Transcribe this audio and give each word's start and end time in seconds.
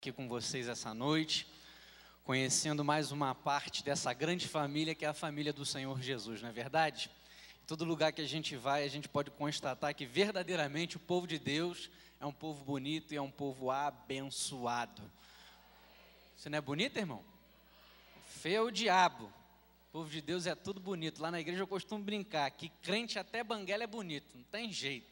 aqui 0.00 0.10
com 0.10 0.26
vocês 0.26 0.66
essa 0.66 0.94
noite, 0.94 1.46
conhecendo 2.24 2.82
mais 2.82 3.12
uma 3.12 3.34
parte 3.34 3.84
dessa 3.84 4.14
grande 4.14 4.48
família 4.48 4.94
que 4.94 5.04
é 5.04 5.08
a 5.08 5.12
família 5.12 5.52
do 5.52 5.62
Senhor 5.66 6.00
Jesus, 6.00 6.40
não 6.40 6.48
é 6.48 6.52
verdade? 6.52 7.10
Em 7.62 7.66
todo 7.66 7.84
lugar 7.84 8.10
que 8.10 8.22
a 8.22 8.26
gente 8.26 8.56
vai, 8.56 8.82
a 8.82 8.88
gente 8.88 9.10
pode 9.10 9.30
constatar 9.30 9.94
que 9.94 10.06
verdadeiramente 10.06 10.96
o 10.96 11.00
povo 11.00 11.26
de 11.26 11.38
Deus 11.38 11.90
é 12.18 12.24
um 12.24 12.32
povo 12.32 12.64
bonito 12.64 13.12
e 13.12 13.18
é 13.18 13.20
um 13.20 13.30
povo 13.30 13.70
abençoado. 13.70 15.02
Você 16.34 16.48
não 16.48 16.56
é 16.56 16.62
bonito, 16.62 16.96
irmão? 16.96 17.22
Feio 18.24 18.56
é 18.56 18.62
o 18.62 18.70
diabo. 18.70 19.26
O 19.26 19.92
povo 19.92 20.08
de 20.08 20.22
Deus 20.22 20.46
é 20.46 20.54
tudo 20.54 20.80
bonito. 20.80 21.20
Lá 21.20 21.30
na 21.30 21.40
igreja 21.40 21.60
eu 21.60 21.66
costumo 21.66 22.02
brincar 22.02 22.50
que 22.52 22.70
crente 22.80 23.18
até 23.18 23.44
banguela 23.44 23.84
é 23.84 23.86
bonito, 23.86 24.34
não 24.34 24.44
tem 24.44 24.72
jeito. 24.72 25.09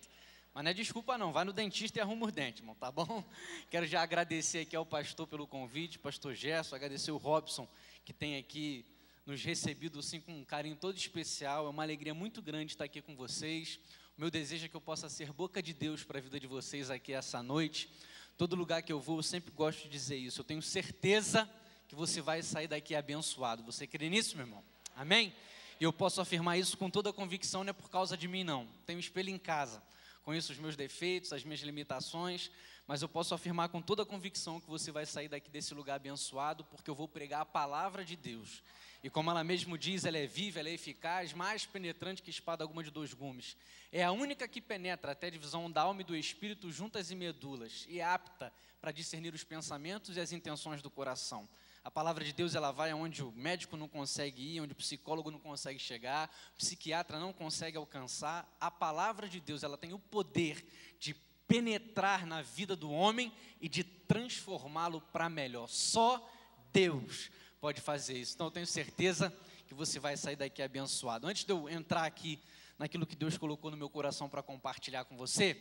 Mas 0.58 0.64
não 0.64 0.70
é 0.72 0.74
desculpa 0.74 1.16
não, 1.16 1.30
vai 1.32 1.44
no 1.44 1.52
dentista 1.52 2.00
e 2.00 2.02
arruma 2.02 2.26
os 2.26 2.32
dentes, 2.32 2.62
irmão, 2.62 2.74
tá 2.74 2.90
bom? 2.90 3.22
Quero 3.70 3.86
já 3.86 4.02
agradecer 4.02 4.58
aqui 4.58 4.74
ao 4.74 4.84
pastor 4.84 5.24
pelo 5.24 5.46
convite, 5.46 6.00
pastor 6.00 6.34
Gerson, 6.34 6.74
agradecer 6.74 7.12
o 7.12 7.16
Robson, 7.16 7.68
que 8.04 8.12
tem 8.12 8.36
aqui 8.36 8.84
nos 9.24 9.40
recebido 9.40 10.00
assim 10.00 10.20
com 10.20 10.32
um 10.32 10.44
carinho 10.44 10.74
todo 10.74 10.96
especial, 10.96 11.66
é 11.66 11.70
uma 11.70 11.84
alegria 11.84 12.12
muito 12.12 12.42
grande 12.42 12.72
estar 12.72 12.82
aqui 12.82 13.00
com 13.00 13.14
vocês. 13.14 13.78
O 14.16 14.20
meu 14.20 14.32
desejo 14.32 14.66
é 14.66 14.68
que 14.68 14.74
eu 14.74 14.80
possa 14.80 15.08
ser 15.08 15.32
boca 15.32 15.62
de 15.62 15.72
Deus 15.72 16.02
para 16.02 16.18
a 16.18 16.20
vida 16.20 16.40
de 16.40 16.48
vocês 16.48 16.90
aqui 16.90 17.12
essa 17.12 17.40
noite. 17.40 17.88
Todo 18.36 18.56
lugar 18.56 18.82
que 18.82 18.92
eu 18.92 18.98
vou, 18.98 19.18
eu 19.18 19.22
sempre 19.22 19.52
gosto 19.52 19.84
de 19.84 19.88
dizer 19.88 20.16
isso. 20.16 20.40
Eu 20.40 20.44
tenho 20.44 20.60
certeza 20.60 21.48
que 21.86 21.94
você 21.94 22.20
vai 22.20 22.42
sair 22.42 22.66
daqui 22.66 22.96
abençoado. 22.96 23.62
Você 23.62 23.86
crê 23.86 24.08
nisso, 24.08 24.36
meu 24.36 24.44
irmão? 24.44 24.64
Amém? 24.96 25.32
E 25.80 25.84
eu 25.84 25.92
posso 25.92 26.20
afirmar 26.20 26.58
isso 26.58 26.76
com 26.76 26.90
toda 26.90 27.10
a 27.10 27.12
convicção, 27.12 27.62
não 27.62 27.70
é 27.70 27.72
por 27.72 27.88
causa 27.88 28.16
de 28.16 28.26
mim, 28.26 28.42
não. 28.42 28.66
Tenho 28.84 28.96
um 28.96 29.00
espelho 29.00 29.30
em 29.30 29.38
casa 29.38 29.80
conheço 30.28 30.52
os 30.52 30.58
meus 30.58 30.76
defeitos, 30.76 31.32
as 31.32 31.42
minhas 31.42 31.60
limitações, 31.60 32.50
mas 32.86 33.00
eu 33.00 33.08
posso 33.08 33.34
afirmar 33.34 33.70
com 33.70 33.80
toda 33.80 34.02
a 34.02 34.06
convicção 34.06 34.60
que 34.60 34.68
você 34.68 34.92
vai 34.92 35.06
sair 35.06 35.26
daqui 35.26 35.48
desse 35.48 35.72
lugar 35.72 35.94
abençoado, 35.94 36.64
porque 36.64 36.90
eu 36.90 36.94
vou 36.94 37.08
pregar 37.08 37.40
a 37.40 37.46
palavra 37.46 38.04
de 38.04 38.14
Deus. 38.14 38.62
E 39.02 39.08
como 39.08 39.30
ela 39.30 39.42
mesmo 39.42 39.78
diz, 39.78 40.04
ela 40.04 40.18
é 40.18 40.26
viva, 40.26 40.60
ela 40.60 40.68
é 40.68 40.74
eficaz, 40.74 41.32
mais 41.32 41.64
penetrante 41.64 42.20
que 42.20 42.28
espada 42.28 42.62
alguma 42.62 42.84
de 42.84 42.90
dois 42.90 43.14
gumes. 43.14 43.56
É 43.90 44.04
a 44.04 44.12
única 44.12 44.46
que 44.46 44.60
penetra 44.60 45.12
até 45.12 45.28
a 45.28 45.30
divisão 45.30 45.70
da 45.70 45.80
alma 45.80 46.02
e 46.02 46.04
do 46.04 46.14
espírito 46.14 46.70
juntas 46.70 47.10
e 47.10 47.14
medulas, 47.14 47.86
e 47.88 47.98
é 47.98 48.04
apta 48.04 48.52
para 48.82 48.92
discernir 48.92 49.32
os 49.32 49.44
pensamentos 49.44 50.14
e 50.14 50.20
as 50.20 50.30
intenções 50.30 50.82
do 50.82 50.90
coração. 50.90 51.48
A 51.88 51.90
palavra 51.90 52.22
de 52.22 52.34
Deus 52.34 52.54
ela 52.54 52.70
vai 52.70 52.90
aonde 52.90 53.24
o 53.24 53.32
médico 53.32 53.74
não 53.74 53.88
consegue 53.88 54.42
ir, 54.42 54.60
onde 54.60 54.74
o 54.74 54.76
psicólogo 54.76 55.30
não 55.30 55.38
consegue 55.38 55.78
chegar, 55.78 56.30
o 56.52 56.58
psiquiatra 56.58 57.18
não 57.18 57.32
consegue 57.32 57.78
alcançar. 57.78 58.46
A 58.60 58.70
palavra 58.70 59.26
de 59.26 59.40
Deus 59.40 59.62
ela 59.62 59.78
tem 59.78 59.94
o 59.94 59.98
poder 59.98 60.66
de 61.00 61.14
penetrar 61.46 62.26
na 62.26 62.42
vida 62.42 62.76
do 62.76 62.90
homem 62.92 63.32
e 63.58 63.70
de 63.70 63.82
transformá-lo 63.82 65.00
para 65.00 65.30
melhor. 65.30 65.66
Só 65.66 66.30
Deus 66.74 67.30
pode 67.58 67.80
fazer 67.80 68.18
isso. 68.18 68.34
Então 68.34 68.48
eu 68.48 68.50
tenho 68.50 68.66
certeza 68.66 69.34
que 69.66 69.72
você 69.72 69.98
vai 69.98 70.14
sair 70.14 70.36
daqui 70.36 70.60
abençoado. 70.60 71.26
Antes 71.26 71.44
de 71.44 71.52
eu 71.54 71.70
entrar 71.70 72.04
aqui 72.04 72.38
naquilo 72.78 73.06
que 73.06 73.16
Deus 73.16 73.38
colocou 73.38 73.70
no 73.70 73.78
meu 73.78 73.88
coração 73.88 74.28
para 74.28 74.42
compartilhar 74.42 75.06
com 75.06 75.16
você, 75.16 75.58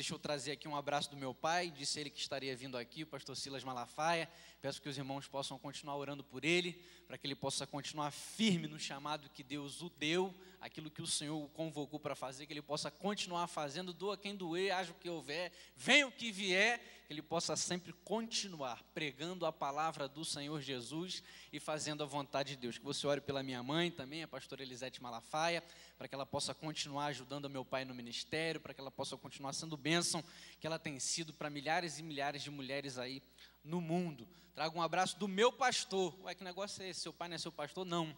Deixa 0.00 0.14
eu 0.14 0.18
trazer 0.18 0.52
aqui 0.52 0.66
um 0.66 0.74
abraço 0.74 1.10
do 1.10 1.16
meu 1.18 1.34
pai, 1.34 1.70
disse 1.70 2.00
ele 2.00 2.08
que 2.08 2.18
estaria 2.18 2.56
vindo 2.56 2.78
aqui, 2.78 3.02
o 3.02 3.06
pastor 3.06 3.36
Silas 3.36 3.62
Malafaia. 3.62 4.30
Peço 4.62 4.80
que 4.80 4.88
os 4.88 4.96
irmãos 4.96 5.28
possam 5.28 5.58
continuar 5.58 5.94
orando 5.94 6.24
por 6.24 6.42
ele, 6.42 6.82
para 7.06 7.18
que 7.18 7.26
ele 7.26 7.34
possa 7.34 7.66
continuar 7.66 8.10
firme 8.10 8.66
no 8.66 8.78
chamado 8.78 9.28
que 9.28 9.42
Deus 9.42 9.82
o 9.82 9.90
deu, 9.90 10.34
aquilo 10.60 10.90
que 10.90 11.00
o 11.00 11.06
Senhor 11.06 11.42
o 11.42 11.48
convocou 11.48 11.98
para 11.98 12.14
fazer, 12.14 12.46
que 12.46 12.52
ele 12.52 12.62
possa 12.62 12.90
continuar 12.90 13.46
fazendo, 13.46 13.92
doa 13.92 14.16
quem 14.16 14.36
doer, 14.36 14.72
haja 14.72 14.92
o 14.92 14.94
que 14.94 15.08
houver, 15.08 15.50
venha 15.74 16.06
o 16.06 16.12
que 16.12 16.30
vier, 16.30 16.78
que 17.06 17.12
ele 17.12 17.22
possa 17.22 17.56
sempre 17.56 17.92
continuar 18.04 18.82
pregando 18.94 19.46
a 19.46 19.52
palavra 19.52 20.06
do 20.06 20.24
Senhor 20.24 20.60
Jesus 20.60 21.22
e 21.52 21.58
fazendo 21.58 22.02
a 22.02 22.06
vontade 22.06 22.50
de 22.50 22.56
Deus. 22.56 22.78
Que 22.78 22.84
você 22.84 23.06
ore 23.06 23.20
pela 23.20 23.42
minha 23.42 23.62
mãe 23.62 23.90
também, 23.90 24.22
a 24.22 24.28
pastora 24.28 24.62
Elisete 24.62 25.02
Malafaia, 25.02 25.64
para 25.96 26.06
que 26.06 26.14
ela 26.14 26.26
possa 26.26 26.54
continuar 26.54 27.06
ajudando 27.06 27.48
meu 27.48 27.64
pai 27.64 27.84
no 27.84 27.94
ministério, 27.94 28.60
para 28.60 28.74
que 28.74 28.80
ela 28.80 28.90
possa 28.90 29.16
continuar 29.16 29.52
sendo 29.54 29.76
bênção 29.76 30.22
que 30.60 30.66
ela 30.66 30.78
tem 30.78 31.00
sido 31.00 31.32
para 31.32 31.48
milhares 31.48 31.98
e 31.98 32.02
milhares 32.02 32.42
de 32.42 32.50
mulheres 32.50 32.98
aí 32.98 33.22
no 33.64 33.80
mundo. 33.80 34.28
Trago 34.54 34.78
um 34.78 34.82
abraço 34.82 35.18
do 35.18 35.26
meu 35.26 35.50
pastor. 35.50 36.14
Ué, 36.22 36.34
que 36.34 36.44
negócio 36.44 36.82
é 36.82 36.90
esse? 36.90 37.00
Seu 37.00 37.12
pai 37.12 37.28
não 37.28 37.36
é 37.36 37.38
seu 37.38 37.52
pastor? 37.52 37.84
Não. 37.84 38.14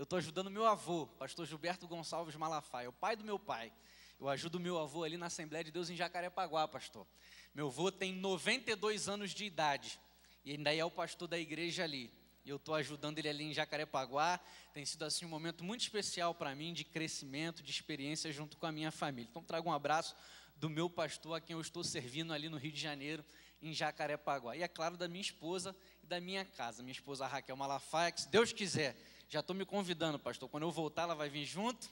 Eu 0.00 0.04
estou 0.04 0.16
ajudando 0.16 0.50
meu 0.50 0.64
avô, 0.64 1.06
pastor 1.06 1.44
Gilberto 1.44 1.86
Gonçalves 1.86 2.34
Malafaia, 2.34 2.88
o 2.88 2.92
pai 2.92 3.14
do 3.14 3.22
meu 3.22 3.38
pai. 3.38 3.70
Eu 4.18 4.30
ajudo 4.30 4.58
meu 4.58 4.78
avô 4.78 5.04
ali 5.04 5.18
na 5.18 5.26
Assembleia 5.26 5.62
de 5.62 5.70
Deus 5.70 5.90
em 5.90 5.94
Jacarepaguá, 5.94 6.66
pastor. 6.66 7.06
Meu 7.54 7.66
avô 7.66 7.92
tem 7.92 8.14
92 8.14 9.10
anos 9.10 9.32
de 9.32 9.44
idade 9.44 10.00
e 10.42 10.52
ainda 10.52 10.74
é 10.74 10.82
o 10.82 10.90
pastor 10.90 11.28
da 11.28 11.38
igreja 11.38 11.84
ali. 11.84 12.10
E 12.46 12.48
eu 12.48 12.56
estou 12.56 12.74
ajudando 12.76 13.18
ele 13.18 13.28
ali 13.28 13.44
em 13.44 13.52
Jacarepaguá. 13.52 14.40
Tem 14.72 14.86
sido 14.86 15.04
assim 15.04 15.26
um 15.26 15.28
momento 15.28 15.62
muito 15.62 15.82
especial 15.82 16.34
para 16.34 16.54
mim 16.54 16.72
de 16.72 16.82
crescimento, 16.82 17.62
de 17.62 17.70
experiência 17.70 18.32
junto 18.32 18.56
com 18.56 18.64
a 18.64 18.72
minha 18.72 18.90
família. 18.90 19.28
Então 19.30 19.44
trago 19.44 19.68
um 19.68 19.72
abraço 19.74 20.16
do 20.56 20.70
meu 20.70 20.88
pastor 20.88 21.36
a 21.36 21.42
quem 21.42 21.52
eu 21.52 21.60
estou 21.60 21.84
servindo 21.84 22.32
ali 22.32 22.48
no 22.48 22.56
Rio 22.56 22.72
de 22.72 22.80
Janeiro, 22.80 23.22
em 23.60 23.74
Jacarepaguá. 23.74 24.56
E 24.56 24.62
é 24.62 24.68
claro, 24.68 24.96
da 24.96 25.06
minha 25.06 25.20
esposa 25.20 25.76
e 26.02 26.06
da 26.06 26.18
minha 26.18 26.42
casa. 26.42 26.82
Minha 26.82 26.92
esposa 26.92 27.26
Raquel 27.26 27.54
Malafaia, 27.54 28.10
que 28.10 28.22
se 28.22 28.30
Deus 28.30 28.50
quiser, 28.50 28.96
já 29.30 29.40
estou 29.40 29.56
me 29.56 29.64
convidando, 29.64 30.18
pastor. 30.18 30.48
Quando 30.48 30.64
eu 30.64 30.70
voltar, 30.70 31.02
ela 31.04 31.14
vai 31.14 31.30
vir 31.30 31.46
junto. 31.46 31.88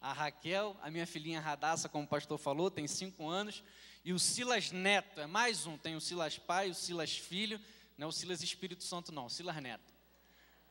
A 0.00 0.12
Raquel, 0.12 0.76
a 0.80 0.90
minha 0.90 1.06
filhinha 1.06 1.40
Radassa, 1.40 1.88
como 1.88 2.04
o 2.04 2.08
pastor 2.08 2.38
falou, 2.38 2.70
tem 2.70 2.86
cinco 2.86 3.28
anos. 3.28 3.62
E 4.04 4.12
o 4.12 4.18
Silas 4.18 4.70
Neto, 4.70 5.20
é 5.20 5.26
mais 5.26 5.66
um. 5.66 5.76
Tem 5.76 5.96
o 5.96 6.00
Silas 6.00 6.38
pai, 6.38 6.70
o 6.70 6.74
Silas 6.74 7.18
filho. 7.18 7.60
Não 7.98 8.06
é 8.06 8.08
o 8.08 8.12
Silas 8.12 8.42
Espírito 8.42 8.84
Santo, 8.84 9.10
não, 9.10 9.26
o 9.26 9.30
Silas 9.30 9.56
Neto. 9.56 9.92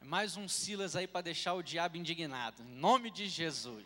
É 0.02 0.06
mais 0.06 0.38
um 0.38 0.48
Silas 0.48 0.96
aí 0.96 1.06
para 1.06 1.22
deixar 1.22 1.54
o 1.54 1.62
diabo 1.62 1.98
indignado. 1.98 2.64
Em 2.64 2.76
nome 2.76 3.12
de 3.12 3.28
Jesus. 3.28 3.86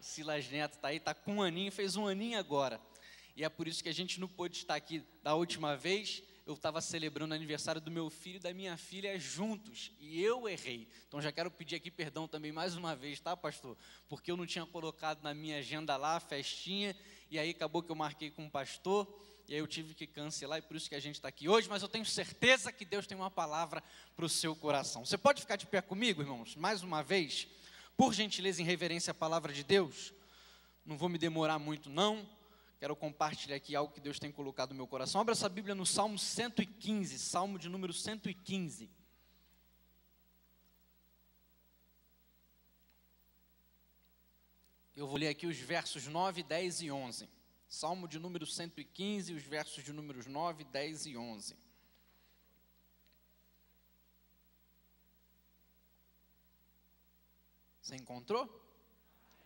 O 0.00 0.02
Silas 0.02 0.48
Neto 0.48 0.74
está 0.74 0.88
aí, 0.88 0.96
está 0.96 1.12
com 1.12 1.36
um 1.36 1.42
aninho, 1.42 1.70
fez 1.70 1.94
um 1.94 2.06
aninho 2.08 2.38
agora 2.38 2.80
e 3.36 3.44
é 3.44 3.48
por 3.50 3.68
isso 3.68 3.82
que 3.82 3.88
a 3.90 3.94
gente 3.94 4.18
não 4.18 4.26
pôde 4.26 4.56
estar 4.56 4.74
aqui 4.74 5.04
da 5.22 5.34
última 5.34 5.76
vez. 5.76 6.22
Eu 6.46 6.54
estava 6.54 6.80
celebrando 6.80 7.32
o 7.32 7.34
aniversário 7.34 7.80
do 7.80 7.90
meu 7.90 8.08
filho 8.08 8.36
e 8.36 8.38
da 8.38 8.54
minha 8.54 8.76
filha 8.76 9.18
juntos, 9.18 9.90
e 9.98 10.22
eu 10.22 10.48
errei. 10.48 10.86
Então 11.08 11.20
já 11.20 11.32
quero 11.32 11.50
pedir 11.50 11.74
aqui 11.74 11.90
perdão 11.90 12.28
também 12.28 12.52
mais 12.52 12.76
uma 12.76 12.94
vez, 12.94 13.18
tá, 13.18 13.36
pastor? 13.36 13.76
Porque 14.08 14.30
eu 14.30 14.36
não 14.36 14.46
tinha 14.46 14.64
colocado 14.64 15.24
na 15.24 15.34
minha 15.34 15.58
agenda 15.58 15.96
lá 15.96 16.14
a 16.14 16.20
festinha, 16.20 16.94
e 17.28 17.36
aí 17.36 17.50
acabou 17.50 17.82
que 17.82 17.90
eu 17.90 17.96
marquei 17.96 18.30
com 18.30 18.46
o 18.46 18.50
pastor, 18.50 19.12
e 19.48 19.54
aí 19.54 19.58
eu 19.58 19.66
tive 19.66 19.92
que 19.92 20.06
cancelar, 20.06 20.60
e 20.60 20.62
por 20.62 20.76
isso 20.76 20.88
que 20.88 20.94
a 20.94 21.00
gente 21.00 21.16
está 21.16 21.26
aqui 21.26 21.48
hoje, 21.48 21.68
mas 21.68 21.82
eu 21.82 21.88
tenho 21.88 22.04
certeza 22.06 22.70
que 22.70 22.84
Deus 22.84 23.08
tem 23.08 23.16
uma 23.16 23.30
palavra 23.30 23.82
para 24.14 24.24
o 24.24 24.28
seu 24.28 24.54
coração. 24.54 25.04
Você 25.04 25.18
pode 25.18 25.40
ficar 25.40 25.56
de 25.56 25.66
pé 25.66 25.82
comigo, 25.82 26.22
irmãos, 26.22 26.54
mais 26.54 26.80
uma 26.80 27.02
vez? 27.02 27.48
Por 27.96 28.14
gentileza, 28.14 28.62
em 28.62 28.64
reverência 28.64 29.10
à 29.10 29.14
palavra 29.14 29.52
de 29.52 29.64
Deus. 29.64 30.14
Não 30.84 30.96
vou 30.96 31.08
me 31.08 31.18
demorar 31.18 31.58
muito, 31.58 31.90
não. 31.90 32.24
Quero 32.78 32.94
compartilhar 32.94 33.56
aqui 33.56 33.74
algo 33.74 33.92
que 33.92 34.00
Deus 34.00 34.18
tem 34.18 34.30
colocado 34.30 34.70
no 34.70 34.76
meu 34.76 34.86
coração. 34.86 35.20
Abra 35.20 35.32
essa 35.32 35.48
Bíblia 35.48 35.74
no 35.74 35.86
Salmo 35.86 36.18
115, 36.18 37.18
Salmo 37.18 37.58
de 37.58 37.68
número 37.70 37.92
115. 37.92 38.90
Eu 44.94 45.06
vou 45.06 45.16
ler 45.16 45.28
aqui 45.28 45.46
os 45.46 45.58
versos 45.58 46.06
9, 46.06 46.42
10 46.42 46.82
e 46.82 46.90
11. 46.90 47.28
Salmo 47.68 48.06
de 48.06 48.18
número 48.18 48.46
115, 48.46 49.32
os 49.32 49.42
versos 49.42 49.82
de 49.82 49.92
números 49.92 50.26
9, 50.26 50.64
10 50.64 51.06
e 51.06 51.16
11. 51.16 51.56
Você 57.80 57.96
encontrou? 57.96 58.48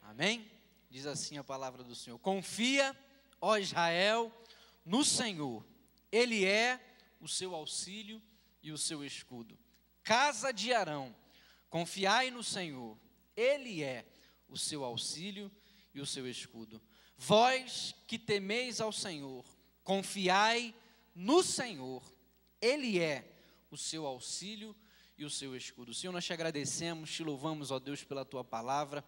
Amém? 0.02 0.50
Diz 0.88 1.06
assim 1.06 1.38
a 1.38 1.44
palavra 1.44 1.84
do 1.84 1.94
Senhor: 1.94 2.18
Confia 2.18 2.97
ó 3.41 3.56
Israel, 3.56 4.33
no 4.84 5.05
Senhor. 5.05 5.65
Ele 6.11 6.45
é 6.45 6.81
o 7.21 7.28
seu 7.28 7.55
auxílio 7.55 8.23
e 8.62 8.73
o 8.73 8.78
seu 8.78 9.05
escudo. 9.05 9.59
Casa 10.03 10.53
de 10.53 10.72
Arão, 10.72 11.15
confiai 11.69 12.31
no 12.31 12.42
Senhor. 12.42 12.98
Ele 13.37 13.83
é 13.83 14.04
o 14.48 14.57
seu 14.57 14.84
auxílio 14.84 15.51
e 15.95 16.01
o 16.01 16.07
seu 16.07 16.28
escudo. 16.28 16.81
Vós 17.16 17.95
que 18.07 18.19
temeis 18.19 18.81
ao 18.81 18.92
Senhor, 18.92 19.45
confiai 19.84 20.75
no 21.15 21.43
Senhor. 21.43 22.03
Ele 22.60 22.98
é 22.98 23.31
o 23.71 23.77
seu 23.77 24.07
auxílio 24.07 24.75
e 25.16 25.25
o 25.25 25.31
seu 25.31 25.54
escudo. 25.54 25.93
Senhor, 25.93 26.13
nós 26.13 26.25
te 26.25 26.33
agradecemos, 26.33 27.13
te 27.13 27.22
louvamos, 27.22 27.71
ó 27.71 27.78
Deus, 27.78 28.03
pela 28.03 28.25
tua 28.25 28.43
palavra. 28.43 29.04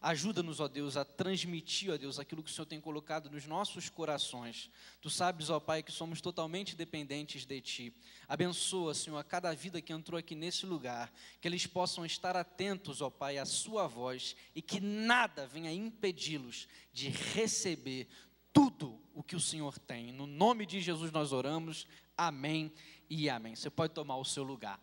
Ajuda-nos, 0.00 0.60
ó 0.60 0.68
Deus, 0.68 0.96
a 0.96 1.04
transmitir, 1.04 1.92
ó 1.92 1.96
Deus, 1.96 2.18
aquilo 2.18 2.42
que 2.42 2.50
o 2.50 2.52
Senhor 2.52 2.66
tem 2.66 2.80
colocado 2.80 3.30
nos 3.30 3.46
nossos 3.46 3.88
corações. 3.88 4.70
Tu 5.00 5.08
sabes, 5.08 5.50
ó 5.50 5.58
Pai, 5.58 5.82
que 5.82 5.90
somos 5.90 6.20
totalmente 6.20 6.76
dependentes 6.76 7.44
de 7.44 7.60
Ti. 7.60 7.94
Abençoa, 8.28 8.94
Senhor, 8.94 9.18
a 9.18 9.24
cada 9.24 9.54
vida 9.54 9.80
que 9.80 9.92
entrou 9.92 10.18
aqui 10.18 10.34
nesse 10.34 10.66
lugar, 10.66 11.12
que 11.40 11.48
eles 11.48 11.66
possam 11.66 12.04
estar 12.04 12.36
atentos, 12.36 13.00
ó 13.00 13.08
Pai, 13.10 13.38
à 13.38 13.44
Sua 13.44 13.86
voz 13.86 14.36
e 14.54 14.60
que 14.60 14.80
nada 14.80 15.46
venha 15.46 15.72
impedi-los 15.72 16.68
de 16.92 17.08
receber 17.08 18.06
tudo 18.52 19.00
o 19.14 19.22
que 19.22 19.36
o 19.36 19.40
Senhor 19.40 19.78
tem. 19.78 20.12
No 20.12 20.26
nome 20.26 20.66
de 20.66 20.80
Jesus 20.80 21.10
nós 21.10 21.32
oramos. 21.32 21.86
Amém 22.16 22.72
e 23.08 23.28
amém. 23.28 23.54
Você 23.54 23.70
pode 23.70 23.92
tomar 23.92 24.16
o 24.16 24.24
seu 24.24 24.42
lugar. 24.42 24.80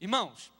Irmãos, 0.00 0.50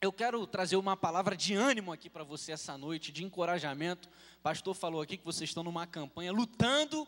eu 0.00 0.12
quero 0.12 0.46
trazer 0.46 0.76
uma 0.76 0.96
palavra 0.96 1.36
de 1.36 1.54
ânimo 1.54 1.92
aqui 1.92 2.08
para 2.08 2.22
você 2.22 2.52
essa 2.52 2.78
noite, 2.78 3.10
de 3.10 3.24
encorajamento. 3.24 4.08
O 4.38 4.42
pastor 4.42 4.74
falou 4.74 5.00
aqui 5.00 5.16
que 5.16 5.24
vocês 5.24 5.50
estão 5.50 5.64
numa 5.64 5.86
campanha 5.86 6.32
lutando 6.32 7.06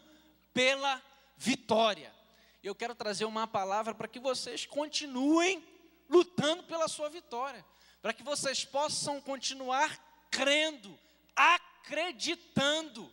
pela 0.53 1.01
vitória. 1.37 2.13
Eu 2.63 2.75
quero 2.75 2.95
trazer 2.95 3.25
uma 3.27 3.47
palavra 3.47 3.95
para 3.95 4.09
que 4.09 4.19
vocês 4.19 4.67
continuem 4.67 5.65
lutando 6.09 6.65
pela 6.65 6.89
sua 6.89 7.09
vitória, 7.09 7.65
para 8.03 8.13
que 8.13 8.25
vocês 8.25 8.65
possam 8.65 9.21
continuar 9.21 10.27
crendo, 10.29 10.99
acreditando, 11.37 13.11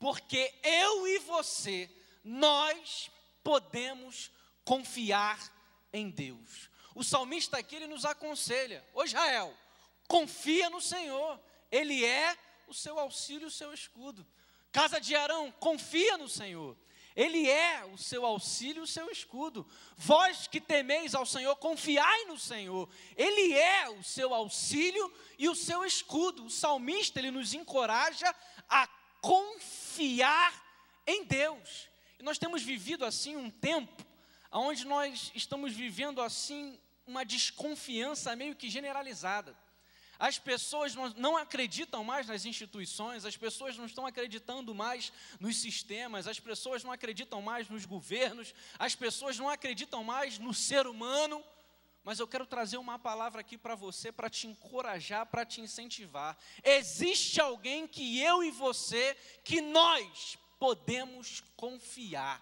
porque 0.00 0.52
eu 0.64 1.06
e 1.06 1.20
você, 1.20 1.88
nós 2.24 3.08
podemos 3.44 4.32
confiar 4.64 5.38
em 5.92 6.10
Deus. 6.10 6.71
O 6.94 7.02
salmista 7.02 7.58
aqui 7.58 7.76
ele 7.76 7.86
nos 7.86 8.04
aconselha: 8.04 8.84
Ô 8.92 9.04
Israel, 9.04 9.54
confia 10.06 10.68
no 10.68 10.80
Senhor, 10.80 11.40
Ele 11.70 12.04
é 12.04 12.36
o 12.66 12.74
seu 12.74 12.98
auxílio, 12.98 13.48
o 13.48 13.50
seu 13.50 13.72
escudo. 13.72 14.26
Casa 14.70 15.00
de 15.00 15.14
Arão, 15.14 15.52
confia 15.52 16.16
no 16.16 16.28
Senhor. 16.28 16.76
Ele 17.14 17.48
é 17.48 17.84
o 17.84 17.98
seu 17.98 18.24
auxílio, 18.24 18.82
o 18.82 18.86
seu 18.86 19.10
escudo. 19.10 19.66
Vós 19.96 20.46
que 20.46 20.60
temeis 20.60 21.14
ao 21.14 21.26
Senhor, 21.26 21.54
confiai 21.56 22.24
no 22.24 22.38
Senhor. 22.38 22.88
Ele 23.16 23.52
é 23.52 23.90
o 23.90 24.02
seu 24.02 24.32
auxílio 24.32 25.12
e 25.38 25.48
o 25.48 25.54
seu 25.54 25.84
escudo. 25.84 26.46
O 26.46 26.50
salmista 26.50 27.18
ele 27.18 27.30
nos 27.30 27.52
encoraja 27.52 28.34
a 28.68 28.86
confiar 29.20 30.62
em 31.06 31.24
Deus. 31.24 31.88
E 32.18 32.22
nós 32.22 32.38
temos 32.38 32.62
vivido 32.62 33.04
assim 33.04 33.36
um 33.36 33.50
tempo 33.50 34.06
onde 34.50 34.86
nós 34.86 35.30
estamos 35.34 35.72
vivendo 35.72 36.20
assim 36.20 36.78
uma 37.06 37.24
desconfiança 37.24 38.34
meio 38.36 38.54
que 38.54 38.70
generalizada. 38.70 39.56
As 40.18 40.38
pessoas 40.38 40.94
não 41.16 41.36
acreditam 41.36 42.04
mais 42.04 42.28
nas 42.28 42.44
instituições, 42.44 43.24
as 43.24 43.36
pessoas 43.36 43.76
não 43.76 43.86
estão 43.86 44.06
acreditando 44.06 44.72
mais 44.72 45.12
nos 45.40 45.56
sistemas, 45.56 46.28
as 46.28 46.38
pessoas 46.38 46.84
não 46.84 46.92
acreditam 46.92 47.42
mais 47.42 47.68
nos 47.68 47.84
governos, 47.84 48.54
as 48.78 48.94
pessoas 48.94 49.36
não 49.36 49.48
acreditam 49.48 50.04
mais 50.04 50.38
no 50.38 50.54
ser 50.54 50.86
humano. 50.86 51.42
Mas 52.04 52.20
eu 52.20 52.28
quero 52.28 52.46
trazer 52.46 52.76
uma 52.76 52.98
palavra 52.98 53.40
aqui 53.40 53.58
para 53.58 53.74
você, 53.74 54.12
para 54.12 54.30
te 54.30 54.46
encorajar, 54.46 55.26
para 55.26 55.44
te 55.44 55.60
incentivar. 55.60 56.36
Existe 56.62 57.40
alguém 57.40 57.86
que 57.86 58.20
eu 58.20 58.44
e 58.44 58.50
você, 58.50 59.16
que 59.42 59.60
nós 59.60 60.38
podemos 60.58 61.42
confiar. 61.56 62.40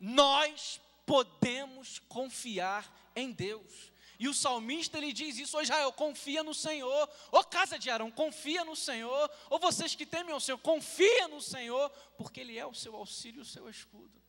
Nós 0.00 0.80
podemos 1.04 1.98
confiar 2.00 2.90
em 3.14 3.32
Deus. 3.32 3.92
E 4.18 4.26
o 4.26 4.34
salmista 4.34 4.98
ele 4.98 5.12
diz 5.12 5.38
isso, 5.38 5.56
ô 5.56 5.62
Israel, 5.62 5.92
confia 5.92 6.42
no 6.42 6.52
Senhor. 6.52 7.08
Ô 7.30 7.44
casa 7.44 7.78
de 7.78 7.88
Arão, 7.88 8.10
confia 8.10 8.64
no 8.64 8.74
Senhor. 8.74 9.30
Ou 9.48 9.60
vocês 9.60 9.94
que 9.94 10.04
temem 10.04 10.32
ao 10.32 10.40
Senhor, 10.40 10.58
confia 10.58 11.28
no 11.28 11.40
Senhor, 11.40 11.88
porque 12.16 12.40
Ele 12.40 12.58
é 12.58 12.66
o 12.66 12.74
seu 12.74 12.96
auxílio, 12.96 13.42
o 13.42 13.44
seu 13.44 13.68
escudo. 13.68 14.20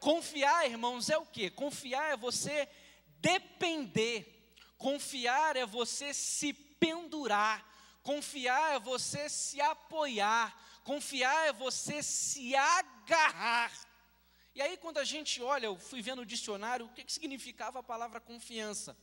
Confiar, 0.00 0.66
irmãos, 0.66 1.10
é 1.10 1.16
o 1.16 1.24
que? 1.26 1.48
Confiar 1.50 2.10
é 2.10 2.16
você 2.16 2.68
depender. 3.20 4.54
Confiar 4.76 5.56
é 5.56 5.64
você 5.64 6.12
se 6.12 6.52
pendurar. 6.52 7.64
Confiar 8.02 8.74
é 8.74 8.78
você 8.80 9.28
se 9.28 9.60
apoiar. 9.60 10.58
Confiar 10.82 11.46
é 11.46 11.52
você 11.52 12.02
se 12.02 12.56
agarrar. 12.56 13.70
E 14.54 14.60
aí, 14.60 14.76
quando 14.76 14.98
a 14.98 15.04
gente 15.04 15.40
olha, 15.40 15.66
eu 15.66 15.78
fui 15.78 16.02
vendo 16.02 16.22
o 16.22 16.26
dicionário, 16.26 16.86
o 16.86 16.88
que 16.88 17.04
significava 17.12 17.78
a 17.78 17.82
palavra 17.82 18.20
confiança? 18.20 18.96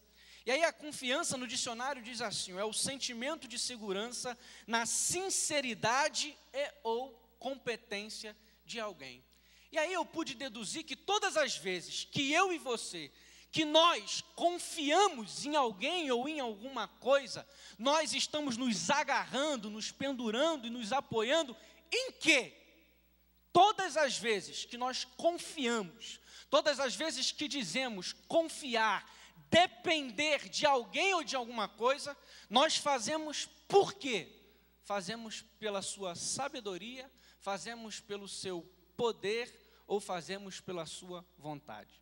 E 0.47 0.51
aí 0.51 0.63
a 0.63 0.71
confiança 0.71 1.35
no 1.35 1.45
dicionário 1.45 2.01
diz 2.01 2.21
assim: 2.21 2.57
é 2.57 2.63
o 2.63 2.71
sentimento 2.71 3.49
de 3.49 3.59
segurança 3.59 4.37
na 4.65 4.85
sinceridade 4.85 6.37
e 6.53 6.73
ou 6.83 7.11
competência 7.37 8.33
de 8.65 8.79
alguém. 8.79 9.21
E 9.73 9.77
aí 9.77 9.91
eu 9.91 10.05
pude 10.05 10.35
deduzir 10.35 10.85
que 10.85 10.95
todas 10.95 11.35
as 11.35 11.57
vezes 11.57 12.07
que 12.09 12.31
eu 12.31 12.53
e 12.53 12.57
você, 12.57 13.11
que 13.51 13.65
nós 13.65 14.23
confiamos 14.37 15.45
em 15.45 15.57
alguém 15.57 16.09
ou 16.11 16.29
em 16.29 16.39
alguma 16.39 16.87
coisa, 16.87 17.45
nós 17.77 18.13
estamos 18.13 18.55
nos 18.55 18.89
agarrando, 18.89 19.69
nos 19.69 19.91
pendurando 19.91 20.65
e 20.65 20.69
nos 20.69 20.93
apoiando 20.93 21.57
em 21.91 22.13
quê? 22.13 22.53
Todas 23.51 23.97
as 23.97 24.17
vezes 24.17 24.63
que 24.63 24.77
nós 24.77 25.03
confiamos, 25.03 26.21
todas 26.49 26.79
as 26.79 26.95
vezes 26.95 27.33
que 27.33 27.49
dizemos 27.49 28.13
confiar, 28.29 29.16
depender 29.49 30.49
de 30.49 30.65
alguém 30.65 31.13
ou 31.13 31.23
de 31.23 31.35
alguma 31.35 31.67
coisa, 31.67 32.15
nós 32.49 32.77
fazemos 32.77 33.45
por 33.67 33.93
quê? 33.93 34.33
Fazemos 34.83 35.41
pela 35.59 35.81
sua 35.81 36.15
sabedoria, 36.15 37.11
fazemos 37.39 37.99
pelo 37.99 38.27
seu 38.27 38.61
poder 38.95 39.53
ou 39.85 39.99
fazemos 39.99 40.59
pela 40.59 40.85
sua 40.85 41.25
vontade. 41.37 42.01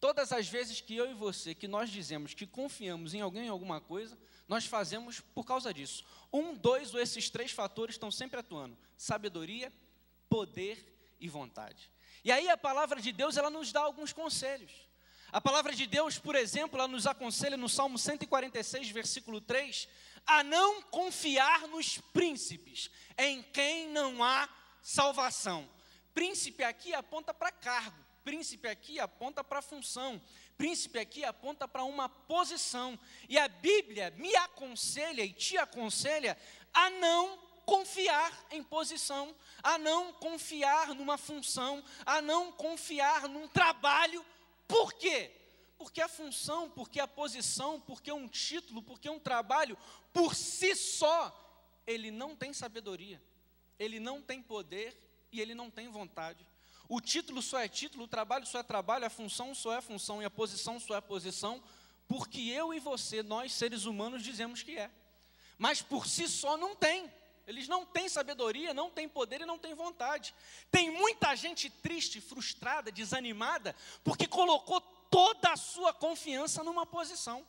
Todas 0.00 0.32
as 0.32 0.48
vezes 0.48 0.80
que 0.80 0.96
eu 0.96 1.08
e 1.10 1.14
você, 1.14 1.54
que 1.54 1.68
nós 1.68 1.88
dizemos 1.88 2.34
que 2.34 2.46
confiamos 2.46 3.14
em 3.14 3.20
alguém 3.20 3.46
ou 3.48 3.52
alguma 3.52 3.80
coisa, 3.80 4.18
nós 4.48 4.66
fazemos 4.66 5.20
por 5.20 5.44
causa 5.44 5.72
disso. 5.72 6.04
Um, 6.32 6.54
dois 6.54 6.92
ou 6.92 7.00
esses 7.00 7.30
três 7.30 7.52
fatores 7.52 7.94
estão 7.94 8.10
sempre 8.10 8.40
atuando: 8.40 8.76
sabedoria, 8.96 9.72
poder 10.28 11.14
e 11.20 11.28
vontade. 11.28 11.92
E 12.24 12.32
aí 12.32 12.48
a 12.48 12.56
palavra 12.56 13.00
de 13.00 13.12
Deus, 13.12 13.36
ela 13.36 13.48
nos 13.48 13.70
dá 13.70 13.80
alguns 13.80 14.12
conselhos. 14.12 14.72
A 15.32 15.40
palavra 15.40 15.74
de 15.74 15.86
Deus, 15.86 16.18
por 16.18 16.34
exemplo, 16.34 16.78
ela 16.78 16.86
nos 16.86 17.06
aconselha 17.06 17.56
no 17.56 17.66
Salmo 17.66 17.96
146, 17.98 18.90
versículo 18.90 19.40
3, 19.40 19.88
a 20.26 20.44
não 20.44 20.82
confiar 20.82 21.66
nos 21.68 21.96
príncipes, 22.12 22.90
em 23.16 23.42
quem 23.42 23.88
não 23.88 24.22
há 24.22 24.46
salvação. 24.82 25.66
Príncipe 26.12 26.62
aqui 26.62 26.92
aponta 26.92 27.32
para 27.32 27.50
cargo, 27.50 27.96
príncipe 28.22 28.68
aqui 28.68 29.00
aponta 29.00 29.42
para 29.42 29.62
função, 29.62 30.20
príncipe 30.58 30.98
aqui 30.98 31.24
aponta 31.24 31.66
para 31.66 31.82
uma 31.82 32.10
posição. 32.10 32.98
E 33.26 33.38
a 33.38 33.48
Bíblia 33.48 34.12
me 34.18 34.36
aconselha 34.36 35.24
e 35.24 35.32
te 35.32 35.56
aconselha 35.56 36.36
a 36.74 36.90
não 36.90 37.38
confiar 37.64 38.48
em 38.50 38.62
posição, 38.62 39.34
a 39.62 39.78
não 39.78 40.12
confiar 40.12 40.88
numa 40.94 41.16
função, 41.16 41.82
a 42.04 42.20
não 42.20 42.52
confiar 42.52 43.26
num 43.28 43.48
trabalho 43.48 44.22
por 44.66 44.92
quê? 44.94 45.30
Porque 45.76 46.00
a 46.00 46.08
função, 46.08 46.70
porque 46.70 47.00
a 47.00 47.08
posição, 47.08 47.80
porque 47.80 48.12
um 48.12 48.28
título, 48.28 48.82
porque 48.82 49.10
um 49.10 49.18
trabalho, 49.18 49.76
por 50.12 50.34
si 50.34 50.76
só, 50.76 51.38
ele 51.86 52.10
não 52.10 52.36
tem 52.36 52.52
sabedoria, 52.52 53.20
ele 53.78 53.98
não 53.98 54.22
tem 54.22 54.40
poder 54.42 54.96
e 55.32 55.40
ele 55.40 55.54
não 55.54 55.70
tem 55.70 55.88
vontade. 55.88 56.46
O 56.88 57.00
título 57.00 57.40
só 57.40 57.58
é 57.58 57.68
título, 57.68 58.04
o 58.04 58.08
trabalho 58.08 58.46
só 58.46 58.58
é 58.58 58.62
trabalho, 58.62 59.06
a 59.06 59.10
função 59.10 59.54
só 59.54 59.74
é 59.74 59.80
função 59.80 60.20
e 60.20 60.24
a 60.24 60.30
posição 60.30 60.78
só 60.78 60.94
é 60.96 61.00
posição, 61.00 61.62
porque 62.06 62.40
eu 62.40 62.74
e 62.74 62.78
você, 62.78 63.22
nós 63.22 63.52
seres 63.52 63.84
humanos, 63.84 64.22
dizemos 64.22 64.62
que 64.62 64.76
é. 64.76 64.90
Mas 65.56 65.80
por 65.80 66.06
si 66.06 66.28
só 66.28 66.56
não 66.56 66.76
tem. 66.76 67.10
Eles 67.46 67.66
não 67.66 67.84
têm 67.84 68.08
sabedoria, 68.08 68.72
não 68.72 68.90
têm 68.90 69.08
poder 69.08 69.40
e 69.40 69.46
não 69.46 69.58
têm 69.58 69.74
vontade. 69.74 70.34
Tem 70.70 70.90
muita 70.90 71.34
gente 71.34 71.68
triste, 71.68 72.20
frustrada, 72.20 72.92
desanimada, 72.92 73.74
porque 74.04 74.26
colocou 74.26 74.80
toda 74.80 75.50
a 75.52 75.56
sua 75.56 75.92
confiança 75.92 76.62
numa 76.62 76.86
posição, 76.86 77.46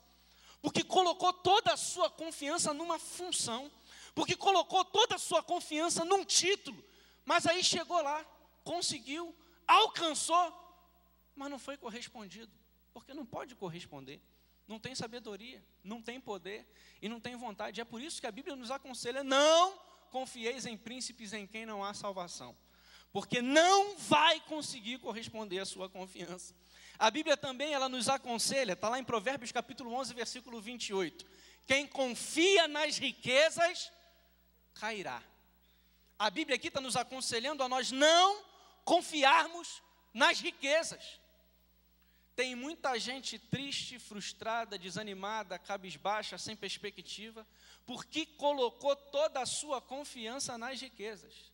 porque 0.62 0.84
colocou 0.84 1.32
toda 1.32 1.74
a 1.74 1.78
sua 1.78 2.10
confiança 2.10 2.74
numa 2.74 2.98
função, 2.98 3.72
porque 4.16 4.36
colocou 4.36 4.84
toda 4.84 5.16
a 5.16 5.20
sua 5.20 5.44
confiança 5.44 6.04
num 6.04 6.26
título, 6.26 6.84
mas 7.24 7.46
aí 7.46 7.64
chegou 7.64 8.02
lá, 8.02 8.26
conseguiu, 8.64 9.36
alcançou, 9.68 10.52
mas 11.36 11.50
não 11.50 11.60
foi 11.60 11.78
correspondido, 11.78 12.52
porque 12.94 13.14
não 13.14 13.26
pode 13.26 13.56
corresponder 13.56 14.22
não 14.68 14.80
tem 14.80 14.96
sabedoria, 14.96 15.64
não 15.84 16.02
tem 16.02 16.20
poder 16.20 16.66
e 17.02 17.10
não 17.10 17.20
tem 17.20 17.36
vontade. 17.36 17.82
É 17.82 17.86
por 17.86 18.02
isso 18.02 18.22
que 18.22 18.28
a 18.28 18.32
Bíblia 18.32 18.56
nos 18.56 18.72
aconselha: 18.72 19.24
não 19.24 19.80
confieis 20.10 20.66
em 20.66 20.78
príncipes 20.78 21.34
em 21.34 21.46
quem 21.46 21.66
não 21.66 21.84
há 21.84 21.94
salvação, 21.94 22.56
porque 23.12 23.42
não 23.42 23.98
vai 23.98 24.40
conseguir 24.42 25.00
corresponder 25.00 25.60
à 25.60 25.66
sua 25.66 25.90
confiança. 25.90 26.56
A 26.98 27.10
Bíblia 27.10 27.36
também 27.36 27.74
ela 27.74 27.90
nos 27.90 28.08
aconselha, 28.08 28.74
está 28.74 28.88
lá 28.90 29.00
em 29.00 29.04
Provérbios 29.04 29.52
capítulo 29.52 29.94
11, 29.94 30.14
versículo 30.14 30.62
28. 30.62 31.26
Quem 31.66 31.88
confia 31.88 32.68
nas 32.68 32.98
riquezas 32.98 33.92
cairá. 34.74 35.22
A 36.18 36.30
Bíblia 36.30 36.56
aqui 36.56 36.68
está 36.68 36.80
nos 36.80 36.96
aconselhando 36.96 37.64
a 37.64 37.70
nós 37.70 37.92
não 37.92 38.44
confiarmos 38.86 39.82
nas 40.14 40.40
riquezas. 40.40 41.20
Tem 42.36 42.56
muita 42.56 42.98
gente 43.00 43.38
triste, 43.38 44.00
frustrada, 44.00 44.78
desanimada, 44.78 45.60
cabisbaixa, 45.60 46.38
sem 46.38 46.56
perspectiva, 46.56 47.46
porque 47.86 48.26
colocou 48.26 48.96
toda 48.96 49.42
a 49.42 49.46
sua 49.46 49.80
confiança 49.80 50.58
nas 50.58 50.82
riquezas. 50.82 51.52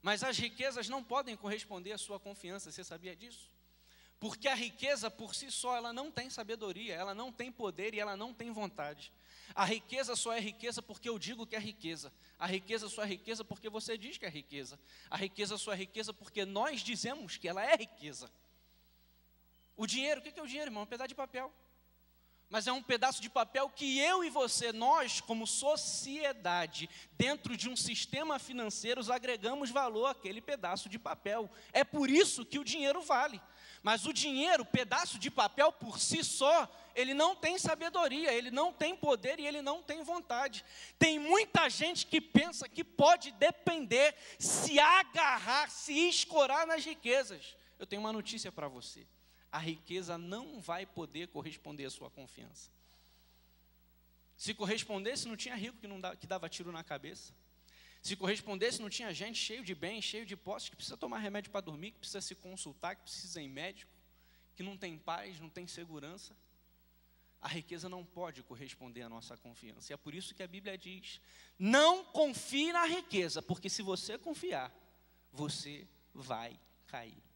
Mas 0.00 0.22
as 0.22 0.38
riquezas 0.38 0.88
não 0.88 1.02
podem 1.02 1.36
corresponder 1.36 1.92
à 1.92 1.98
sua 1.98 2.18
confiança, 2.18 2.70
você 2.70 2.84
sabia 2.84 3.14
disso? 3.16 3.50
Porque 4.20 4.48
a 4.48 4.54
riqueza 4.54 5.10
por 5.10 5.34
si 5.34 5.50
só, 5.50 5.76
ela 5.76 5.92
não 5.92 6.10
tem 6.10 6.28
sabedoria, 6.28 6.94
ela 6.94 7.14
não 7.14 7.32
tem 7.32 7.50
poder 7.50 7.94
e 7.94 8.00
ela 8.00 8.16
não 8.16 8.32
tem 8.32 8.52
vontade. 8.52 9.10
A 9.54 9.64
riqueza 9.64 10.14
só 10.14 10.32
é 10.32 10.38
riqueza 10.38 10.80
porque 10.80 11.08
eu 11.08 11.18
digo 11.18 11.46
que 11.46 11.56
é 11.56 11.58
riqueza. 11.58 12.12
A 12.38 12.46
riqueza 12.46 12.88
só 12.88 13.02
é 13.02 13.06
riqueza 13.06 13.42
porque 13.42 13.68
você 13.68 13.98
diz 13.98 14.16
que 14.16 14.26
é 14.26 14.28
riqueza. 14.28 14.78
A 15.08 15.16
riqueza 15.16 15.58
só 15.58 15.72
é 15.72 15.76
riqueza 15.76 16.12
porque 16.12 16.44
nós 16.44 16.82
dizemos 16.82 17.36
que 17.36 17.48
ela 17.48 17.64
é 17.64 17.74
riqueza. 17.74 18.30
O 19.80 19.86
dinheiro, 19.86 20.20
o 20.20 20.22
que 20.22 20.38
é 20.38 20.42
o 20.42 20.46
dinheiro, 20.46 20.68
irmão? 20.68 20.82
Um 20.82 20.86
pedaço 20.86 21.08
de 21.08 21.14
papel. 21.14 21.50
Mas 22.50 22.66
é 22.66 22.72
um 22.72 22.82
pedaço 22.82 23.22
de 23.22 23.30
papel 23.30 23.66
que 23.70 23.98
eu 23.98 24.22
e 24.22 24.28
você, 24.28 24.74
nós, 24.74 25.22
como 25.22 25.46
sociedade, 25.46 26.86
dentro 27.12 27.56
de 27.56 27.66
um 27.66 27.74
sistema 27.74 28.38
financeiro, 28.38 29.00
agregamos 29.10 29.70
valor 29.70 30.04
àquele 30.04 30.42
pedaço 30.42 30.86
de 30.86 30.98
papel. 30.98 31.50
É 31.72 31.82
por 31.82 32.10
isso 32.10 32.44
que 32.44 32.58
o 32.58 32.64
dinheiro 32.64 33.00
vale. 33.00 33.40
Mas 33.82 34.04
o 34.04 34.12
dinheiro, 34.12 34.66
pedaço 34.66 35.18
de 35.18 35.30
papel 35.30 35.72
por 35.72 35.98
si 35.98 36.22
só, 36.22 36.70
ele 36.94 37.14
não 37.14 37.34
tem 37.34 37.56
sabedoria, 37.56 38.34
ele 38.34 38.50
não 38.50 38.74
tem 38.74 38.94
poder 38.94 39.40
e 39.40 39.46
ele 39.46 39.62
não 39.62 39.82
tem 39.82 40.02
vontade. 40.02 40.62
Tem 40.98 41.18
muita 41.18 41.70
gente 41.70 42.04
que 42.06 42.20
pensa 42.20 42.68
que 42.68 42.84
pode 42.84 43.32
depender, 43.32 44.14
se 44.38 44.78
agarrar, 44.78 45.70
se 45.70 45.94
escorar 46.06 46.66
nas 46.66 46.84
riquezas. 46.84 47.56
Eu 47.78 47.86
tenho 47.86 48.02
uma 48.02 48.12
notícia 48.12 48.52
para 48.52 48.68
você: 48.68 49.06
a 49.50 49.58
riqueza 49.58 50.16
não 50.16 50.60
vai 50.60 50.86
poder 50.86 51.28
corresponder 51.28 51.84
à 51.84 51.90
sua 51.90 52.10
confiança. 52.10 52.70
Se 54.36 54.54
correspondesse, 54.54 55.28
não 55.28 55.36
tinha 55.36 55.54
rico 55.54 55.78
que, 55.78 55.86
não 55.86 56.00
dava, 56.00 56.16
que 56.16 56.26
dava 56.26 56.48
tiro 56.48 56.72
na 56.72 56.82
cabeça. 56.82 57.34
Se 58.00 58.16
correspondesse, 58.16 58.80
não 58.80 58.88
tinha 58.88 59.12
gente 59.12 59.38
cheio 59.38 59.62
de 59.62 59.74
bens, 59.74 60.04
cheio 60.04 60.24
de 60.24 60.36
posses, 60.36 60.70
que 60.70 60.76
precisa 60.76 60.96
tomar 60.96 61.18
remédio 61.18 61.50
para 61.50 61.60
dormir, 61.60 61.90
que 61.90 61.98
precisa 61.98 62.20
se 62.20 62.34
consultar, 62.34 62.96
que 62.96 63.02
precisa 63.02 63.42
ir 63.42 63.48
médico, 63.48 63.92
que 64.56 64.62
não 64.62 64.76
tem 64.76 64.96
paz, 64.96 65.38
não 65.38 65.50
tem 65.50 65.66
segurança. 65.66 66.34
A 67.42 67.48
riqueza 67.48 67.88
não 67.88 68.04
pode 68.04 68.42
corresponder 68.42 69.02
à 69.02 69.08
nossa 69.08 69.36
confiança. 69.36 69.92
E 69.92 69.94
é 69.94 69.96
por 69.96 70.14
isso 70.14 70.34
que 70.34 70.42
a 70.42 70.48
Bíblia 70.48 70.78
diz: 70.78 71.20
não 71.58 72.04
confie 72.04 72.72
na 72.72 72.86
riqueza, 72.86 73.42
porque 73.42 73.68
se 73.68 73.82
você 73.82 74.16
confiar, 74.16 74.72
você 75.32 75.86
vai 76.14 76.58
cair. 76.86 77.29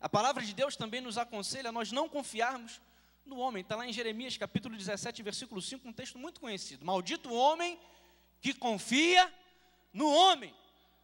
A 0.00 0.08
palavra 0.08 0.44
de 0.44 0.54
Deus 0.54 0.76
também 0.76 1.00
nos 1.00 1.18
aconselha 1.18 1.70
a 1.70 1.72
nós 1.72 1.90
não 1.90 2.08
confiarmos 2.08 2.80
no 3.26 3.38
homem. 3.38 3.62
Está 3.62 3.74
lá 3.74 3.84
em 3.84 3.92
Jeremias 3.92 4.36
capítulo 4.36 4.76
17, 4.76 5.22
versículo 5.24 5.60
5, 5.60 5.88
um 5.88 5.92
texto 5.92 6.16
muito 6.16 6.40
conhecido. 6.40 6.86
Maldito 6.86 7.28
o 7.28 7.36
homem 7.36 7.78
que 8.40 8.54
confia 8.54 9.32
no 9.92 10.08
homem. 10.08 10.54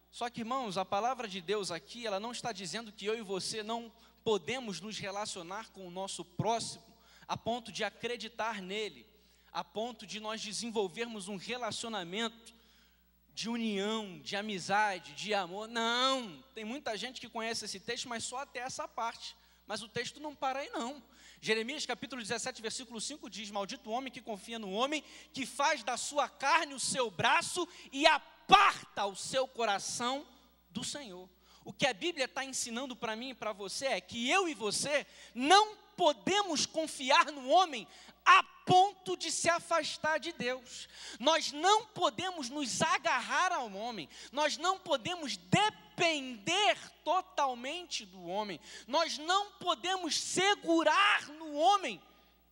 Só 0.09 0.29
que, 0.29 0.39
irmãos, 0.39 0.77
a 0.77 0.85
palavra 0.85 1.27
de 1.27 1.41
Deus 1.41 1.71
aqui, 1.71 2.07
ela 2.07 2.21
não 2.21 2.31
está 2.31 2.53
dizendo 2.53 2.89
que 2.89 3.05
eu 3.05 3.17
e 3.17 3.21
você 3.21 3.61
não 3.61 3.91
podemos 4.23 4.79
nos 4.79 4.97
relacionar 4.97 5.69
com 5.71 5.85
o 5.85 5.91
nosso 5.91 6.23
próximo 6.23 6.83
a 7.27 7.35
ponto 7.35 7.73
de 7.73 7.83
acreditar 7.83 8.61
nele, 8.61 9.05
a 9.51 9.61
ponto 9.61 10.05
de 10.05 10.21
nós 10.21 10.41
desenvolvermos 10.41 11.27
um 11.27 11.35
relacionamento 11.35 12.54
de 13.35 13.49
união, 13.49 14.17
de 14.23 14.37
amizade, 14.37 15.11
de 15.11 15.33
amor. 15.33 15.67
Não, 15.67 16.41
tem 16.55 16.63
muita 16.63 16.95
gente 16.97 17.19
que 17.19 17.27
conhece 17.27 17.65
esse 17.65 17.81
texto, 17.81 18.07
mas 18.07 18.23
só 18.23 18.37
até 18.37 18.59
essa 18.59 18.87
parte. 18.87 19.35
Mas 19.67 19.83
o 19.83 19.89
texto 19.89 20.21
não 20.21 20.33
para 20.33 20.59
aí, 20.59 20.69
não. 20.69 21.03
Jeremias 21.41 21.85
capítulo 21.85 22.21
17, 22.21 22.61
versículo 22.61 23.01
5 23.01 23.29
diz: 23.29 23.51
Maldito 23.51 23.89
o 23.89 23.93
homem 23.93 24.11
que 24.11 24.21
confia 24.21 24.57
no 24.57 24.71
homem, 24.71 25.03
que 25.33 25.45
faz 25.45 25.83
da 25.83 25.97
sua 25.97 26.29
carne 26.29 26.73
o 26.73 26.79
seu 26.79 27.11
braço 27.11 27.67
e 27.91 28.07
aparta 28.07 29.05
o 29.05 29.15
seu 29.17 29.45
coração 29.45 30.25
do 30.69 30.83
Senhor. 30.83 31.29
O 31.65 31.73
que 31.73 31.87
a 31.87 31.93
Bíblia 31.93 32.25
está 32.25 32.45
ensinando 32.45 32.95
para 32.95 33.17
mim 33.17 33.31
e 33.31 33.35
para 33.35 33.51
você 33.51 33.87
é 33.87 33.99
que 33.99 34.29
eu 34.29 34.47
e 34.47 34.53
você 34.53 35.05
não 35.33 35.75
podemos 35.95 36.65
confiar 36.65 37.31
no 37.31 37.47
homem 37.49 37.87
a 38.25 38.43
ponto 38.65 39.15
de 39.15 39.31
se 39.31 39.47
afastar 39.47 40.19
de 40.19 40.31
Deus. 40.31 40.89
Nós 41.19 41.51
não 41.51 41.85
podemos 41.85 42.49
nos 42.49 42.81
agarrar 42.81 43.51
ao 43.51 43.71
homem, 43.73 44.09
nós 44.31 44.57
não 44.57 44.79
podemos 44.79 45.37
depender 45.37 46.77
totalmente 47.03 48.05
do 48.05 48.25
homem, 48.25 48.59
nós 48.87 49.17
não 49.19 49.51
podemos 49.53 50.19
segurar 50.19 51.27
no 51.29 51.53
homem 51.53 52.01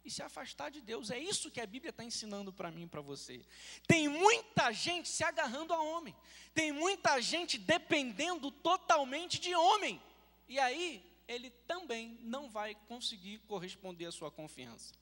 e 0.05 0.12
se 0.12 0.21
afastar 0.21 0.69
de 0.69 0.81
Deus. 0.81 1.09
É 1.09 1.17
isso 1.17 1.50
que 1.50 1.62
a 1.62 1.65
Bíblia 1.65 1.89
está 1.89 2.03
ensinando 2.03 2.53
para 2.53 2.69
mim 2.69 2.83
e 2.83 2.88
para 2.88 3.01
você. 3.01 3.41
Tem 3.88 4.07
muita 4.07 4.71
gente 4.71 5.09
se 5.09 5.23
agarrando 5.23 5.73
a 5.73 5.81
homem, 5.81 6.15
tem 6.53 6.71
muita 6.71 7.19
gente 7.19 7.57
dependendo 7.57 8.51
totalmente 8.51 9.39
de 9.39 9.55
homem. 9.55 10.01
E 10.47 10.59
aí, 10.59 11.03
ele 11.27 11.50
também 11.50 12.18
não 12.22 12.50
vai 12.50 12.75
conseguir 12.88 13.39
corresponder 13.39 14.06
à 14.06 14.12
sua 14.12 14.32
confiança. 14.32 14.94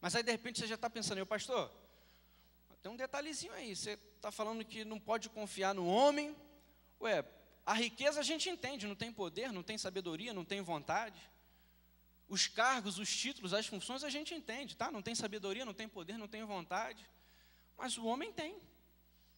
Mas 0.00 0.14
aí 0.14 0.22
de 0.22 0.32
repente 0.32 0.60
você 0.60 0.66
já 0.66 0.76
está 0.76 0.88
pensando, 0.88 1.18
eu 1.18 1.26
pastor, 1.26 1.70
tem 2.82 2.90
um 2.90 2.96
detalhezinho 2.96 3.52
aí, 3.52 3.76
você 3.76 3.98
está 4.16 4.30
falando 4.32 4.64
que 4.64 4.84
não 4.84 4.98
pode 4.98 5.28
confiar 5.28 5.74
no 5.74 5.86
homem. 5.86 6.34
Ué, 7.00 7.24
a 7.66 7.74
riqueza 7.74 8.20
a 8.20 8.22
gente 8.22 8.48
entende, 8.48 8.86
não 8.86 8.94
tem 8.94 9.12
poder, 9.12 9.52
não 9.52 9.62
tem 9.62 9.76
sabedoria, 9.76 10.32
não 10.32 10.44
tem 10.44 10.62
vontade. 10.62 11.20
Os 12.26 12.46
cargos, 12.46 12.98
os 12.98 13.14
títulos, 13.14 13.52
as 13.52 13.66
funções 13.66 14.02
a 14.02 14.08
gente 14.08 14.34
entende, 14.34 14.76
tá? 14.76 14.90
Não 14.90 15.02
tem 15.02 15.14
sabedoria, 15.14 15.64
não 15.64 15.74
tem 15.74 15.88
poder, 15.88 16.16
não 16.16 16.28
tem 16.28 16.42
vontade. 16.44 17.04
Mas 17.76 17.98
o 17.98 18.06
homem 18.06 18.32
tem. 18.32 18.56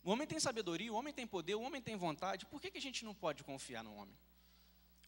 O 0.04 0.10
homem 0.10 0.26
tem 0.26 0.38
sabedoria, 0.38 0.92
o 0.92 0.96
homem 0.96 1.12
tem 1.12 1.26
poder, 1.26 1.54
o 1.54 1.62
homem 1.62 1.80
tem 1.80 1.96
vontade. 1.96 2.46
Por 2.46 2.60
que, 2.60 2.70
que 2.70 2.78
a 2.78 2.82
gente 2.82 3.04
não 3.04 3.14
pode 3.14 3.42
confiar 3.42 3.82
no 3.82 3.94
homem? 3.94 4.16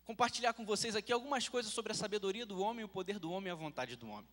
Compartilhar 0.04 0.52
com 0.52 0.66
vocês 0.66 0.94
aqui 0.94 1.12
algumas 1.12 1.48
coisas 1.48 1.72
sobre 1.72 1.92
a 1.92 1.94
sabedoria 1.94 2.44
do 2.44 2.60
homem, 2.60 2.84
o 2.84 2.88
poder 2.88 3.18
do 3.18 3.30
homem 3.30 3.48
e 3.48 3.52
a 3.52 3.54
vontade 3.54 3.96
do 3.96 4.08
homem. 4.08 4.28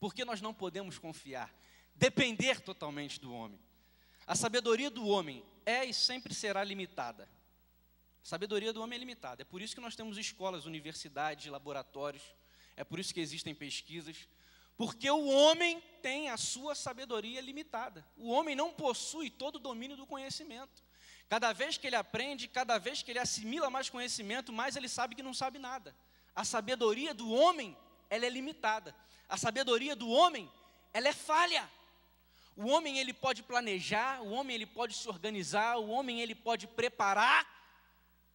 Porque 0.00 0.24
nós 0.24 0.40
não 0.40 0.52
podemos 0.52 0.98
confiar, 0.98 1.54
depender 1.94 2.60
totalmente 2.60 3.20
do 3.20 3.32
homem. 3.32 3.60
A 4.26 4.34
sabedoria 4.34 4.90
do 4.90 5.06
homem 5.06 5.44
é 5.64 5.84
e 5.84 5.94
sempre 5.94 6.34
será 6.34 6.64
limitada. 6.64 7.28
A 8.22 8.26
sabedoria 8.26 8.72
do 8.72 8.82
homem 8.82 8.96
é 8.96 9.00
limitada. 9.00 9.42
É 9.42 9.44
por 9.44 9.62
isso 9.62 9.74
que 9.74 9.80
nós 9.80 9.94
temos 9.94 10.18
escolas, 10.18 10.66
universidades, 10.66 11.46
laboratórios. 11.46 12.22
É 12.76 12.82
por 12.82 12.98
isso 12.98 13.14
que 13.14 13.20
existem 13.20 13.54
pesquisas. 13.54 14.26
Porque 14.76 15.08
o 15.08 15.26
homem 15.26 15.80
tem 16.02 16.30
a 16.30 16.36
sua 16.36 16.74
sabedoria 16.74 17.40
limitada. 17.40 18.04
O 18.16 18.30
homem 18.30 18.56
não 18.56 18.72
possui 18.72 19.30
todo 19.30 19.56
o 19.56 19.60
domínio 19.60 19.96
do 19.96 20.06
conhecimento. 20.06 20.82
Cada 21.28 21.52
vez 21.52 21.76
que 21.76 21.86
ele 21.86 21.96
aprende, 21.96 22.46
cada 22.46 22.78
vez 22.78 23.02
que 23.02 23.10
ele 23.10 23.18
assimila 23.18 23.70
mais 23.70 23.88
conhecimento, 23.88 24.52
mais 24.52 24.76
ele 24.76 24.88
sabe 24.88 25.14
que 25.14 25.22
não 25.22 25.34
sabe 25.34 25.58
nada. 25.58 25.94
A 26.34 26.44
sabedoria 26.44 27.14
do 27.14 27.30
homem, 27.32 27.76
ela 28.10 28.26
é 28.26 28.28
limitada. 28.28 28.94
A 29.28 29.36
sabedoria 29.36 29.96
do 29.96 30.08
homem, 30.08 30.50
ela 30.92 31.08
é 31.08 31.12
falha. 31.12 31.68
O 32.56 32.68
homem 32.68 32.98
ele 32.98 33.12
pode 33.12 33.42
planejar, 33.42 34.22
o 34.22 34.30
homem 34.30 34.54
ele 34.54 34.66
pode 34.66 34.94
se 34.94 35.08
organizar, 35.08 35.76
o 35.76 35.88
homem 35.88 36.20
ele 36.20 36.34
pode 36.34 36.66
preparar, 36.68 37.44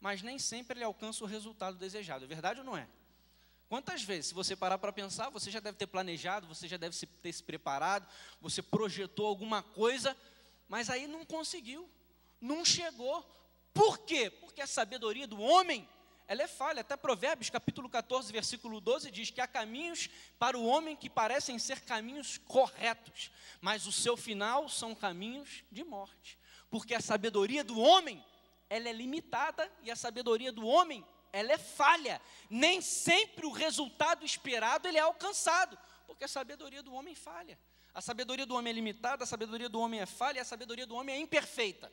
mas 0.02 0.22
nem 0.22 0.38
sempre 0.38 0.78
ele 0.78 0.84
alcança 0.84 1.24
o 1.24 1.28
resultado 1.28 1.78
desejado. 1.78 2.26
É 2.26 2.28
verdade 2.28 2.60
ou 2.60 2.66
não 2.66 2.76
é? 2.76 2.88
Quantas 3.70 4.02
vezes, 4.02 4.28
se 4.28 4.34
você 4.34 4.56
parar 4.56 4.80
para 4.80 4.92
pensar, 4.92 5.30
você 5.30 5.52
já 5.52 5.60
deve 5.60 5.78
ter 5.78 5.86
planejado, 5.88 6.48
você 6.48 6.68
já 6.68 6.76
deve 6.76 6.98
ter 7.22 7.32
se 7.32 7.44
preparado, 7.44 8.08
você 8.42 8.64
projetou 8.64 9.28
alguma 9.28 9.62
coisa, 9.62 10.18
mas 10.68 10.90
aí 10.90 11.06
não 11.06 11.24
conseguiu, 11.24 11.88
não 12.42 12.64
chegou. 12.64 13.26
Por 13.74 14.00
quê? 14.00 14.30
Porque 14.30 14.62
a 14.62 14.68
sabedoria 14.68 15.28
do 15.28 15.40
homem 15.40 15.88
ela 16.30 16.44
é 16.44 16.48
falha. 16.48 16.82
Até 16.82 16.96
Provérbios, 16.96 17.50
capítulo 17.50 17.90
14, 17.90 18.32
versículo 18.32 18.80
12, 18.80 19.10
diz 19.10 19.32
que 19.32 19.42
há 19.42 19.48
caminhos 19.48 20.08
para 20.38 20.56
o 20.56 20.64
homem 20.64 20.96
que 20.96 21.10
parecem 21.10 21.58
ser 21.58 21.82
caminhos 21.82 22.38
corretos, 22.38 23.32
mas 23.60 23.88
o 23.88 23.92
seu 23.92 24.16
final 24.16 24.70
são 24.70 24.94
caminhos 24.94 25.64
de 25.72 25.84
morte. 25.84 26.38
Porque 26.70 26.94
a 26.94 27.02
sabedoria 27.02 27.64
do 27.64 27.80
homem, 27.80 28.24
ela 28.70 28.88
é 28.88 28.94
limitada 28.94 29.72
e 29.82 29.90
a 29.90 29.96
sabedoria 29.96 30.52
do 30.52 30.68
homem, 30.68 31.04
ela 31.34 31.52
é 31.52 31.58
falha. 31.58 32.22
Nem 32.48 32.80
sempre 32.80 33.48
o 33.48 33.52
resultado 33.52 34.24
esperado 34.24 34.88
ele 34.88 35.00
é 35.00 35.02
alcançado, 35.02 35.76
porque 36.06 36.26
a 36.26 36.28
sabedoria 36.28 36.84
do 36.84 36.94
homem 36.94 37.16
falha. 37.16 37.58
A 37.92 38.02
sabedoria 38.02 38.46
do 38.46 38.54
homem 38.54 38.70
é 38.70 38.76
limitada, 38.76 39.24
a 39.24 39.28
sabedoria 39.28 39.68
do 39.68 39.80
homem 39.80 40.00
é 40.00 40.06
falha 40.06 40.44
a 40.44 40.46
sabedoria 40.46 40.86
do 40.86 40.96
homem 40.96 41.16
é 41.16 41.20
imperfeita. 41.20 41.92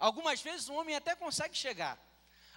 Algumas 0.00 0.42
vezes 0.42 0.68
o 0.68 0.74
homem 0.74 0.96
até 0.96 1.14
consegue 1.14 1.56
chegar, 1.56 1.96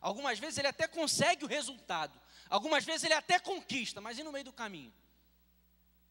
Algumas 0.03 0.38
vezes 0.38 0.57
ele 0.57 0.67
até 0.67 0.85
consegue 0.85 1.45
o 1.45 1.47
resultado. 1.47 2.19
Algumas 2.50 2.83
vezes 2.83 3.05
ele 3.05 3.13
até 3.13 3.39
conquista, 3.39 4.01
mas 4.01 4.19
e 4.19 4.23
no 4.23 4.33
meio 4.33 4.43
do 4.43 4.51
caminho? 4.51 4.93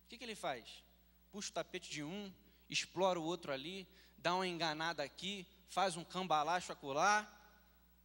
O 0.07 0.09
que, 0.09 0.17
que 0.17 0.25
ele 0.25 0.35
faz? 0.35 0.83
Puxa 1.31 1.51
o 1.51 1.53
tapete 1.53 1.91
de 1.91 2.03
um, 2.03 2.33
explora 2.71 3.21
o 3.21 3.23
outro 3.23 3.53
ali, 3.53 3.87
dá 4.17 4.35
uma 4.35 4.47
enganada 4.47 5.03
aqui, 5.03 5.47
faz 5.69 5.95
um 5.95 6.05
cambalacho 6.05 6.73
acolá, 6.73 7.31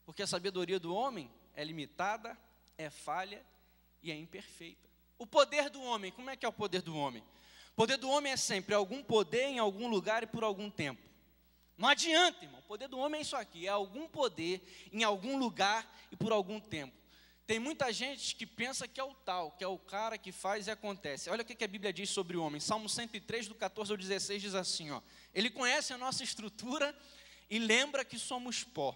porque 0.05 0.21
a 0.21 0.27
sabedoria 0.27 0.77
do 0.77 0.93
homem 0.93 1.31
é 1.53 1.63
limitada, 1.63 2.37
é 2.77 2.89
falha 2.89 3.41
e 4.03 4.11
é 4.11 4.15
imperfeita. 4.15 4.89
O 5.17 5.25
poder 5.25 5.69
do 5.69 5.81
homem, 5.81 6.11
como 6.11 6.29
é 6.29 6.35
que 6.35 6.45
é 6.45 6.49
o 6.49 6.53
poder 6.53 6.81
do 6.81 6.97
homem? 6.97 7.23
O 7.71 7.75
poder 7.77 7.95
do 7.95 8.09
homem 8.09 8.33
é 8.33 8.37
sempre 8.37 8.75
algum 8.75 9.01
poder 9.01 9.45
em 9.45 9.57
algum 9.57 9.87
lugar 9.87 10.21
e 10.21 10.27
por 10.27 10.43
algum 10.43 10.69
tempo. 10.69 11.06
Não 11.77 11.87
adianta, 11.87 12.43
irmão. 12.43 12.59
O 12.59 12.63
poder 12.63 12.87
do 12.87 12.97
homem 12.97 13.19
é 13.19 13.21
isso 13.21 13.35
aqui: 13.35 13.67
é 13.67 13.69
algum 13.69 14.07
poder 14.07 14.61
em 14.91 15.03
algum 15.03 15.37
lugar 15.37 15.87
e 16.11 16.15
por 16.15 16.31
algum 16.31 16.59
tempo. 16.59 16.95
Tem 17.45 17.59
muita 17.59 17.93
gente 17.93 18.35
que 18.35 18.45
pensa 18.45 18.89
que 18.89 18.99
é 18.99 19.03
o 19.03 19.13
tal, 19.13 19.51
que 19.51 19.63
é 19.63 19.67
o 19.67 19.77
cara 19.77 20.17
que 20.17 20.33
faz 20.33 20.67
e 20.67 20.71
acontece. 20.71 21.29
Olha 21.29 21.43
o 21.43 21.45
que 21.45 21.63
a 21.63 21.67
Bíblia 21.67 21.93
diz 21.93 22.09
sobre 22.09 22.35
o 22.35 22.43
homem. 22.43 22.59
Salmo 22.59 22.89
103, 22.89 23.47
do 23.47 23.55
14 23.55 23.91
ao 23.91 23.97
16, 23.97 24.41
diz 24.41 24.55
assim: 24.55 24.91
ó, 24.91 25.01
Ele 25.33 25.49
conhece 25.49 25.93
a 25.93 25.97
nossa 25.97 26.23
estrutura 26.23 26.93
e 27.49 27.57
lembra 27.57 28.03
que 28.03 28.19
somos 28.19 28.63
pó. 28.63 28.93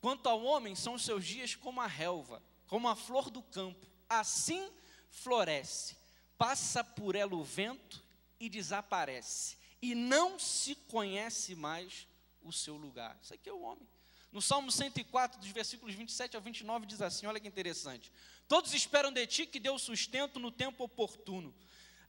Quanto 0.00 0.28
ao 0.28 0.42
homem, 0.42 0.74
são 0.74 0.94
os 0.94 1.04
seus 1.04 1.24
dias 1.24 1.54
como 1.54 1.80
a 1.80 1.86
relva, 1.86 2.42
como 2.66 2.86
a 2.86 2.94
flor 2.94 3.30
do 3.30 3.42
campo. 3.42 3.86
Assim 4.08 4.70
floresce, 5.08 5.96
passa 6.36 6.84
por 6.84 7.14
ela 7.14 7.34
o 7.34 7.42
vento 7.42 8.04
e 8.38 8.50
desaparece, 8.50 9.56
e 9.80 9.94
não 9.94 10.38
se 10.38 10.74
conhece 10.74 11.54
mais 11.54 12.06
o 12.46 12.52
seu 12.52 12.76
lugar. 12.76 13.18
Isso 13.22 13.34
aqui 13.34 13.48
é 13.48 13.52
o 13.52 13.60
homem. 13.60 13.86
No 14.32 14.42
Salmo 14.42 14.70
104, 14.70 15.40
dos 15.40 15.48
versículos 15.48 15.94
27 15.94 16.36
a 16.36 16.40
29, 16.40 16.86
diz 16.86 17.00
assim: 17.00 17.26
olha 17.26 17.40
que 17.40 17.48
interessante. 17.48 18.12
Todos 18.48 18.74
esperam 18.74 19.12
de 19.12 19.26
ti 19.26 19.46
que 19.46 19.58
dê 19.58 19.70
o 19.70 19.78
sustento 19.78 20.38
no 20.38 20.50
tempo 20.50 20.84
oportuno. 20.84 21.54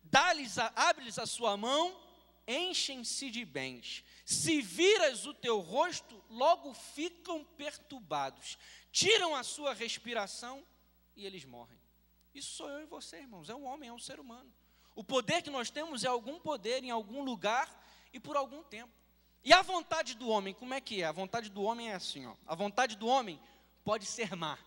Dá-lhes, 0.04 0.58
abre-lhes 0.58 1.20
a 1.20 1.26
sua 1.26 1.58
mão, 1.58 1.98
enchem-se 2.48 3.30
de 3.30 3.44
bens. 3.44 4.04
Se 4.26 4.62
viras 4.62 5.26
o 5.26 5.34
teu 5.34 5.60
rosto, 5.60 6.24
logo 6.30 6.74
ficam 6.74 7.44
perturbados. 7.44 8.58
Tiram 8.92 9.36
a 9.36 9.44
sua 9.44 9.74
respiração 9.74 10.66
e 11.16 11.26
eles 11.26 11.46
morrem. 11.46 11.80
Isso 12.34 12.56
sou 12.56 12.70
eu 12.70 12.82
e 12.82 12.86
você, 12.86 13.18
irmãos. 13.18 13.50
É 13.50 13.56
um 13.56 13.66
homem, 13.66 13.90
é 13.90 13.94
um 13.94 14.00
ser 14.00 14.20
humano. 14.20 14.52
O 14.96 15.04
poder 15.04 15.42
que 15.42 15.50
nós 15.50 15.70
temos 15.70 16.04
é 16.04 16.08
algum 16.08 16.40
poder 16.40 16.84
em 16.84 16.90
algum 16.90 17.24
lugar 17.24 17.70
e 18.12 18.20
por 18.20 18.36
algum 18.36 18.64
tempo. 18.64 18.94
E 19.48 19.54
a 19.54 19.62
vontade 19.62 20.14
do 20.14 20.28
homem, 20.28 20.54
como 20.54 20.74
é 20.74 20.82
que 20.82 21.02
é? 21.02 21.06
A 21.06 21.12
vontade 21.14 21.50
do 21.50 21.64
homem 21.64 21.90
é 21.90 21.94
assim, 21.94 22.26
ó. 22.26 22.36
A 22.46 22.54
vontade 22.54 22.98
do 22.98 23.08
homem 23.08 23.40
pode 23.82 24.06
ser 24.06 24.36
má. 24.36 24.60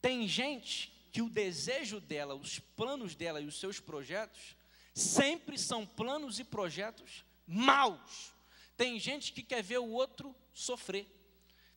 Tem 0.00 0.28
gente 0.28 0.92
que 1.10 1.20
o 1.20 1.28
desejo 1.28 1.98
dela, 1.98 2.36
os 2.36 2.60
planos 2.60 3.16
dela 3.16 3.40
e 3.40 3.46
os 3.46 3.58
seus 3.58 3.80
projetos 3.80 4.56
sempre 4.94 5.58
são 5.58 5.84
planos 5.84 6.38
e 6.38 6.44
projetos 6.44 7.24
maus. 7.44 8.32
Tem 8.76 9.00
gente 9.00 9.32
que 9.32 9.42
quer 9.42 9.64
ver 9.64 9.78
o 9.78 9.90
outro 9.90 10.32
sofrer. 10.54 11.04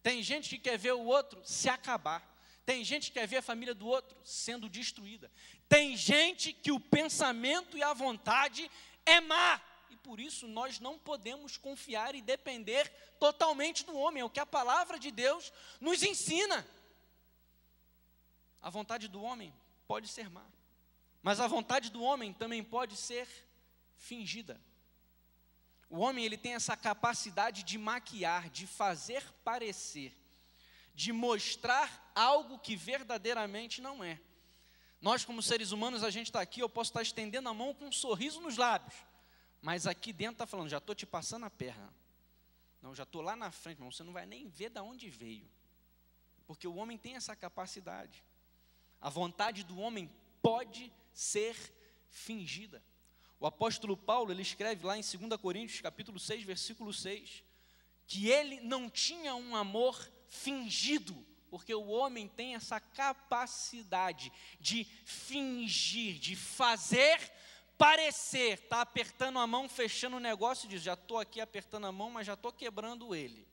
Tem 0.03 0.21
gente 0.21 0.47
que 0.47 0.59
quer 0.59 0.77
ver 0.77 0.93
o 0.93 1.05
outro 1.05 1.41
se 1.43 1.69
acabar. 1.69 2.21
Tem 2.63 2.83
gente 2.83 3.07
que 3.07 3.19
quer 3.19 3.27
ver 3.27 3.37
a 3.37 3.41
família 3.41 3.73
do 3.73 3.87
outro 3.87 4.15
sendo 4.23 4.69
destruída. 4.69 5.31
Tem 5.67 5.97
gente 5.97 6.53
que 6.53 6.71
o 6.71 6.79
pensamento 6.79 7.75
e 7.75 7.81
a 7.81 7.95
vontade 7.95 8.69
é 9.07 9.19
má 9.19 9.59
por 9.97 10.19
isso 10.19 10.47
nós 10.47 10.79
não 10.79 10.97
podemos 10.97 11.57
confiar 11.57 12.15
e 12.15 12.21
depender 12.21 12.89
totalmente 13.19 13.85
do 13.85 13.95
homem, 13.95 14.21
é 14.21 14.25
o 14.25 14.29
que 14.29 14.39
a 14.39 14.45
palavra 14.45 14.99
de 14.99 15.11
Deus 15.11 15.51
nos 15.79 16.03
ensina. 16.03 16.67
A 18.61 18.69
vontade 18.69 19.07
do 19.07 19.21
homem 19.21 19.53
pode 19.87 20.07
ser 20.07 20.29
má, 20.29 20.45
mas 21.21 21.39
a 21.39 21.47
vontade 21.47 21.89
do 21.89 22.03
homem 22.03 22.33
também 22.33 22.63
pode 22.63 22.95
ser 22.95 23.27
fingida. 23.97 24.59
O 25.89 25.99
homem 25.99 26.23
ele 26.23 26.37
tem 26.37 26.53
essa 26.53 26.77
capacidade 26.77 27.63
de 27.63 27.77
maquiar, 27.77 28.49
de 28.49 28.65
fazer 28.65 29.23
parecer, 29.43 30.15
de 30.95 31.11
mostrar 31.11 32.11
algo 32.15 32.57
que 32.59 32.75
verdadeiramente 32.75 33.81
não 33.81 34.03
é. 34.03 34.19
Nós, 35.01 35.25
como 35.25 35.41
seres 35.41 35.71
humanos, 35.71 36.03
a 36.03 36.11
gente 36.11 36.27
está 36.27 36.39
aqui, 36.39 36.61
eu 36.61 36.69
posso 36.69 36.91
estar 36.91 37.01
estendendo 37.01 37.49
a 37.49 37.53
mão 37.53 37.73
com 37.73 37.87
um 37.87 37.91
sorriso 37.91 38.39
nos 38.39 38.55
lábios, 38.55 38.93
mas 39.61 39.85
aqui 39.85 40.11
dentro 40.11 40.33
está 40.33 40.47
falando, 40.47 40.69
já 40.69 40.79
estou 40.79 40.95
te 40.95 41.05
passando 41.05 41.45
a 41.45 41.49
perna. 41.49 41.93
Não, 42.81 42.95
já 42.95 43.03
estou 43.03 43.21
lá 43.21 43.35
na 43.35 43.51
frente, 43.51 43.77
irmão, 43.77 43.91
você 43.91 44.03
não 44.03 44.11
vai 44.11 44.25
nem 44.25 44.47
ver 44.47 44.69
de 44.69 44.79
onde 44.79 45.09
veio. 45.09 45.47
Porque 46.47 46.67
o 46.67 46.75
homem 46.75 46.97
tem 46.97 47.15
essa 47.15 47.35
capacidade. 47.35 48.23
A 48.99 49.09
vontade 49.09 49.63
do 49.63 49.79
homem 49.79 50.11
pode 50.41 50.91
ser 51.13 51.55
fingida. 52.09 52.83
O 53.39 53.45
apóstolo 53.45 53.95
Paulo, 53.95 54.31
ele 54.31 54.41
escreve 54.41 54.85
lá 54.85 54.97
em 54.97 55.01
2 55.01 55.39
Coríntios, 55.39 55.81
capítulo 55.81 56.19
6, 56.19 56.43
versículo 56.43 56.91
6, 56.91 57.43
que 58.07 58.29
ele 58.29 58.59
não 58.61 58.89
tinha 58.89 59.35
um 59.35 59.55
amor 59.55 60.11
fingido, 60.27 61.25
porque 61.49 61.73
o 61.73 61.87
homem 61.87 62.27
tem 62.27 62.55
essa 62.55 62.79
capacidade 62.79 64.31
de 64.59 64.85
fingir, 65.05 66.19
de 66.19 66.35
fazer 66.35 67.19
parecer, 67.81 68.59
está 68.59 68.81
apertando 68.81 69.39
a 69.39 69.47
mão, 69.47 69.67
fechando 69.67 70.17
o 70.17 70.19
negócio, 70.19 70.69
diz: 70.69 70.83
já 70.83 70.93
estou 70.93 71.17
aqui 71.17 71.41
apertando 71.41 71.87
a 71.87 71.91
mão, 71.91 72.11
mas 72.11 72.27
já 72.27 72.35
estou 72.35 72.53
quebrando 72.53 73.15
ele. 73.15 73.47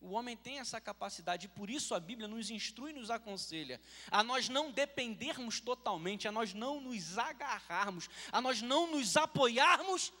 O 0.00 0.12
homem 0.12 0.36
tem 0.36 0.60
essa 0.60 0.80
capacidade, 0.80 1.46
e 1.46 1.48
por 1.48 1.68
isso 1.68 1.92
a 1.92 1.98
Bíblia 1.98 2.28
nos 2.28 2.50
instrui 2.50 2.90
e 2.90 2.94
nos 2.94 3.10
aconselha 3.10 3.80
a 4.10 4.22
nós 4.22 4.48
não 4.48 4.70
dependermos 4.70 5.60
totalmente, 5.60 6.28
a 6.28 6.32
nós 6.32 6.54
não 6.54 6.80
nos 6.80 7.18
agarrarmos, 7.18 8.08
a 8.30 8.40
nós 8.40 8.62
não 8.62 8.90
nos 8.92 9.16
apoiarmos 9.16 10.12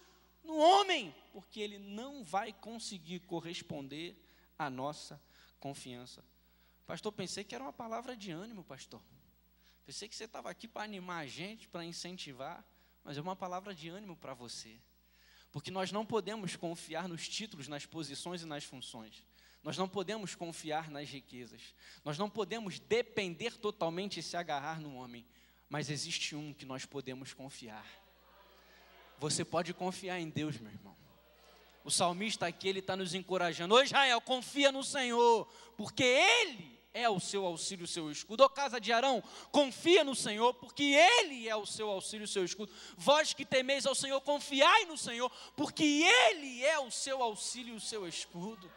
no 0.42 0.56
homem, 0.56 1.14
porque 1.32 1.60
ele 1.60 1.78
não 1.78 2.24
vai 2.24 2.52
conseguir 2.52 3.20
corresponder 3.20 4.16
à 4.58 4.68
nossa 4.68 5.20
confiança. 5.60 6.24
Pastor, 6.86 7.12
pensei 7.12 7.44
que 7.44 7.54
era 7.54 7.62
uma 7.62 7.72
palavra 7.72 8.16
de 8.16 8.32
ânimo, 8.32 8.64
pastor. 8.64 9.00
Pensei 9.86 10.08
que 10.08 10.14
você 10.16 10.24
estava 10.24 10.50
aqui 10.50 10.66
para 10.66 10.82
animar 10.82 11.22
a 11.22 11.26
gente, 11.26 11.68
para 11.68 11.84
incentivar 11.84 12.64
mas 13.04 13.18
é 13.18 13.20
uma 13.20 13.36
palavra 13.36 13.74
de 13.74 13.88
ânimo 13.88 14.16
para 14.16 14.34
você. 14.34 14.76
Porque 15.50 15.70
nós 15.70 15.92
não 15.92 16.06
podemos 16.06 16.56
confiar 16.56 17.08
nos 17.08 17.28
títulos, 17.28 17.68
nas 17.68 17.84
posições 17.84 18.42
e 18.42 18.46
nas 18.46 18.64
funções. 18.64 19.26
Nós 19.62 19.76
não 19.76 19.88
podemos 19.88 20.34
confiar 20.34 20.90
nas 20.90 21.08
riquezas. 21.08 21.74
Nós 22.04 22.18
não 22.18 22.28
podemos 22.28 22.78
depender 22.80 23.56
totalmente 23.58 24.18
e 24.18 24.22
se 24.22 24.36
agarrar 24.36 24.80
no 24.80 24.94
homem. 24.94 25.26
Mas 25.68 25.90
existe 25.90 26.34
um 26.34 26.52
que 26.52 26.64
nós 26.64 26.84
podemos 26.84 27.32
confiar. 27.32 27.86
Você 29.18 29.44
pode 29.44 29.72
confiar 29.72 30.18
em 30.18 30.28
Deus, 30.28 30.58
meu 30.58 30.72
irmão. 30.72 30.96
O 31.84 31.90
salmista 31.90 32.46
aqui, 32.46 32.68
ele 32.68 32.78
está 32.78 32.96
nos 32.96 33.14
encorajando. 33.14 33.74
Ô 33.74 33.82
Israel, 33.82 34.20
confia 34.20 34.72
no 34.72 34.82
Senhor, 34.82 35.46
porque 35.76 36.02
Ele 36.02 36.81
é 36.94 37.08
o 37.08 37.18
seu 37.18 37.46
auxílio, 37.46 37.84
o 37.84 37.88
seu 37.88 38.10
escudo. 38.10 38.42
Ó 38.42 38.48
casa 38.48 38.80
de 38.80 38.92
Arão, 38.92 39.22
confia 39.50 40.04
no 40.04 40.14
Senhor, 40.14 40.54
porque 40.54 40.82
Ele 40.82 41.48
é 41.48 41.56
o 41.56 41.66
seu 41.66 41.88
auxílio, 41.88 42.24
o 42.24 42.28
seu 42.28 42.44
escudo. 42.44 42.72
Vós 42.96 43.32
que 43.32 43.44
temeis 43.44 43.86
ao 43.86 43.94
Senhor, 43.94 44.20
confiai 44.20 44.84
no 44.84 44.96
Senhor, 44.96 45.30
porque 45.56 45.84
Ele 45.84 46.64
é 46.64 46.78
o 46.78 46.90
seu 46.90 47.22
auxílio, 47.22 47.74
o 47.74 47.80
seu 47.80 48.06
escudo. 48.06 48.70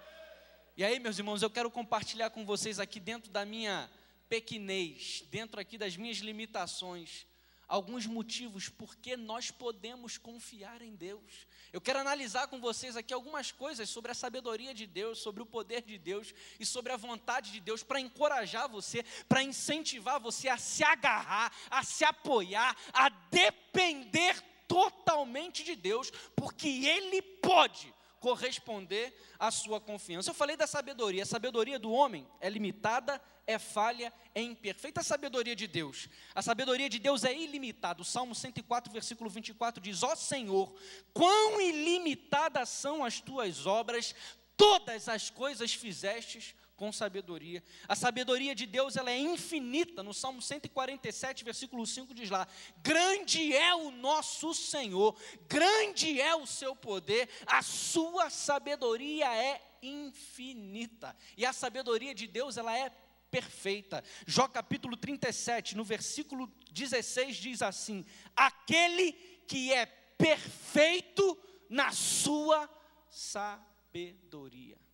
E 0.77 0.83
aí, 0.83 0.99
meus 0.99 1.17
irmãos, 1.17 1.41
eu 1.41 1.49
quero 1.49 1.71
compartilhar 1.71 2.29
com 2.29 2.45
vocês 2.45 2.79
aqui 2.79 2.99
dentro 2.99 3.31
da 3.31 3.45
minha 3.45 3.89
pequenez, 4.27 5.23
dentro 5.29 5.59
aqui 5.59 5.77
das 5.77 5.95
minhas 5.95 6.17
limitações, 6.17 7.25
alguns 7.67 8.05
motivos 8.05 8.69
por 8.69 8.95
que 8.97 9.15
nós 9.15 9.51
podemos 9.51 10.17
confiar 10.17 10.81
em 10.81 10.95
Deus. 10.95 11.47
Eu 11.71 11.81
quero 11.81 11.99
analisar 11.99 12.47
com 12.47 12.59
vocês 12.59 12.95
aqui 12.95 13.13
algumas 13.13 13.51
coisas 13.51 13.89
sobre 13.89 14.11
a 14.11 14.15
sabedoria 14.15 14.73
de 14.73 14.85
Deus, 14.85 15.19
sobre 15.19 15.41
o 15.41 15.45
poder 15.45 15.81
de 15.81 15.97
Deus 15.97 16.33
e 16.59 16.65
sobre 16.65 16.91
a 16.91 16.97
vontade 16.97 17.51
de 17.51 17.59
Deus 17.59 17.83
para 17.83 17.99
encorajar 17.99 18.69
você, 18.69 19.03
para 19.27 19.41
incentivar 19.41 20.19
você 20.19 20.49
a 20.49 20.57
se 20.57 20.83
agarrar, 20.83 21.51
a 21.69 21.83
se 21.83 22.03
apoiar, 22.03 22.75
a 22.93 23.09
depender 23.09 24.41
totalmente 24.67 25.63
de 25.63 25.75
Deus, 25.75 26.11
porque 26.35 26.67
Ele 26.67 27.21
pode 27.21 27.94
corresponder 28.25 29.13
à 29.37 29.51
sua 29.51 29.79
confiança. 29.79 30.31
Eu 30.31 30.33
falei 30.33 30.57
da 30.57 30.65
sabedoria, 30.65 31.21
a 31.21 31.27
sabedoria 31.27 31.77
do 31.77 31.91
homem 31.91 32.27
é 32.41 32.49
limitada, 32.49 33.21
é 33.45 33.59
falha, 33.59 34.11
é 34.33 34.41
imperfeita. 34.41 35.01
A 35.01 35.03
sabedoria 35.03 35.55
de 35.55 35.67
Deus, 35.67 36.09
a 36.33 36.41
sabedoria 36.41 36.89
de 36.89 36.97
Deus 36.97 37.23
é 37.23 37.31
ilimitada. 37.31 38.01
O 38.01 38.05
Salmo 38.05 38.33
104, 38.33 38.91
versículo 38.91 39.29
24 39.29 39.79
diz: 39.79 40.01
Ó 40.01 40.15
Senhor, 40.15 40.73
quão 41.13 41.61
ilimitadas 41.61 42.69
são 42.69 43.05
as 43.05 43.21
tuas 43.21 43.67
obras, 43.67 44.15
todas 44.57 45.07
as 45.07 45.29
coisas 45.29 45.75
fizestes 45.75 46.55
com 46.75 46.91
sabedoria. 46.91 47.63
A 47.87 47.95
sabedoria 47.95 48.53
de 48.53 48.65
Deus 48.65 48.95
ela 48.95 49.11
é 49.11 49.17
infinita. 49.17 50.03
No 50.03 50.13
Salmo 50.13 50.41
147, 50.41 51.43
versículo 51.43 51.85
5 51.85 52.13
diz 52.13 52.29
lá: 52.29 52.47
Grande 52.77 53.55
é 53.55 53.73
o 53.73 53.91
nosso 53.91 54.53
Senhor, 54.53 55.17
grande 55.47 56.19
é 56.19 56.35
o 56.35 56.45
seu 56.45 56.75
poder, 56.75 57.29
a 57.45 57.61
sua 57.61 58.29
sabedoria 58.29 59.33
é 59.35 59.61
infinita. 59.81 61.15
E 61.37 61.45
a 61.45 61.53
sabedoria 61.53 62.13
de 62.13 62.27
Deus 62.27 62.57
ela 62.57 62.77
é 62.77 62.89
perfeita. 63.31 64.03
Jó 64.25 64.47
capítulo 64.47 64.95
37, 64.95 65.75
no 65.75 65.83
versículo 65.83 66.51
16 66.71 67.35
diz 67.35 67.61
assim: 67.61 68.05
Aquele 68.35 69.13
que 69.47 69.73
é 69.73 69.85
perfeito 69.85 71.37
na 71.69 71.91
sua 71.91 72.69
sabedoria. 73.09 74.84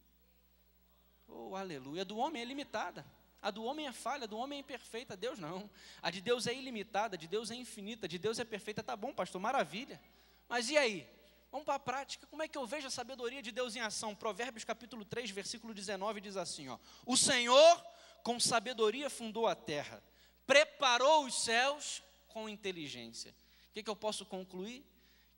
Oh, 1.33 1.55
aleluia. 1.55 2.01
A 2.01 2.05
do 2.05 2.17
homem 2.17 2.41
é 2.41 2.45
limitada. 2.45 3.05
A 3.41 3.49
do 3.49 3.63
homem 3.63 3.87
é 3.87 3.91
falha, 3.91 4.25
a 4.25 4.27
do 4.27 4.37
homem 4.37 4.57
é 4.57 4.59
imperfeita, 4.59 5.17
Deus 5.17 5.39
não. 5.39 5.69
A 6.01 6.11
de 6.11 6.21
Deus 6.21 6.45
é 6.45 6.53
ilimitada, 6.53 7.15
a 7.15 7.17
de 7.17 7.27
Deus 7.27 7.49
é 7.49 7.55
infinita, 7.55 8.05
a 8.05 8.09
de 8.09 8.19
Deus 8.19 8.37
é 8.37 8.45
perfeita. 8.45 8.83
Tá 8.83 8.95
bom, 8.95 9.11
pastor, 9.11 9.41
maravilha. 9.41 9.99
Mas 10.47 10.69
e 10.69 10.77
aí? 10.77 11.07
Vamos 11.51 11.65
para 11.65 11.75
a 11.75 11.79
prática. 11.79 12.27
Como 12.27 12.43
é 12.43 12.47
que 12.47 12.57
eu 12.57 12.67
vejo 12.67 12.87
a 12.87 12.91
sabedoria 12.91 13.41
de 13.41 13.51
Deus 13.51 13.75
em 13.75 13.79
ação? 13.79 14.13
Provérbios 14.13 14.63
capítulo 14.63 15.03
3, 15.03 15.31
versículo 15.31 15.73
19 15.73 16.21
diz 16.21 16.37
assim, 16.37 16.69
ó: 16.69 16.77
O 17.05 17.17
Senhor 17.17 17.85
com 18.23 18.39
sabedoria 18.39 19.09
fundou 19.09 19.47
a 19.47 19.55
terra, 19.55 20.03
preparou 20.45 21.25
os 21.25 21.43
céus 21.43 22.03
com 22.27 22.47
inteligência. 22.47 23.35
O 23.69 23.73
que, 23.73 23.83
que 23.83 23.89
eu 23.89 23.95
posso 23.95 24.25
concluir? 24.25 24.85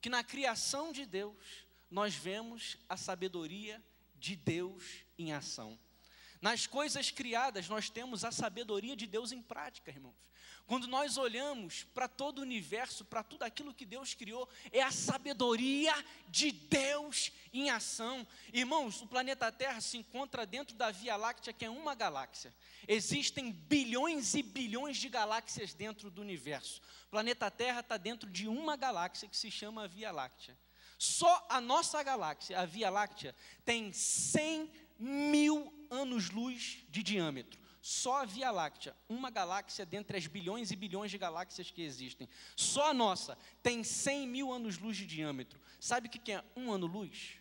Que 0.01 0.09
na 0.09 0.23
criação 0.23 0.91
de 0.91 1.05
Deus 1.05 1.65
nós 1.89 2.13
vemos 2.13 2.77
a 2.89 2.97
sabedoria 2.97 3.81
de 4.23 4.37
Deus 4.37 5.03
em 5.17 5.33
ação. 5.33 5.77
Nas 6.41 6.65
coisas 6.65 7.11
criadas, 7.11 7.67
nós 7.67 7.89
temos 7.89 8.23
a 8.23 8.31
sabedoria 8.31 8.95
de 8.95 9.05
Deus 9.05 9.33
em 9.33 9.41
prática, 9.41 9.91
irmãos. 9.91 10.15
Quando 10.65 10.87
nós 10.87 11.17
olhamos 11.17 11.83
para 11.93 12.07
todo 12.07 12.39
o 12.39 12.41
universo, 12.41 13.03
para 13.03 13.21
tudo 13.21 13.43
aquilo 13.43 13.73
que 13.73 13.85
Deus 13.85 14.13
criou, 14.13 14.47
é 14.71 14.81
a 14.81 14.91
sabedoria 14.91 15.93
de 16.29 16.53
Deus 16.53 17.33
em 17.51 17.69
ação. 17.69 18.25
Irmãos, 18.53 19.01
o 19.01 19.07
planeta 19.07 19.51
Terra 19.51 19.81
se 19.81 19.97
encontra 19.97 20.45
dentro 20.45 20.73
da 20.73 20.89
Via 20.89 21.17
Láctea, 21.17 21.51
que 21.51 21.65
é 21.65 21.69
uma 21.69 21.93
galáxia. 21.93 22.55
Existem 22.87 23.51
bilhões 23.51 24.35
e 24.35 24.41
bilhões 24.41 24.95
de 24.95 25.09
galáxias 25.09 25.73
dentro 25.73 26.09
do 26.09 26.21
universo. 26.21 26.81
O 27.07 27.09
planeta 27.09 27.51
Terra 27.51 27.81
está 27.81 27.97
dentro 27.97 28.29
de 28.29 28.47
uma 28.47 28.77
galáxia 28.77 29.27
que 29.27 29.35
se 29.35 29.51
chama 29.51 29.85
Via 29.85 30.11
Láctea. 30.11 30.57
Só 30.97 31.45
a 31.49 31.59
nossa 31.59 32.01
galáxia, 32.03 32.57
a 32.59 32.65
Via 32.65 32.89
Láctea, 32.89 33.35
tem 33.65 33.91
100 33.91 34.71
mil 34.99 35.73
anos-luz 35.89 36.85
de 36.89 37.03
diâmetro. 37.03 37.61
Só 37.81 38.21
a 38.21 38.25
Via 38.25 38.49
Láctea, 38.49 38.95
uma 39.09 39.29
galáxia 39.29 39.85
dentre 39.85 40.17
as 40.17 40.25
bilhões 40.25 40.71
e 40.71 40.75
bilhões 40.75 41.11
de 41.11 41.17
galáxias 41.17 41.69
que 41.69 41.81
existem. 41.81 42.29
Só 42.55 42.91
a 42.91 42.93
nossa 42.93 43.37
tem 43.61 43.83
100 43.83 44.25
mil 44.27 44.53
anos-luz 44.53 44.95
de 44.95 45.05
diâmetro. 45.05 45.59
Sabe 45.81 46.07
o 46.07 46.09
que 46.09 46.31
é 46.31 46.41
um 46.55 46.71
ano-luz? 46.71 47.33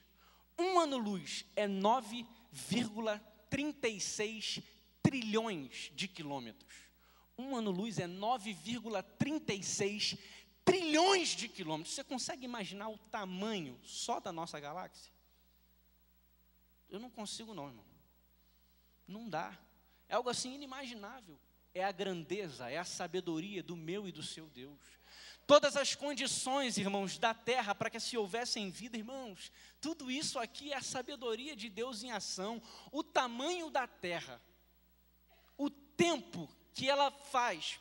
Um 0.59 0.81
ano-luz 0.81 1.45
é 1.55 1.69
9,36 1.69 4.65
trilhões 5.01 5.93
de 5.95 6.09
quilômetros. 6.09 6.75
Um 7.38 7.55
ano-luz 7.57 7.99
é 7.99 8.09
9,36 8.09 10.19
trilhões 10.64 11.31
de 11.31 11.48
quilômetros. 11.48 11.94
Você 11.94 12.05
consegue 12.05 12.44
imaginar 12.44 12.88
o 12.88 12.98
tamanho 12.98 13.79
só 13.85 14.20
da 14.20 14.33
nossa 14.33 14.59
galáxia? 14.59 15.12
Eu 16.88 17.01
não 17.01 17.11
consigo, 17.11 17.55
não, 17.55 17.68
irmão. 17.68 17.85
Não 19.07 19.29
dá. 19.29 19.59
É 20.09 20.14
algo 20.14 20.29
assim 20.29 20.55
inimaginável. 20.55 21.38
É 21.75 21.83
a 21.83 21.90
grandeza, 21.90 22.70
é 22.70 22.77
a 22.77 22.85
sabedoria 22.85 23.62
do 23.62 23.75
meu 23.75 24.07
e 24.07 24.12
do 24.12 24.22
seu 24.22 24.46
Deus. 24.51 24.79
Todas 25.46 25.77
as 25.77 25.94
condições, 25.94 26.77
irmãos, 26.77 27.18
da 27.18 27.35
terra 27.35 27.75
para 27.75 27.90
que 27.90 27.98
se 27.98 28.16
houvessem 28.16 28.70
vida, 28.70 28.96
irmãos, 28.96 29.51
tudo 29.81 30.11
isso 30.11 30.38
aqui 30.38 30.72
é 30.72 30.77
a 30.77 30.83
sabedoria 30.83 31.57
de 31.57 31.68
Deus 31.68 32.03
em 32.03 32.12
ação. 32.12 32.62
O 32.92 33.03
tamanho 33.03 33.70
da 33.70 33.87
terra, 33.87 34.40
o 35.57 35.68
tempo 35.68 36.48
que 36.75 36.88
ela 36.88 37.11
faz 37.11 37.81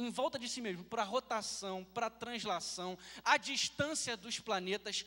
em 0.00 0.10
volta 0.10 0.38
de 0.38 0.48
si 0.48 0.60
mesmo, 0.60 0.84
para 0.84 1.02
rotação, 1.02 1.84
para 1.84 2.08
translação, 2.08 2.98
a 3.24 3.36
distância 3.36 4.16
dos 4.16 4.38
planetas, 4.38 5.04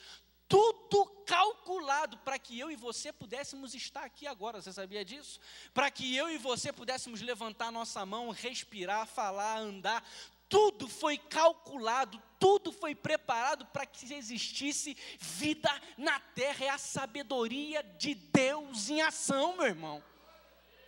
tudo 0.47 1.05
calculado 1.25 2.17
para 2.19 2.37
que 2.37 2.59
eu 2.59 2.69
e 2.69 2.75
você 2.75 3.11
pudéssemos 3.11 3.73
estar 3.73 4.03
aqui 4.03 4.27
agora. 4.27 4.61
Você 4.61 4.71
sabia 4.71 5.03
disso? 5.03 5.39
Para 5.73 5.89
que 5.89 6.15
eu 6.15 6.29
e 6.29 6.37
você 6.37 6.71
pudéssemos 6.71 7.21
levantar 7.21 7.71
nossa 7.71 8.05
mão, 8.05 8.29
respirar, 8.29 9.07
falar, 9.07 9.57
andar. 9.57 10.07
Tudo 10.47 10.87
foi 10.87 11.17
calculado, 11.17 12.21
tudo 12.39 12.71
foi 12.71 12.93
preparado 12.93 13.65
para 13.67 13.87
que 13.87 14.13
existisse 14.13 14.95
vida 15.19 15.71
na 15.97 16.19
terra. 16.19 16.65
É 16.65 16.69
a 16.69 16.77
sabedoria 16.77 17.81
de 17.81 18.13
Deus 18.13 18.89
em 18.89 19.01
ação, 19.01 19.57
meu 19.57 19.65
irmão. 19.65 20.03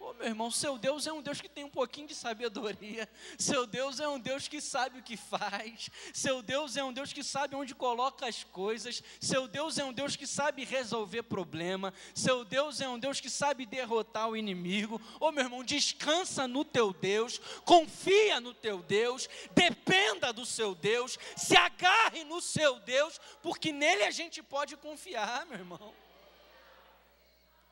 Pô, 0.05 0.13
meu 0.13 0.27
irmão, 0.27 0.51
seu 0.51 0.77
Deus 0.77 1.07
é 1.07 1.11
um 1.11 1.19
Deus 1.19 1.41
que 1.41 1.49
tem 1.49 1.63
um 1.63 1.69
pouquinho 1.69 2.07
de 2.07 2.13
sabedoria. 2.13 3.09
Seu 3.39 3.65
Deus 3.65 3.99
é 3.99 4.07
um 4.07 4.19
Deus 4.19 4.47
que 4.47 4.61
sabe 4.61 4.99
o 4.99 5.01
que 5.01 5.17
faz. 5.17 5.89
Seu 6.13 6.43
Deus 6.43 6.77
é 6.77 6.83
um 6.83 6.93
Deus 6.93 7.11
que 7.11 7.23
sabe 7.23 7.55
onde 7.55 7.73
coloca 7.73 8.27
as 8.27 8.43
coisas. 8.43 9.01
Seu 9.19 9.47
Deus 9.47 9.79
é 9.79 9.83
um 9.83 9.91
Deus 9.91 10.15
que 10.15 10.27
sabe 10.27 10.63
resolver 10.63 11.23
problema. 11.23 11.91
Seu 12.13 12.45
Deus 12.45 12.81
é 12.81 12.87
um 12.87 12.99
Deus 12.99 13.19
que 13.19 13.31
sabe 13.31 13.65
derrotar 13.65 14.29
o 14.29 14.37
inimigo. 14.37 15.01
Ô, 15.19 15.31
meu 15.31 15.43
irmão, 15.43 15.63
descansa 15.63 16.47
no 16.47 16.63
teu 16.63 16.93
Deus, 16.93 17.41
confia 17.65 18.39
no 18.39 18.53
teu 18.53 18.83
Deus, 18.83 19.27
dependa 19.55 20.31
do 20.31 20.45
seu 20.45 20.75
Deus, 20.75 21.17
se 21.35 21.57
agarre 21.57 22.23
no 22.25 22.41
seu 22.41 22.77
Deus, 22.81 23.19
porque 23.41 23.71
nele 23.71 24.03
a 24.03 24.11
gente 24.11 24.43
pode 24.43 24.77
confiar, 24.77 25.47
meu 25.47 25.57
irmão. 25.57 25.95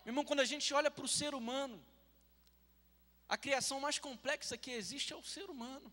Meu 0.03 0.11
irmão, 0.13 0.25
quando 0.25 0.39
a 0.39 0.45
gente 0.45 0.73
olha 0.73 0.89
para 0.89 1.05
o 1.05 1.07
ser 1.07 1.35
humano, 1.35 1.79
a 3.33 3.37
criação 3.37 3.79
mais 3.79 3.97
complexa 3.97 4.55
que 4.55 4.69
existe 4.69 5.11
é 5.11 5.15
o 5.15 5.23
ser 5.23 5.49
humano. 5.49 5.91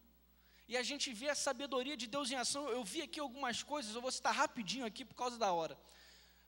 E 0.69 0.77
a 0.77 0.83
gente 0.83 1.11
vê 1.11 1.31
a 1.31 1.35
sabedoria 1.35 1.97
de 1.97 2.07
Deus 2.07 2.31
em 2.31 2.35
ação. 2.35 2.69
Eu 2.69 2.85
vi 2.85 3.01
aqui 3.01 3.19
algumas 3.19 3.63
coisas, 3.63 3.95
eu 3.95 4.03
vou 4.03 4.13
citar 4.13 4.35
rapidinho 4.35 4.85
aqui 4.85 5.07
por 5.07 5.15
causa 5.15 5.39
da 5.39 5.51
hora. 5.51 5.75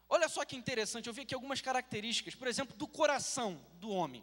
Olha 0.07 0.28
só 0.28 0.44
que 0.44 0.55
interessante, 0.55 1.07
eu 1.07 1.14
vi 1.14 1.22
aqui 1.22 1.35
algumas 1.35 1.62
características, 1.62 2.35
por 2.35 2.46
exemplo, 2.46 2.76
do 2.76 2.87
coração 2.87 3.59
do 3.81 3.88
homem. 3.88 4.22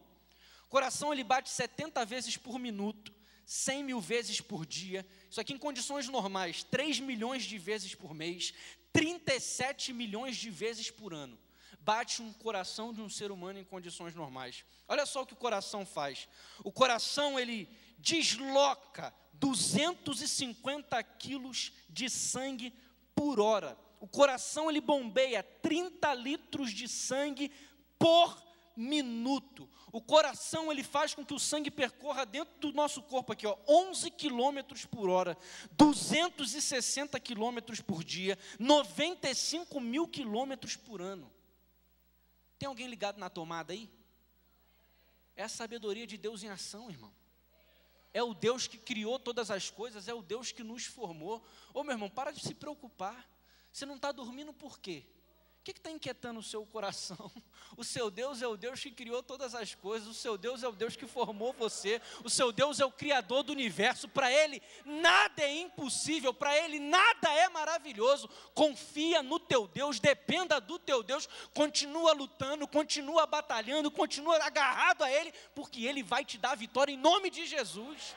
O 0.67 0.69
coração 0.69 1.11
ele 1.11 1.23
bate 1.23 1.49
70 1.49 2.05
vezes 2.05 2.37
por 2.37 2.59
minuto, 2.59 3.11
100 3.47 3.83
mil 3.85 3.99
vezes 3.99 4.39
por 4.39 4.63
dia. 4.63 5.03
Isso 5.27 5.41
aqui 5.41 5.53
em 5.53 5.57
condições 5.57 6.07
normais, 6.07 6.61
3 6.61 6.99
milhões 6.99 7.45
de 7.45 7.57
vezes 7.57 7.95
por 7.95 8.13
mês, 8.13 8.53
37 8.93 9.91
milhões 9.91 10.37
de 10.37 10.51
vezes 10.51 10.91
por 10.91 11.15
ano 11.15 11.35
bate 11.81 12.21
um 12.21 12.31
coração 12.33 12.93
de 12.93 13.01
um 13.01 13.09
ser 13.09 13.31
humano 13.31 13.59
em 13.59 13.63
condições 13.63 14.13
normais. 14.13 14.63
Olha 14.87 15.05
só 15.05 15.21
o 15.21 15.25
que 15.25 15.33
o 15.33 15.37
coração 15.37 15.85
faz. 15.85 16.27
O 16.63 16.71
coração 16.71 17.39
ele 17.39 17.69
desloca 17.97 19.13
250 19.33 21.01
quilos 21.03 21.71
de 21.89 22.09
sangue 22.09 22.73
por 23.15 23.39
hora. 23.39 23.77
O 23.99 24.07
coração 24.07 24.69
ele 24.69 24.81
bombeia 24.81 25.43
30 25.43 26.13
litros 26.13 26.71
de 26.71 26.87
sangue 26.87 27.51
por 27.97 28.41
minuto. 28.75 29.69
O 29.91 30.01
coração 30.01 30.71
ele 30.71 30.83
faz 30.83 31.13
com 31.13 31.25
que 31.25 31.33
o 31.33 31.39
sangue 31.39 31.69
percorra 31.69 32.25
dentro 32.25 32.55
do 32.59 32.71
nosso 32.71 33.01
corpo 33.01 33.33
aqui, 33.33 33.45
ó, 33.45 33.57
11 33.67 34.09
quilômetros 34.11 34.85
por 34.85 35.09
hora, 35.09 35.37
260 35.71 37.19
quilômetros 37.19 37.81
por 37.81 38.03
dia, 38.03 38.37
95 38.57 39.79
mil 39.81 40.07
quilômetros 40.07 40.77
por 40.77 41.01
ano. 41.01 41.29
Tem 42.59 42.67
alguém 42.67 42.87
ligado 42.87 43.17
na 43.17 43.29
tomada 43.29 43.71
aí? 43.71 43.89
É 45.33 45.43
a 45.43 45.49
sabedoria 45.49 46.05
de 46.05 46.17
Deus 46.17 46.43
em 46.43 46.49
ação, 46.49 46.89
irmão. 46.89 47.15
É 48.13 48.21
o 48.21 48.33
Deus 48.33 48.67
que 48.67 48.77
criou 48.77 49.17
todas 49.17 49.49
as 49.49 49.69
coisas, 49.69 50.09
é 50.09 50.13
o 50.13 50.21
Deus 50.21 50.51
que 50.51 50.63
nos 50.63 50.85
formou. 50.85 51.41
Ô 51.73 51.83
meu 51.83 51.93
irmão, 51.93 52.09
para 52.09 52.31
de 52.31 52.41
se 52.41 52.53
preocupar. 52.53 53.27
Você 53.71 53.85
não 53.85 53.95
está 53.95 54.11
dormindo 54.11 54.51
por 54.53 54.77
quê? 54.79 55.05
Que 55.73 55.77
está 55.77 55.91
inquietando 55.91 56.39
o 56.39 56.43
seu 56.43 56.65
coração? 56.65 57.31
O 57.77 57.83
seu 57.83 58.09
Deus 58.09 58.41
é 58.41 58.47
o 58.47 58.57
Deus 58.57 58.81
que 58.81 58.89
criou 58.89 59.21
todas 59.21 59.53
as 59.53 59.75
coisas, 59.75 60.07
o 60.07 60.13
seu 60.13 60.37
Deus 60.37 60.63
é 60.63 60.67
o 60.67 60.71
Deus 60.71 60.95
que 60.95 61.05
formou 61.05 61.53
você, 61.53 62.01
o 62.23 62.29
seu 62.29 62.51
Deus 62.51 62.79
é 62.79 62.85
o 62.85 62.91
Criador 62.91 63.43
do 63.43 63.53
universo. 63.53 64.09
Para 64.09 64.29
Ele 64.29 64.61
nada 64.83 65.43
é 65.43 65.53
impossível, 65.61 66.33
para 66.33 66.57
Ele 66.57 66.79
nada 66.79 67.31
é 67.31 67.47
maravilhoso. 67.47 68.27
Confia 68.55 69.21
no 69.21 69.39
teu 69.39 69.67
Deus, 69.67 69.99
dependa 69.99 70.59
do 70.59 70.79
teu 70.79 71.03
Deus, 71.03 71.29
continua 71.53 72.11
lutando, 72.11 72.67
continua 72.67 73.27
batalhando, 73.27 73.91
continua 73.91 74.43
agarrado 74.43 75.03
a 75.03 75.11
Ele, 75.11 75.31
porque 75.53 75.85
Ele 75.85 76.01
vai 76.01 76.25
te 76.25 76.39
dar 76.39 76.57
vitória 76.57 76.91
em 76.91 76.97
nome 76.97 77.29
de 77.29 77.45
Jesus. 77.45 78.15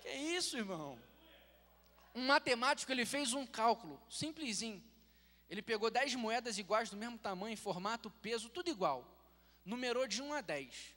Que 0.00 0.08
isso, 0.08 0.56
irmão? 0.56 0.98
Um 2.14 2.26
matemático 2.26 2.90
ele 2.90 3.04
fez 3.04 3.34
um 3.34 3.46
cálculo 3.46 4.00
simplesinho 4.08 4.82
ele 5.48 5.62
pegou 5.62 5.90
dez 5.90 6.14
moedas 6.14 6.58
iguais 6.58 6.90
do 6.90 6.96
mesmo 6.96 7.18
tamanho, 7.18 7.56
formato, 7.56 8.10
peso, 8.10 8.48
tudo 8.48 8.68
igual. 8.68 9.04
Numerou 9.64 10.06
de 10.06 10.22
1 10.22 10.32
a 10.32 10.40
10. 10.40 10.94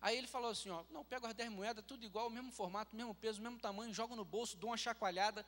Aí 0.00 0.16
ele 0.16 0.26
falou 0.26 0.50
assim: 0.50 0.70
ó, 0.70 0.84
não, 0.90 1.04
pego 1.04 1.26
as 1.26 1.34
10 1.34 1.50
moedas, 1.50 1.84
tudo 1.86 2.04
igual, 2.04 2.30
mesmo 2.30 2.52
formato, 2.52 2.94
mesmo 2.94 3.14
peso, 3.14 3.42
mesmo 3.42 3.58
tamanho, 3.58 3.92
jogo 3.92 4.14
no 4.14 4.24
bolso, 4.24 4.56
dou 4.56 4.70
uma 4.70 4.76
chacoalhada. 4.76 5.44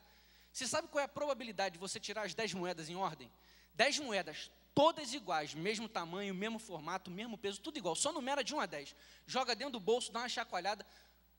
Você 0.51 0.67
sabe 0.67 0.87
qual 0.89 1.01
é 1.01 1.05
a 1.05 1.07
probabilidade 1.07 1.73
de 1.73 1.79
você 1.79 1.99
tirar 1.99 2.23
as 2.23 2.33
10 2.33 2.53
moedas 2.53 2.89
em 2.89 2.95
ordem? 2.95 3.31
10 3.73 3.99
moedas, 3.99 4.51
todas 4.75 5.13
iguais, 5.13 5.53
mesmo 5.53 5.87
tamanho, 5.87 6.35
mesmo 6.35 6.59
formato, 6.59 7.09
mesmo 7.09 7.37
peso, 7.37 7.61
tudo 7.61 7.77
igual, 7.77 7.95
só 7.95 8.11
numera 8.11 8.43
de 8.43 8.53
1 8.53 8.59
a 8.59 8.65
10. 8.65 8.95
Joga 9.25 9.55
dentro 9.55 9.73
do 9.73 9.79
bolso, 9.79 10.11
dá 10.11 10.19
uma 10.19 10.29
chacoalhada. 10.29 10.85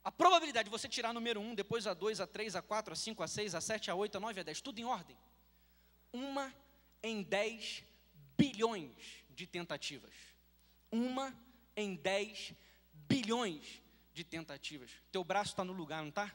A 0.03 0.11
probabilidade 0.11 0.65
de 0.65 0.71
você 0.71 0.89
tirar 0.89 1.13
número 1.13 1.39
1, 1.39 1.53
depois 1.55 1.85
a 1.85 1.93
2, 1.93 2.19
a 2.19 2.27
3, 2.27 2.55
a 2.55 2.61
4, 2.61 2.93
a 2.93 2.95
5, 2.95 3.23
a 3.23 3.27
6, 3.27 3.55
a 3.55 3.61
7, 3.61 3.91
a 3.91 3.95
8, 3.95 4.17
a 4.17 4.19
9, 4.19 4.39
a 4.39 4.43
10, 4.43 4.61
tudo 4.61 4.79
em 4.79 4.83
ordem. 4.83 5.17
Uma 6.11 6.53
em 7.03 7.21
10 7.21 7.83
bilhões 8.37 9.25
de 9.29 9.45
tentativas. 9.45 10.13
Uma 10.91 11.37
em 11.75 11.95
10 11.95 12.53
bilhões 13.07 13.81
de 14.13 14.23
tentativas. 14.23 14.91
Teu 15.11 15.23
braço 15.23 15.51
está 15.51 15.63
no 15.63 15.73
lugar, 15.73 16.01
não 16.01 16.09
está? 16.09 16.33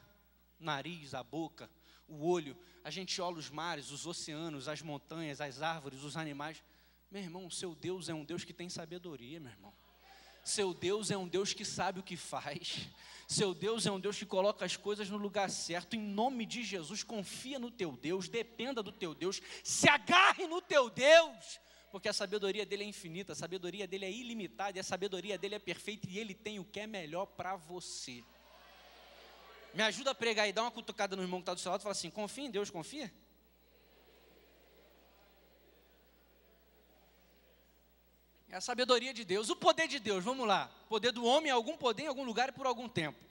Nariz, 0.60 1.14
a 1.14 1.22
boca, 1.22 1.70
o 2.06 2.28
olho, 2.28 2.56
a 2.84 2.90
gente 2.90 3.20
olha 3.20 3.38
os 3.38 3.48
mares, 3.48 3.90
os 3.90 4.06
oceanos, 4.06 4.68
as 4.68 4.82
montanhas, 4.82 5.40
as 5.40 5.62
árvores, 5.62 6.02
os 6.02 6.16
animais. 6.16 6.62
Meu 7.10 7.22
irmão, 7.22 7.46
o 7.46 7.50
seu 7.50 7.74
Deus 7.74 8.08
é 8.08 8.14
um 8.14 8.24
Deus 8.24 8.44
que 8.44 8.52
tem 8.52 8.68
sabedoria, 8.68 9.40
meu 9.40 9.50
irmão. 9.50 9.72
Seu 10.48 10.72
Deus 10.72 11.10
é 11.10 11.16
um 11.16 11.28
Deus 11.28 11.52
que 11.52 11.62
sabe 11.62 12.00
o 12.00 12.02
que 12.02 12.16
faz. 12.16 12.88
Seu 13.26 13.52
Deus 13.52 13.84
é 13.84 13.92
um 13.92 14.00
Deus 14.00 14.16
que 14.16 14.24
coloca 14.24 14.64
as 14.64 14.78
coisas 14.78 15.10
no 15.10 15.18
lugar 15.18 15.50
certo. 15.50 15.94
Em 15.94 16.00
nome 16.00 16.46
de 16.46 16.62
Jesus, 16.62 17.02
confia 17.02 17.58
no 17.58 17.70
teu 17.70 17.92
Deus, 17.92 18.30
dependa 18.30 18.82
do 18.82 18.90
teu 18.90 19.14
Deus, 19.14 19.42
se 19.62 19.90
agarre 19.90 20.46
no 20.46 20.62
teu 20.62 20.88
Deus, 20.88 21.60
porque 21.92 22.08
a 22.08 22.14
sabedoria 22.14 22.64
dele 22.64 22.84
é 22.84 22.86
infinita, 22.86 23.34
a 23.34 23.36
sabedoria 23.36 23.86
dele 23.86 24.06
é 24.06 24.10
ilimitada 24.10 24.78
e 24.78 24.80
a 24.80 24.82
sabedoria 24.82 25.36
dele 25.36 25.56
é 25.56 25.58
perfeita 25.58 26.08
e 26.08 26.18
ele 26.18 26.32
tem 26.32 26.58
o 26.58 26.64
que 26.64 26.80
é 26.80 26.86
melhor 26.86 27.26
para 27.26 27.54
você. 27.54 28.24
Me 29.74 29.82
ajuda 29.82 30.12
a 30.12 30.14
pregar 30.14 30.48
e 30.48 30.52
dá 30.54 30.62
uma 30.62 30.70
cutucada 30.70 31.14
no 31.14 31.22
irmão 31.22 31.40
que 31.40 31.42
está 31.42 31.52
do 31.52 31.60
seu 31.60 31.70
lado 31.70 31.80
e 31.80 31.82
fala 31.82 31.92
assim: 31.92 32.08
confia 32.08 32.46
em 32.46 32.50
Deus, 32.50 32.70
confia. 32.70 33.12
É 38.50 38.56
a 38.56 38.60
sabedoria 38.62 39.12
de 39.12 39.24
Deus, 39.24 39.50
o 39.50 39.56
poder 39.56 39.86
de 39.86 39.98
Deus, 39.98 40.24
vamos 40.24 40.46
lá. 40.46 40.68
Poder 40.88 41.12
do 41.12 41.22
homem, 41.24 41.52
algum 41.52 41.76
poder 41.76 42.04
em 42.04 42.06
algum 42.06 42.24
lugar 42.24 42.48
e 42.48 42.52
por 42.52 42.66
algum 42.66 42.88
tempo. 42.88 43.22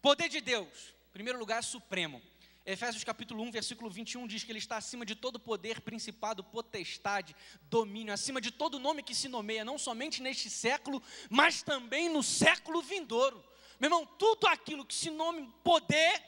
Poder 0.00 0.28
de 0.28 0.40
Deus, 0.40 0.94
primeiro 1.12 1.38
lugar, 1.38 1.62
supremo. 1.62 2.22
Efésios 2.64 3.04
capítulo 3.04 3.42
1, 3.42 3.50
versículo 3.50 3.90
21 3.90 4.26
diz 4.26 4.42
que 4.42 4.50
ele 4.50 4.58
está 4.58 4.78
acima 4.78 5.04
de 5.04 5.14
todo 5.14 5.38
poder, 5.38 5.82
principado, 5.82 6.42
potestade, 6.42 7.36
domínio, 7.64 8.10
acima 8.10 8.40
de 8.40 8.50
todo 8.50 8.78
nome 8.78 9.02
que 9.02 9.14
se 9.14 9.28
nomeia, 9.28 9.66
não 9.66 9.76
somente 9.76 10.22
neste 10.22 10.48
século, 10.48 11.02
mas 11.28 11.62
também 11.62 12.08
no 12.08 12.22
século 12.22 12.80
vindouro. 12.80 13.44
Meu 13.78 13.88
irmão, 13.88 14.06
tudo 14.18 14.46
aquilo 14.46 14.86
que 14.86 14.94
se 14.94 15.10
nome 15.10 15.46
poder, 15.62 16.22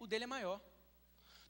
o 0.00 0.08
dele 0.08 0.24
é 0.24 0.26
maior. 0.26 0.60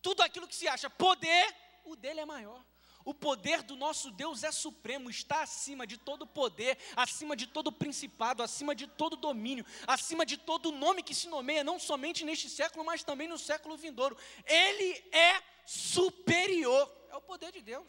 Tudo 0.03 0.21
aquilo 0.21 0.47
que 0.47 0.55
se 0.55 0.69
acha 0.69 0.91
poder, 0.91 1.55
o 1.83 1.97
dele 1.97 2.21
é 2.21 2.27
maior. 2.27 2.63
O 3.07 3.15
poder 3.15 3.63
do 3.63 3.77
nosso 3.77 4.11
Deus 4.11 4.43
é 4.43 4.51
supremo, 4.51 5.09
está 5.09 5.41
acima 5.41 5.87
de 5.87 5.97
todo 5.97 6.27
poder, 6.27 6.77
acima 6.97 7.37
de 7.37 7.47
todo 7.47 7.71
principado, 7.71 8.43
acima 8.43 8.75
de 8.75 8.89
todo 8.89 9.15
domínio, 9.15 9.65
acima 9.87 10.27
de 10.27 10.37
todo 10.37 10.73
nome 10.73 11.05
que 11.05 11.15
se 11.15 11.29
nomeia, 11.29 11.63
não 11.63 11.79
somente 11.79 12.25
neste 12.25 12.51
século, 12.51 12.85
mas 12.85 13.05
também 13.05 13.29
no 13.29 13.39
século 13.39 13.77
vindouro. 13.77 14.19
Ele 14.45 15.05
é 15.13 15.41
superior, 15.65 16.93
é 17.09 17.17
o 17.17 17.21
poder 17.21 17.53
de 17.53 17.63
Deus. 17.63 17.87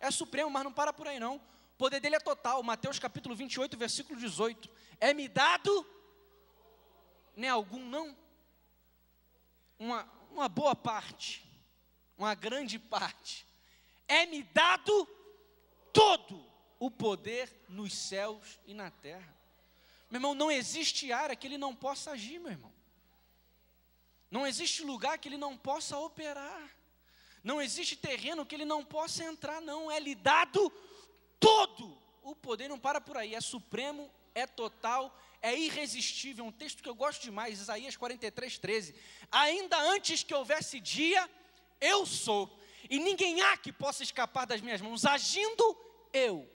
É 0.00 0.10
supremo, 0.10 0.50
mas 0.50 0.64
não 0.64 0.72
para 0.72 0.92
por 0.92 1.06
aí 1.06 1.20
não. 1.20 1.36
O 1.36 1.76
poder 1.78 2.00
dele 2.00 2.16
é 2.16 2.20
total. 2.20 2.60
Mateus 2.64 2.98
capítulo 2.98 3.36
28, 3.36 3.76
versículo 3.76 4.18
18. 4.18 4.68
É-me 4.98 5.28
dado, 5.28 5.86
nem 7.36 7.48
algum 7.48 7.88
não, 7.88 8.18
uma, 9.78 10.12
uma 10.32 10.48
boa 10.48 10.74
parte, 10.74 11.48
uma 12.18 12.34
grande 12.34 12.80
parte 12.80 13.46
é-me 14.08 14.42
dado 14.42 15.06
todo 15.92 16.44
o 16.78 16.90
poder 16.90 17.52
nos 17.68 17.94
céus 17.94 18.58
e 18.66 18.74
na 18.74 18.90
terra. 18.90 19.34
Meu 20.10 20.18
irmão, 20.18 20.34
não 20.34 20.50
existe 20.50 21.12
área 21.12 21.34
que 21.34 21.46
ele 21.46 21.58
não 21.58 21.74
possa 21.74 22.12
agir, 22.12 22.38
meu 22.38 22.50
irmão. 22.50 22.72
Não 24.30 24.46
existe 24.46 24.82
lugar 24.82 25.18
que 25.18 25.28
ele 25.28 25.38
não 25.38 25.56
possa 25.56 25.98
operar. 25.98 26.76
Não 27.42 27.62
existe 27.62 27.96
terreno 27.96 28.44
que 28.44 28.54
ele 28.54 28.64
não 28.64 28.84
possa 28.84 29.24
entrar, 29.24 29.60
não. 29.60 29.90
É 29.90 29.98
lhe 29.98 30.14
dado 30.14 30.70
todo 31.38 31.96
o 32.22 32.34
poder, 32.34 32.68
não 32.68 32.78
para 32.78 33.00
por 33.00 33.16
aí. 33.16 33.34
É 33.34 33.40
supremo, 33.40 34.10
é 34.34 34.46
total, 34.46 35.16
é 35.40 35.56
irresistível. 35.56 36.44
É 36.44 36.48
um 36.48 36.52
texto 36.52 36.82
que 36.82 36.88
eu 36.88 36.94
gosto 36.94 37.22
demais, 37.22 37.60
Isaías 37.60 37.96
43, 37.96 38.58
13. 38.58 38.94
Ainda 39.30 39.78
antes 39.78 40.22
que 40.22 40.34
houvesse 40.34 40.80
dia, 40.80 41.28
eu 41.80 42.04
sou 42.04 42.58
e 42.88 42.98
ninguém 42.98 43.40
há 43.40 43.56
que 43.56 43.72
possa 43.72 44.02
escapar 44.02 44.46
das 44.46 44.60
minhas 44.60 44.80
mãos. 44.80 45.04
Agindo 45.04 45.76
eu, 46.12 46.48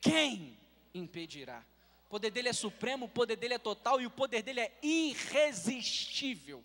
quem 0.00 0.58
impedirá? 0.94 1.64
O 2.06 2.08
poder 2.08 2.30
dele 2.30 2.48
é 2.48 2.52
supremo, 2.52 3.06
o 3.06 3.08
poder 3.08 3.36
dele 3.36 3.54
é 3.54 3.58
total 3.58 4.00
e 4.00 4.06
o 4.06 4.10
poder 4.10 4.42
dele 4.42 4.60
é 4.60 4.78
irresistível. 4.82 6.64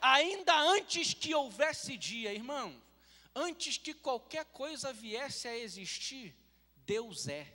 Ainda 0.00 0.58
antes 0.58 1.14
que 1.14 1.34
houvesse 1.34 1.96
dia, 1.96 2.34
irmão, 2.34 2.82
antes 3.34 3.78
que 3.78 3.94
qualquer 3.94 4.44
coisa 4.46 4.92
viesse 4.92 5.46
a 5.46 5.56
existir, 5.56 6.34
Deus 6.84 7.28
é. 7.28 7.46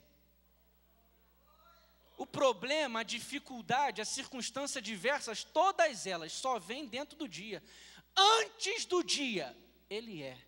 O 2.18 2.26
problema, 2.26 3.02
a 3.02 3.04
dificuldade, 3.04 4.02
a 4.02 4.06
circunstância 4.06 4.82
diversas, 4.82 5.44
todas 5.44 6.08
elas 6.08 6.32
só 6.32 6.58
vêm 6.58 6.88
dentro 6.88 7.18
do 7.18 7.28
dia. 7.28 7.62
Antes 8.16 8.86
do 8.86 9.04
dia, 9.04 9.56
Ele 9.90 10.24
é 10.24 10.47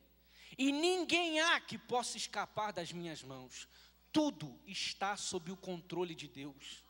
e 0.59 0.73
ninguém 0.73 1.39
há 1.39 1.57
que 1.61 1.77
possa 1.77 2.17
escapar 2.17 2.73
das 2.73 2.91
minhas 2.91 3.23
mãos. 3.23 3.65
Tudo 4.11 4.59
está 4.67 5.15
sob 5.15 5.53
o 5.53 5.57
controle 5.57 6.13
de 6.13 6.27
Deus. 6.27 6.83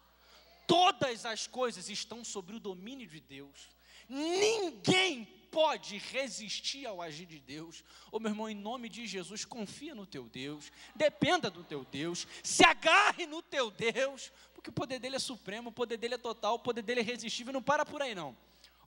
Todas 0.66 1.24
as 1.24 1.46
coisas 1.46 1.88
estão 1.88 2.26
sob 2.26 2.56
o 2.56 2.60
domínio 2.60 3.06
de 3.08 3.20
Deus. 3.20 3.70
Ninguém 4.10 5.24
pode 5.52 6.00
resistir 6.00 6.88
ao 6.88 7.00
agir 7.00 7.28
de 7.28 7.40
Deus. 7.40 7.82
Ô 8.12 8.18
oh, 8.18 8.20
meu 8.20 8.32
irmão, 8.32 8.50
em 8.50 8.56
nome 8.56 8.90
de 8.90 9.06
Jesus, 9.06 9.46
confia 9.46 9.94
no 9.94 10.08
teu 10.08 10.24
Deus, 10.28 10.72
dependa 10.96 11.52
do 11.52 11.64
teu 11.64 11.86
Deus, 11.86 12.28
se 12.42 12.66
agarre 12.66 13.28
no 13.28 13.42
teu 13.44 13.70
Deus, 13.70 14.32
porque 14.56 14.72
o 14.72 14.74
poder 14.74 15.00
dele 15.00 15.18
é 15.18 15.20
supremo, 15.20 15.70
o 15.70 15.74
poder 15.74 15.98
dele 15.98 16.16
é 16.16 16.18
total, 16.18 16.56
o 16.56 16.60
poder 16.60 16.82
dele 16.82 17.02
é 17.02 17.04
irresistível, 17.04 17.54
não 17.54 17.62
para 17.62 17.86
por 17.86 18.02
aí 18.02 18.16
não. 18.16 18.36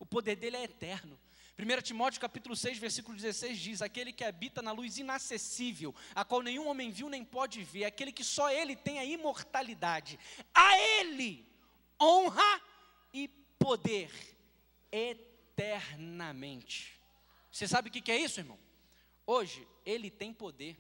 O 0.01 0.07
poder 0.07 0.35
dele 0.35 0.57
é 0.57 0.65
eterno. 0.65 1.17
1 1.59 1.83
Timóteo 1.83 2.21
capítulo 2.21 2.57
6, 2.57 2.79
versículo 2.79 3.17
16 3.17 3.59
diz: 3.59 3.83
Aquele 3.83 4.13
que 4.13 4.25
habita 4.25 4.63
na 4.63 4.73
luz 4.73 4.99
inacessível, 4.99 5.95
a 6.15 6.25
qual 6.25 6.43
nenhum 6.43 6.67
homem 6.67 6.91
viu 6.91 7.09
nem 7.09 7.25
pode 7.25 7.63
ver, 7.63 7.85
aquele 7.85 8.11
que 8.11 8.25
só 8.25 8.51
ele 8.51 8.75
tem 8.75 8.99
a 8.99 9.05
imortalidade, 9.05 10.19
a 10.55 10.79
ele 10.79 11.47
honra 12.01 12.63
e 13.13 13.29
poder 13.59 14.11
eternamente. 14.91 16.99
Você 17.51 17.69
sabe 17.69 17.91
o 17.91 17.93
que 17.93 18.11
é 18.11 18.19
isso, 18.19 18.41
irmão? 18.41 18.59
Hoje 19.27 19.69
ele 19.85 20.11
tem 20.11 20.33
poder, 20.33 20.77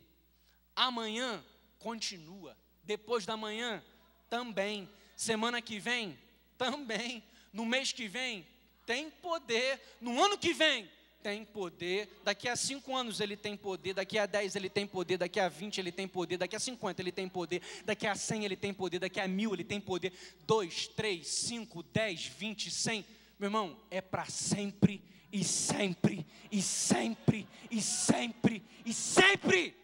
amanhã 0.74 1.44
continua, 1.78 2.56
depois 2.82 3.26
da 3.26 3.36
manhã 3.36 3.84
também, 4.30 4.88
semana 5.14 5.60
que 5.60 5.78
vem 5.78 6.18
também, 6.56 7.22
no 7.52 7.66
mês 7.66 7.92
que 7.92 8.08
vem 8.08 8.46
tem 8.86 9.10
poder. 9.10 9.80
No 10.00 10.22
ano 10.22 10.36
que 10.38 10.52
vem, 10.52 10.88
tem 11.22 11.44
poder. 11.44 12.08
Daqui 12.24 12.48
a 12.48 12.56
cinco 12.56 12.96
anos 12.96 13.20
ele 13.20 13.36
tem 13.36 13.56
poder. 13.56 13.94
Daqui 13.94 14.18
a 14.18 14.26
dez 14.26 14.56
ele 14.56 14.68
tem 14.68 14.86
poder. 14.86 15.16
Daqui 15.16 15.38
a 15.38 15.48
vinte 15.48 15.78
ele 15.78 15.92
tem 15.92 16.08
poder. 16.08 16.36
Daqui 16.36 16.56
a 16.56 16.58
cinquenta 16.58 17.00
ele 17.00 17.12
tem 17.12 17.28
poder. 17.28 17.62
Daqui 17.84 18.06
a 18.06 18.14
cem 18.14 18.44
ele 18.44 18.56
tem 18.56 18.74
poder. 18.74 18.98
Daqui 18.98 19.20
a 19.20 19.28
mil 19.28 19.54
ele 19.54 19.64
tem 19.64 19.80
poder. 19.80 20.12
Dois, 20.46 20.88
três, 20.88 21.28
cinco, 21.28 21.82
dez, 21.84 22.26
vinte, 22.26 22.70
cem. 22.70 23.04
Meu 23.38 23.46
irmão, 23.46 23.76
é 23.90 24.00
para 24.00 24.24
sempre 24.26 25.02
e 25.32 25.44
sempre 25.44 26.26
e 26.50 26.60
sempre 26.60 27.46
e 27.70 27.80
sempre 27.80 28.62
e 28.84 28.92
sempre. 28.92 29.81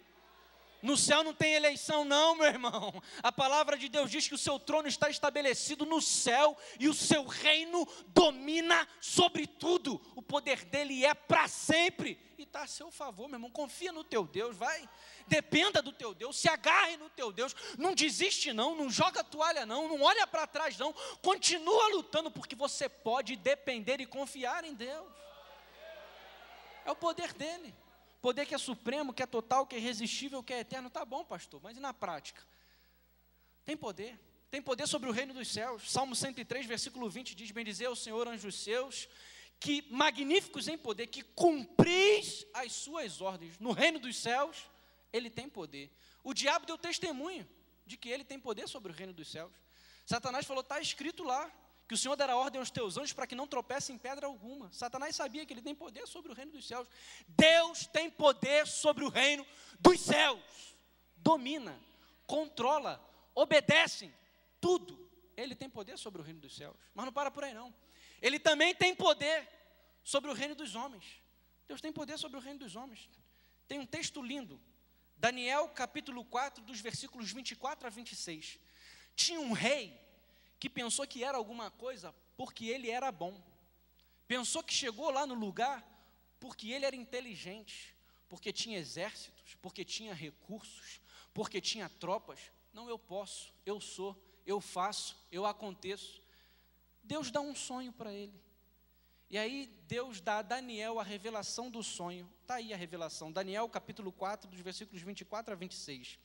No 0.81 0.97
céu 0.97 1.25
não 1.25 1.35
tem 1.35 1.55
eleição, 1.55 2.05
não, 2.05 2.37
meu 2.37 2.47
irmão. 2.47 3.03
A 3.23 3.33
palavra 3.33 3.77
de 3.77 3.89
Deus 3.89 4.11
diz 4.11 4.29
que 4.29 4.35
o 4.35 4.39
seu 4.39 4.59
trono 4.59 4.87
está 4.87 5.11
estabelecido 5.11 5.85
no 5.85 6.01
céu 6.01 6.57
e 6.79 6.89
o 6.89 6.95
seu 6.95 7.27
reino 7.27 7.87
domina 8.09 8.87
sobre 9.01 9.47
tudo. 9.47 10.01
O 10.15 10.23
poder 10.23 10.65
dele 10.65 11.05
é 11.05 11.15
para 11.15 11.49
sempre 11.49 12.19
e 12.39 12.45
está 12.45 12.63
a 12.63 12.67
seu 12.69 12.93
favor, 12.93 13.29
meu 13.29 13.37
irmão. 13.37 13.51
Confia 13.51 13.91
no 13.91 14.05
teu 14.05 14.25
Deus, 14.25 14.57
vai. 14.57 14.89
Dependa 15.27 15.83
do 15.83 15.93
teu 15.93 16.15
Deus, 16.15 16.39
se 16.39 16.49
agarre 16.49 16.97
no 16.97 17.11
teu 17.11 17.33
Deus. 17.33 17.55
Não 17.77 17.95
desiste, 17.95 18.53
não. 18.53 18.77
Não 18.77 18.89
joga 18.89 19.25
toalha, 19.25 19.67
não. 19.67 19.89
Não 19.89 20.03
olha 20.03 20.27
para 20.29 20.47
trás, 20.47 20.79
não. 20.79 20.93
Continua 21.21 21.89
lutando, 21.89 22.31
porque 22.31 22.55
você 22.55 22.89
pode 22.89 23.35
depender 23.35 24.01
e 24.01 24.07
confiar 24.07 24.65
em 24.65 24.75
Deus. 24.75 25.09
É 26.85 26.93
o 26.93 26.97
poder 26.97 27.33
dele. 27.35 27.75
Poder 28.21 28.47
que 28.47 28.55
é 28.55 28.59
supremo, 28.59 29.13
que 29.13 29.23
é 29.23 29.27
total, 29.27 29.67
que 29.67 29.77
é 29.77 29.79
irresistível, 29.79 30.43
que 30.43 30.53
é 30.53 30.61
eterno. 30.61 30.91
Tá 30.91 31.05
bom, 31.05 31.25
pastor, 31.25 31.61
mas 31.63 31.77
e 31.77 31.81
na 31.81 31.95
prática? 31.95 32.43
Tem 33.65 33.77
poder. 33.77 34.19
Tem 34.51 34.63
poder 34.63 34.87
sobre 34.87 35.09
o 35.09 35.13
reino 35.13 35.35
dos 35.35 35.49
céus. 35.49 35.91
Salmo 35.91 36.17
103, 36.17 36.67
versículo 36.67 37.09
20 37.09 37.35
diz: 37.35 37.51
Bendizer 37.51 37.89
ao 37.89 37.95
Senhor, 37.95 38.27
anjos 38.27 38.57
seus, 38.57 39.09
que 39.61 39.87
magníficos 39.91 40.69
em 40.69 40.79
poder, 40.79 41.07
que 41.07 41.23
cumpris 41.23 42.47
as 42.55 42.73
suas 42.73 43.21
ordens. 43.21 43.59
No 43.59 43.73
reino 43.73 43.99
dos 43.99 44.17
céus, 44.17 44.69
ele 45.13 45.31
tem 45.31 45.49
poder. 45.49 45.91
O 46.25 46.33
diabo 46.33 46.67
deu 46.67 46.79
testemunho 46.79 47.47
de 47.87 47.97
que 47.97 48.09
ele 48.09 48.25
tem 48.25 48.39
poder 48.39 48.69
sobre 48.69 48.91
o 48.91 48.95
reino 48.95 49.13
dos 49.13 49.31
céus. 49.31 49.53
Satanás 50.05 50.47
falou: 50.47 50.63
está 50.63 50.81
escrito 50.81 51.23
lá, 51.23 51.53
que 51.89 51.95
o 51.95 51.99
Senhor 51.99 52.15
dará 52.17 52.37
ordem 52.37 52.59
aos 52.61 52.71
teus 52.71 52.99
anjos 52.99 53.15
para 53.15 53.27
que 53.27 53.35
não 53.35 53.47
tropecem 53.47 53.97
em 53.97 53.99
pedra 53.99 54.27
alguma. 54.27 54.71
Satanás 54.71 55.17
sabia 55.17 55.47
que 55.47 55.55
ele 55.55 55.63
tem 55.63 55.75
poder 55.75 56.07
sobre 56.07 56.31
o 56.31 56.35
reino 56.35 56.53
dos 56.53 56.67
céus. 56.67 56.87
Deus 57.27 57.87
tem 57.87 58.11
poder 58.11 58.67
sobre 58.67 59.05
o 59.05 59.09
reino 59.09 59.47
dos 59.81 59.99
céus. 59.99 60.77
Domina, 61.17 61.81
controla, 62.27 63.03
obedece, 63.35 64.13
tudo. 64.61 65.11
Ele 65.35 65.55
tem 65.55 65.71
poder 65.71 65.97
sobre 65.97 66.21
o 66.21 66.25
reino 66.25 66.41
dos 66.41 66.55
céus. 66.55 66.77
Mas 66.95 67.07
não 67.07 67.13
para 67.13 67.31
por 67.31 67.43
aí 67.43 67.55
não. 67.55 67.75
Ele 68.21 68.39
também 68.39 68.75
tem 68.75 68.95
poder 68.95 69.49
sobre 70.05 70.31
o 70.31 70.35
reino 70.35 70.55
dos 70.55 70.75
homens. 70.75 71.23
Deus 71.67 71.81
tem 71.81 71.91
poder 71.91 72.19
sobre 72.19 72.37
o 72.37 72.41
reino 72.41 72.59
dos 72.59 72.77
homens. 72.77 73.09
Tem 73.67 73.79
um 73.79 73.87
texto 73.87 74.21
lindo, 74.21 74.61
Daniel 75.17 75.69
capítulo 75.71 76.23
4, 76.23 76.63
dos 76.65 76.81
versículos 76.81 77.33
24 77.33 77.87
a 77.87 77.91
26. 77.91 78.59
Tinha 79.17 79.41
um 79.41 79.53
rei 79.53 80.08
que 80.59 80.69
pensou 80.69 81.07
que 81.07 81.23
era 81.23 81.37
alguma 81.37 81.71
coisa 81.71 82.15
porque 82.37 82.67
ele 82.67 82.91
era 82.91 83.11
bom. 83.11 83.41
Pensou 84.27 84.63
que 84.63 84.73
chegou 84.73 85.11
lá 85.11 85.27
no 85.27 85.35
lugar 85.35 85.85
porque 86.39 86.71
ele 86.71 86.85
era 86.85 86.95
inteligente, 86.95 87.95
porque 88.29 88.53
tinha 88.53 88.79
exércitos, 88.79 89.57
porque 89.57 89.85
tinha 89.85 90.15
recursos, 90.15 91.01
porque 91.35 91.61
tinha 91.61 91.89
tropas. 91.89 92.39
Não, 92.73 92.89
eu 92.89 92.99
posso, 92.99 93.53
eu 93.67 93.81
sou, 93.81 94.17
eu 94.47 94.61
faço, 94.61 95.17
eu 95.33 95.47
aconteço. 95.47 96.23
Deus 97.03 97.31
dá 97.31 97.41
um 97.41 97.55
sonho 97.55 97.93
para 97.93 98.13
ele. 98.13 98.39
E 99.31 99.37
aí 99.37 99.67
Deus 99.87 100.21
dá 100.21 100.39
a 100.39 100.43
Daniel 100.43 100.99
a 100.99 101.03
revelação 101.03 101.71
do 101.71 101.83
sonho. 101.83 102.31
Está 102.43 102.57
aí 102.57 102.73
a 102.73 102.77
revelação. 102.77 103.33
Daniel 103.33 103.69
capítulo 103.69 104.11
4, 104.13 104.49
dos 104.49 104.61
versículos 104.61 105.03
24 105.03 105.53
a 105.53 105.57
26. 105.57 106.19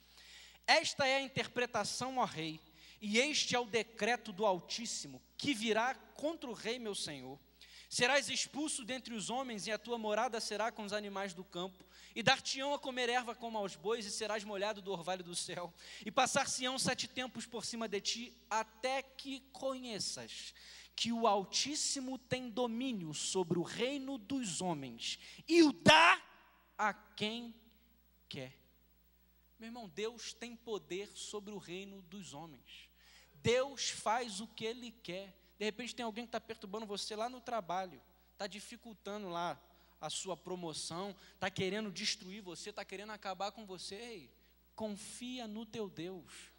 Esta 0.66 1.06
é 1.06 1.18
a 1.18 1.22
interpretação, 1.22 2.18
ó 2.18 2.26
rei, 2.26 2.62
e 3.06 3.20
este 3.20 3.54
é 3.54 3.60
o 3.60 3.66
decreto 3.66 4.32
do 4.32 4.46
Altíssimo, 4.46 5.22
que 5.38 5.54
virá 5.54 5.94
contra 5.94 6.50
o 6.50 6.54
rei 6.54 6.80
meu 6.80 6.96
senhor. 6.96 7.38
Serás 7.90 8.30
expulso 8.30 8.86
dentre 8.86 9.14
os 9.14 9.30
homens, 9.30 9.68
e 9.68 9.74
a 9.74 9.78
tua 9.78 9.98
morada 9.98 10.40
será 10.40 10.72
com 10.72 10.86
os 10.86 10.94
animais 10.94 11.34
do 11.34 11.44
campo. 11.44 11.84
E 12.16 12.24
dar-te-ão 12.24 12.74
a 12.74 12.80
comer 12.80 13.10
erva 13.10 13.36
como 13.36 13.58
aos 13.58 13.76
bois, 13.76 14.06
e 14.06 14.10
serás 14.10 14.46
molhado 14.46 14.82
do 14.82 14.90
orvalho 14.90 15.22
do 15.22 15.36
céu. 15.36 15.74
E 16.06 16.10
passar-se-ão 16.10 16.80
sete 16.80 17.06
tempos 17.10 17.46
por 17.46 17.66
cima 17.66 17.90
de 17.90 18.00
ti, 18.00 18.38
até 18.50 19.02
que 19.04 19.42
conheças 19.52 20.54
que 20.96 21.12
o 21.12 21.28
Altíssimo 21.28 22.18
tem 22.18 22.50
domínio 22.50 23.14
sobre 23.14 23.60
o 23.60 23.64
reino 23.64 24.18
dos 24.18 24.62
homens 24.62 25.20
e 25.46 25.62
o 25.62 25.74
dá 25.74 26.22
a 26.78 26.94
quem 26.94 27.54
quer. 28.30 28.58
Meu 29.60 29.68
irmão, 29.68 29.90
Deus 29.90 30.34
tem 30.34 30.56
poder 30.56 31.10
sobre 31.16 31.54
o 31.54 31.58
reino 31.58 32.02
dos 32.04 32.34
homens. 32.34 32.93
Deus 33.44 33.90
faz 33.90 34.40
o 34.42 34.48
que 34.48 34.66
Ele 34.66 34.92
quer. 35.04 35.32
De 35.60 35.66
repente 35.66 35.94
tem 35.94 36.04
alguém 36.04 36.26
que 36.26 36.30
está 36.30 36.42
perturbando 36.42 36.86
você 36.86 37.16
lá 37.16 37.30
no 37.30 37.40
trabalho, 37.40 38.02
está 38.32 38.48
dificultando 38.48 39.30
lá 39.30 39.62
a 40.02 40.10
sua 40.10 40.36
promoção, 40.36 41.16
está 41.36 41.50
querendo 41.50 41.92
destruir 41.92 42.42
você, 42.42 42.72
está 42.72 42.84
querendo 42.84 43.12
acabar 43.12 43.52
com 43.52 43.66
você. 43.66 43.96
Ei, 43.96 44.32
confia 44.76 45.48
no 45.48 45.66
teu 45.66 45.88
Deus. 45.90 46.52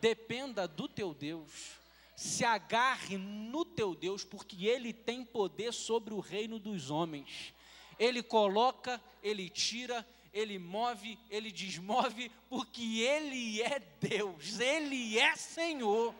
Dependa 0.00 0.68
do 0.68 0.86
teu 0.86 1.12
Deus 1.12 1.82
se 2.16 2.44
agarre 2.44 3.18
no 3.18 3.64
teu 3.64 3.94
Deus, 3.94 4.24
porque 4.24 4.66
Ele 4.66 4.92
tem 4.92 5.24
poder 5.24 5.72
sobre 5.72 6.14
o 6.14 6.20
reino 6.20 6.58
dos 6.58 6.90
homens. 6.90 7.52
Ele 7.98 8.22
coloca, 8.22 9.02
Ele 9.22 9.48
tira, 9.48 10.06
Ele 10.34 10.58
move, 10.58 11.16
Ele 11.30 11.52
desmove, 11.52 12.30
porque 12.48 13.00
Ele 13.00 13.62
é 13.62 13.80
Deus, 14.00 14.58
Ele 14.58 15.16
é 15.18 15.36
Senhor. 15.36 16.12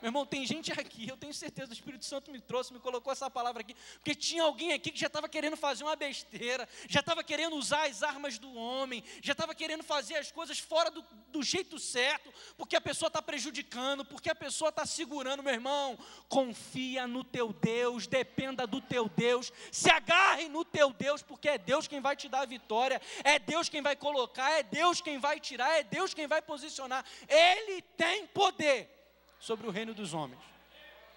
Meu 0.00 0.08
irmão, 0.08 0.24
tem 0.24 0.46
gente 0.46 0.72
aqui, 0.72 1.08
eu 1.08 1.16
tenho 1.16 1.34
certeza, 1.34 1.70
o 1.70 1.72
Espírito 1.72 2.04
Santo 2.04 2.30
me 2.30 2.40
trouxe, 2.40 2.72
me 2.72 2.78
colocou 2.78 3.12
essa 3.12 3.28
palavra 3.28 3.62
aqui, 3.62 3.74
porque 3.94 4.14
tinha 4.14 4.44
alguém 4.44 4.72
aqui 4.72 4.92
que 4.92 5.00
já 5.00 5.08
estava 5.08 5.28
querendo 5.28 5.56
fazer 5.56 5.82
uma 5.82 5.96
besteira, 5.96 6.68
já 6.88 7.00
estava 7.00 7.24
querendo 7.24 7.56
usar 7.56 7.88
as 7.88 8.02
armas 8.02 8.38
do 8.38 8.54
homem, 8.54 9.02
já 9.20 9.32
estava 9.32 9.54
querendo 9.54 9.82
fazer 9.82 10.16
as 10.16 10.30
coisas 10.30 10.58
fora 10.58 10.90
do, 10.90 11.04
do 11.28 11.42
jeito 11.42 11.78
certo, 11.78 12.32
porque 12.56 12.76
a 12.76 12.80
pessoa 12.80 13.08
está 13.08 13.20
prejudicando, 13.20 14.04
porque 14.04 14.30
a 14.30 14.34
pessoa 14.34 14.68
está 14.68 14.86
segurando, 14.86 15.42
meu 15.42 15.52
irmão. 15.52 15.98
Confia 16.28 17.06
no 17.06 17.24
teu 17.24 17.52
Deus, 17.52 18.06
dependa 18.06 18.66
do 18.66 18.80
teu 18.80 19.08
Deus, 19.08 19.52
se 19.72 19.90
agarre 19.90 20.48
no 20.48 20.64
teu 20.64 20.92
Deus, 20.92 21.22
porque 21.22 21.48
é 21.48 21.58
Deus 21.58 21.88
quem 21.88 22.00
vai 22.00 22.14
te 22.14 22.28
dar 22.28 22.40
a 22.40 22.46
vitória, 22.46 23.00
é 23.24 23.38
Deus 23.38 23.68
quem 23.68 23.82
vai 23.82 23.96
colocar, 23.96 24.50
é 24.52 24.62
Deus 24.62 25.00
quem 25.00 25.18
vai 25.18 25.40
tirar, 25.40 25.78
é 25.78 25.82
Deus 25.82 26.14
quem 26.14 26.26
vai 26.26 26.40
posicionar. 26.40 27.04
Ele 27.28 27.82
tem 27.96 28.26
poder 28.26 28.97
sobre 29.38 29.66
o 29.66 29.70
reino 29.70 29.94
dos 29.94 30.14
homens. 30.14 30.40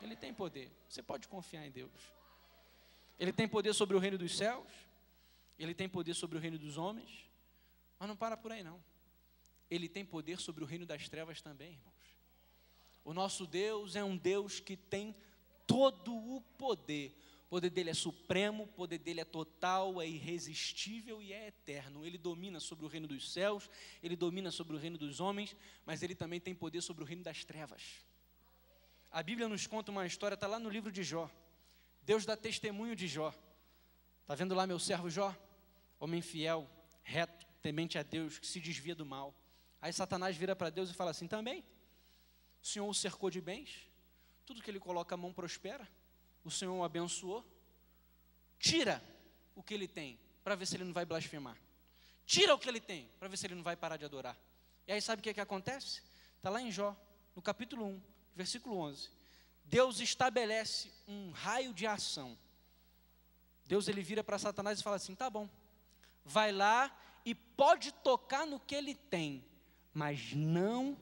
Ele 0.01 0.15
tem 0.15 0.34
poder. 0.34 0.71
Você 0.89 1.01
pode 1.01 1.27
confiar 1.27 1.65
em 1.65 1.71
Deus. 1.71 1.91
Ele 3.19 3.31
tem 3.31 3.47
poder 3.47 3.73
sobre 3.73 3.95
o 3.95 3.99
reino 3.99 4.17
dos 4.17 4.36
céus. 4.36 4.67
Ele 5.60 5.73
tem 5.73 5.88
poder 5.88 6.13
sobre 6.13 6.38
o 6.38 6.41
reino 6.41 6.57
dos 6.57 6.77
homens. 6.77 7.29
Mas 7.99 8.07
não 8.07 8.15
para 8.15 8.36
por 8.36 8.51
aí 8.51 8.63
não. 8.63 8.84
Ele 9.69 9.88
tem 9.88 10.03
poder 10.03 10.39
sobre 10.39 10.63
o 10.63 10.67
reino 10.67 10.86
das 10.86 11.07
trevas 11.07 11.41
também, 11.41 11.73
irmãos. 11.73 11.91
O 13.03 13.13
nosso 13.13 13.45
Deus 13.45 13.95
é 13.95 14.03
um 14.03 14.17
Deus 14.17 14.60
que 14.60 14.75
tem 14.75 15.15
todo 15.65 16.13
o 16.13 16.41
poder. 16.57 17.15
O 17.45 17.49
poder 17.51 17.69
dele 17.69 17.89
é 17.89 17.93
supremo, 17.93 18.63
o 18.63 18.67
poder 18.67 18.97
dele 18.97 19.21
é 19.21 19.25
total, 19.25 20.01
é 20.01 20.07
irresistível 20.07 21.21
e 21.21 21.34
é 21.34 21.47
eterno. 21.47 22.05
Ele 22.05 22.17
domina 22.17 22.60
sobre 22.60 22.86
o 22.86 22.88
reino 22.88 23.07
dos 23.07 23.31
céus, 23.31 23.69
ele 24.01 24.15
domina 24.15 24.51
sobre 24.51 24.75
o 24.75 24.79
reino 24.79 24.97
dos 24.97 25.19
homens, 25.19 25.55
mas 25.86 26.01
ele 26.01 26.15
também 26.15 26.39
tem 26.39 26.55
poder 26.55 26.81
sobre 26.81 27.03
o 27.03 27.05
reino 27.05 27.23
das 27.23 27.43
trevas. 27.43 28.03
A 29.12 29.21
Bíblia 29.21 29.50
nos 29.50 29.67
conta 29.67 29.91
uma 29.91 30.06
história, 30.06 30.36
está 30.36 30.47
lá 30.47 30.58
no 30.58 30.69
livro 30.69 30.89
de 30.89 31.04
Jó. 31.04 31.30
Deus 32.02 32.26
dá 32.26 32.38
testemunho 32.38 32.95
de 32.95 33.08
Jó. 33.08 33.34
Está 34.21 34.36
vendo 34.36 34.56
lá 34.56 34.65
meu 34.65 34.80
servo 34.80 35.10
Jó? 35.10 35.36
Homem 36.00 36.21
fiel, 36.21 36.65
reto, 37.04 37.45
temente 37.62 37.97
a 37.97 38.04
Deus, 38.04 38.39
que 38.39 38.47
se 38.47 38.62
desvia 38.62 38.95
do 38.95 39.06
mal. 39.06 39.36
Aí 39.82 39.91
Satanás 39.91 40.38
vira 40.38 40.56
para 40.56 40.69
Deus 40.69 40.89
e 40.89 40.93
fala 40.93 41.12
assim: 41.12 41.28
também, 41.28 41.62
o 42.63 42.65
Senhor 42.65 42.88
o 42.88 42.93
cercou 42.93 43.30
de 43.30 43.41
bens, 43.41 43.89
tudo 44.45 44.62
que 44.62 44.71
ele 44.71 44.80
coloca 44.80 45.13
a 45.13 45.17
mão 45.17 45.34
prospera, 45.34 45.86
o 46.45 46.50
Senhor 46.50 46.74
o 46.74 46.84
abençoou. 46.84 47.45
Tira 48.58 49.04
o 49.56 49.62
que 49.62 49.74
ele 49.74 49.89
tem, 49.89 50.17
para 50.41 50.56
ver 50.56 50.65
se 50.67 50.78
ele 50.78 50.86
não 50.86 50.93
vai 50.93 51.04
blasfemar. 51.04 51.58
Tira 52.26 52.54
o 52.56 52.60
que 52.60 52.69
ele 52.69 52.80
tem, 52.80 53.10
para 53.19 53.28
ver 53.28 53.38
se 53.38 53.45
ele 53.45 53.56
não 53.56 53.63
vai 53.63 53.76
parar 53.76 53.97
de 53.97 54.06
adorar. 54.06 54.38
E 54.88 54.93
aí 54.93 55.02
sabe 55.02 55.19
o 55.19 55.24
que, 55.24 55.32
é 55.32 55.34
que 55.34 55.41
acontece? 55.41 56.02
Está 56.38 56.50
lá 56.50 56.62
em 56.62 56.71
Jó, 56.71 56.95
no 57.36 57.41
capítulo 57.41 57.86
1, 57.86 58.02
versículo 58.35 58.77
11. 58.77 59.09
Deus 59.63 59.99
estabelece 59.99 60.91
um 61.07 61.31
raio 61.31 61.73
de 61.73 61.87
ação. 61.87 62.37
Deus 63.65 63.87
ele 63.87 64.01
vira 64.01 64.23
para 64.23 64.37
Satanás 64.37 64.79
e 64.79 64.83
fala 64.83 64.97
assim: 64.97 65.15
tá 65.15 65.29
bom, 65.29 65.49
vai 66.25 66.51
lá 66.51 66.95
e 67.23 67.33
pode 67.33 67.91
tocar 67.91 68.45
no 68.45 68.59
que 68.59 68.75
ele 68.75 68.95
tem, 68.95 69.45
mas 69.93 70.33
não 70.33 70.97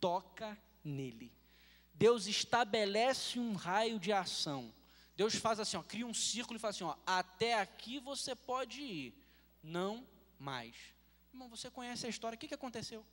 toca 0.00 0.56
nele. 0.84 1.32
Deus 1.94 2.26
estabelece 2.26 3.38
um 3.38 3.54
raio 3.54 3.98
de 3.98 4.12
ação. 4.12 4.72
Deus 5.16 5.34
faz 5.34 5.60
assim, 5.60 5.76
ó, 5.76 5.82
cria 5.82 6.06
um 6.06 6.14
círculo 6.14 6.56
e 6.56 6.60
fala 6.60 6.70
assim: 6.70 6.84
ó, 6.84 6.96
até 7.06 7.54
aqui 7.54 7.98
você 7.98 8.34
pode 8.34 8.80
ir, 8.80 9.14
não 9.62 10.06
mais. 10.38 10.74
Irmão, 11.32 11.48
você 11.48 11.70
conhece 11.70 12.06
a 12.06 12.08
história, 12.08 12.36
o 12.36 12.38
que, 12.38 12.48
que 12.48 12.54
aconteceu? 12.54 13.04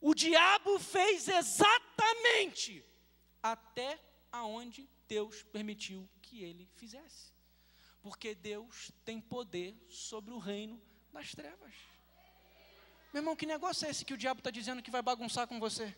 O 0.00 0.14
diabo 0.14 0.78
fez 0.78 1.28
exatamente 1.28 2.84
até 3.42 3.98
aonde 4.30 4.88
Deus 5.08 5.42
permitiu 5.42 6.08
que 6.22 6.42
ele 6.42 6.68
fizesse. 6.76 7.32
Porque 8.00 8.34
Deus 8.34 8.92
tem 9.04 9.20
poder 9.20 9.76
sobre 9.88 10.32
o 10.32 10.38
reino 10.38 10.80
das 11.12 11.32
trevas. 11.32 11.74
Meu 13.12 13.20
irmão, 13.20 13.34
que 13.34 13.46
negócio 13.46 13.86
é 13.86 13.90
esse 13.90 14.04
que 14.04 14.14
o 14.14 14.18
diabo 14.18 14.40
está 14.40 14.50
dizendo 14.50 14.82
que 14.82 14.90
vai 14.90 15.02
bagunçar 15.02 15.46
com 15.48 15.58
você? 15.58 15.96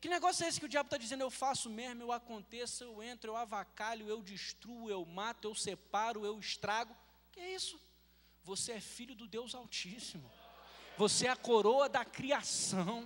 Que 0.00 0.08
negócio 0.08 0.44
é 0.44 0.48
esse 0.48 0.60
que 0.60 0.66
o 0.66 0.68
diabo 0.68 0.86
está 0.86 0.96
dizendo? 0.96 1.22
Eu 1.22 1.30
faço 1.30 1.68
mesmo, 1.68 2.02
eu 2.02 2.12
aconteço, 2.12 2.84
eu 2.84 3.02
entro, 3.02 3.30
eu 3.30 3.36
avacalho, 3.36 4.08
eu 4.08 4.22
destruo, 4.22 4.90
eu 4.90 5.04
mato, 5.04 5.48
eu 5.48 5.54
separo, 5.54 6.24
eu 6.24 6.38
estrago. 6.38 6.96
Que 7.32 7.40
é 7.40 7.54
isso? 7.54 7.80
Você 8.42 8.72
é 8.72 8.80
filho 8.80 9.14
do 9.14 9.26
Deus 9.26 9.54
Altíssimo. 9.54 10.30
Você 10.96 11.26
é 11.26 11.30
a 11.30 11.36
coroa 11.36 11.88
da 11.88 12.04
criação. 12.04 13.04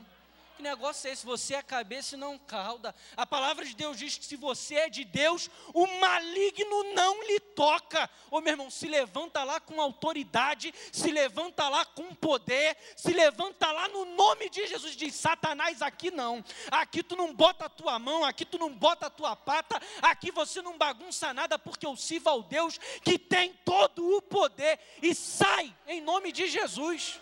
Que 0.59 0.63
negócio 0.65 1.09
é 1.09 1.13
esse? 1.13 1.25
Você 1.25 1.55
é 1.55 1.63
cabeça 1.63 2.17
e 2.17 2.19
não 2.19 2.37
cauda. 2.37 2.93
A 3.17 3.25
palavra 3.25 3.65
de 3.65 3.77
Deus 3.77 3.97
diz 3.97 4.19
que 4.19 4.25
se 4.25 4.35
você 4.35 4.75
é 4.75 4.91
de 4.91 5.05
Deus, 5.05 5.49
o 5.73 5.87
maligno 5.87 6.83
não 6.95 7.23
lhe 7.23 7.39
toca. 7.39 8.11
Ô 8.29 8.41
meu 8.41 8.55
irmão, 8.55 8.69
se 8.69 8.89
levanta 8.89 9.45
lá 9.45 9.61
com 9.61 9.81
autoridade, 9.81 10.75
se 10.91 11.13
levanta 11.13 11.69
lá 11.69 11.85
com 11.85 12.13
poder, 12.13 12.77
se 12.97 13.13
levanta 13.13 13.71
lá 13.71 13.87
no 13.87 14.05
nome 14.17 14.51
de 14.51 14.67
Jesus. 14.67 14.97
Diz: 14.97 15.15
Satanás, 15.15 15.81
aqui 15.81 16.11
não. 16.11 16.45
Aqui 16.73 17.05
tu 17.05 17.15
não 17.15 17.33
bota 17.33 17.67
a 17.67 17.69
tua 17.69 17.97
mão, 18.01 18.25
aqui 18.25 18.45
tu 18.45 18.59
não 18.59 18.75
bota 18.75 19.07
a 19.07 19.11
tua 19.11 19.37
pata, 19.37 19.81
aqui 20.03 20.33
você 20.33 20.61
não 20.61 20.77
bagunça 20.77 21.33
nada, 21.33 21.57
porque 21.57 21.87
eu 21.87 21.97
sirvo 21.97 22.31
ao 22.31 22.43
Deus 22.43 22.79
que 23.05 23.17
tem 23.17 23.53
todo 23.65 24.17
o 24.17 24.21
poder. 24.21 24.81
E 25.01 25.15
sai 25.15 25.73
em 25.87 26.01
nome 26.01 26.33
de 26.33 26.49
Jesus. 26.49 27.21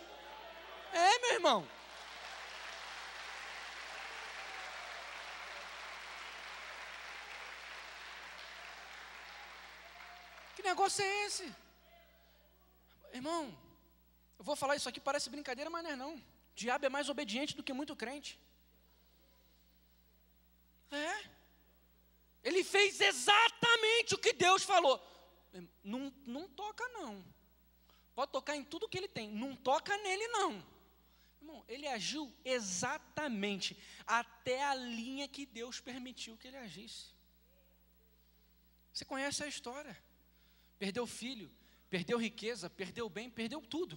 É, 0.97 1.19
meu 1.19 1.33
irmão. 1.35 1.69
Que 10.55 10.63
negócio 10.63 11.05
é 11.05 11.27
esse? 11.27 11.55
Irmão, 13.13 13.55
eu 14.39 14.45
vou 14.45 14.57
falar 14.57 14.77
isso 14.77 14.89
aqui, 14.89 14.99
parece 14.99 15.29
brincadeira, 15.29 15.69
mas 15.69 15.85
não 15.85 15.91
é 15.91 15.97
não. 15.97 16.15
O 16.15 16.23
diabo 16.55 16.87
é 16.87 16.89
mais 16.89 17.11
obediente 17.11 17.55
do 17.55 17.63
que 17.63 17.75
muito 17.75 17.95
crente. 17.95 18.41
É. 20.91 21.13
Ele 22.43 22.65
fez 22.65 23.03
exatamente 23.03 24.15
o 24.15 24.19
que 24.19 24.33
Deus 24.33 24.63
falou. 24.63 24.97
não, 25.85 26.11
não 26.27 26.49
toca 26.49 26.89
não. 26.89 27.23
Pode 28.15 28.33
tocar 28.33 28.57
em 28.57 28.65
tudo 28.65 28.89
que 28.89 28.97
ele 28.97 29.09
tem, 29.09 29.29
não 29.29 29.55
toca 29.55 29.95
nele 29.99 30.27
não. 30.29 30.76
Irmão, 31.47 31.65
ele 31.69 31.87
agiu 31.87 32.35
exatamente 32.45 33.79
até 34.05 34.65
a 34.65 34.75
linha 34.75 35.29
que 35.29 35.47
Deus 35.47 35.79
permitiu 35.79 36.37
que 36.37 36.49
ele 36.49 36.57
agisse. 36.57 37.15
Você 38.93 39.05
conhece 39.05 39.45
a 39.45 39.47
história. 39.47 39.97
Perdeu 40.77 41.07
filho, 41.07 41.49
perdeu 41.89 42.19
riqueza, 42.19 42.69
perdeu 42.69 43.09
bem, 43.09 43.31
perdeu 43.31 43.61
tudo. 43.63 43.97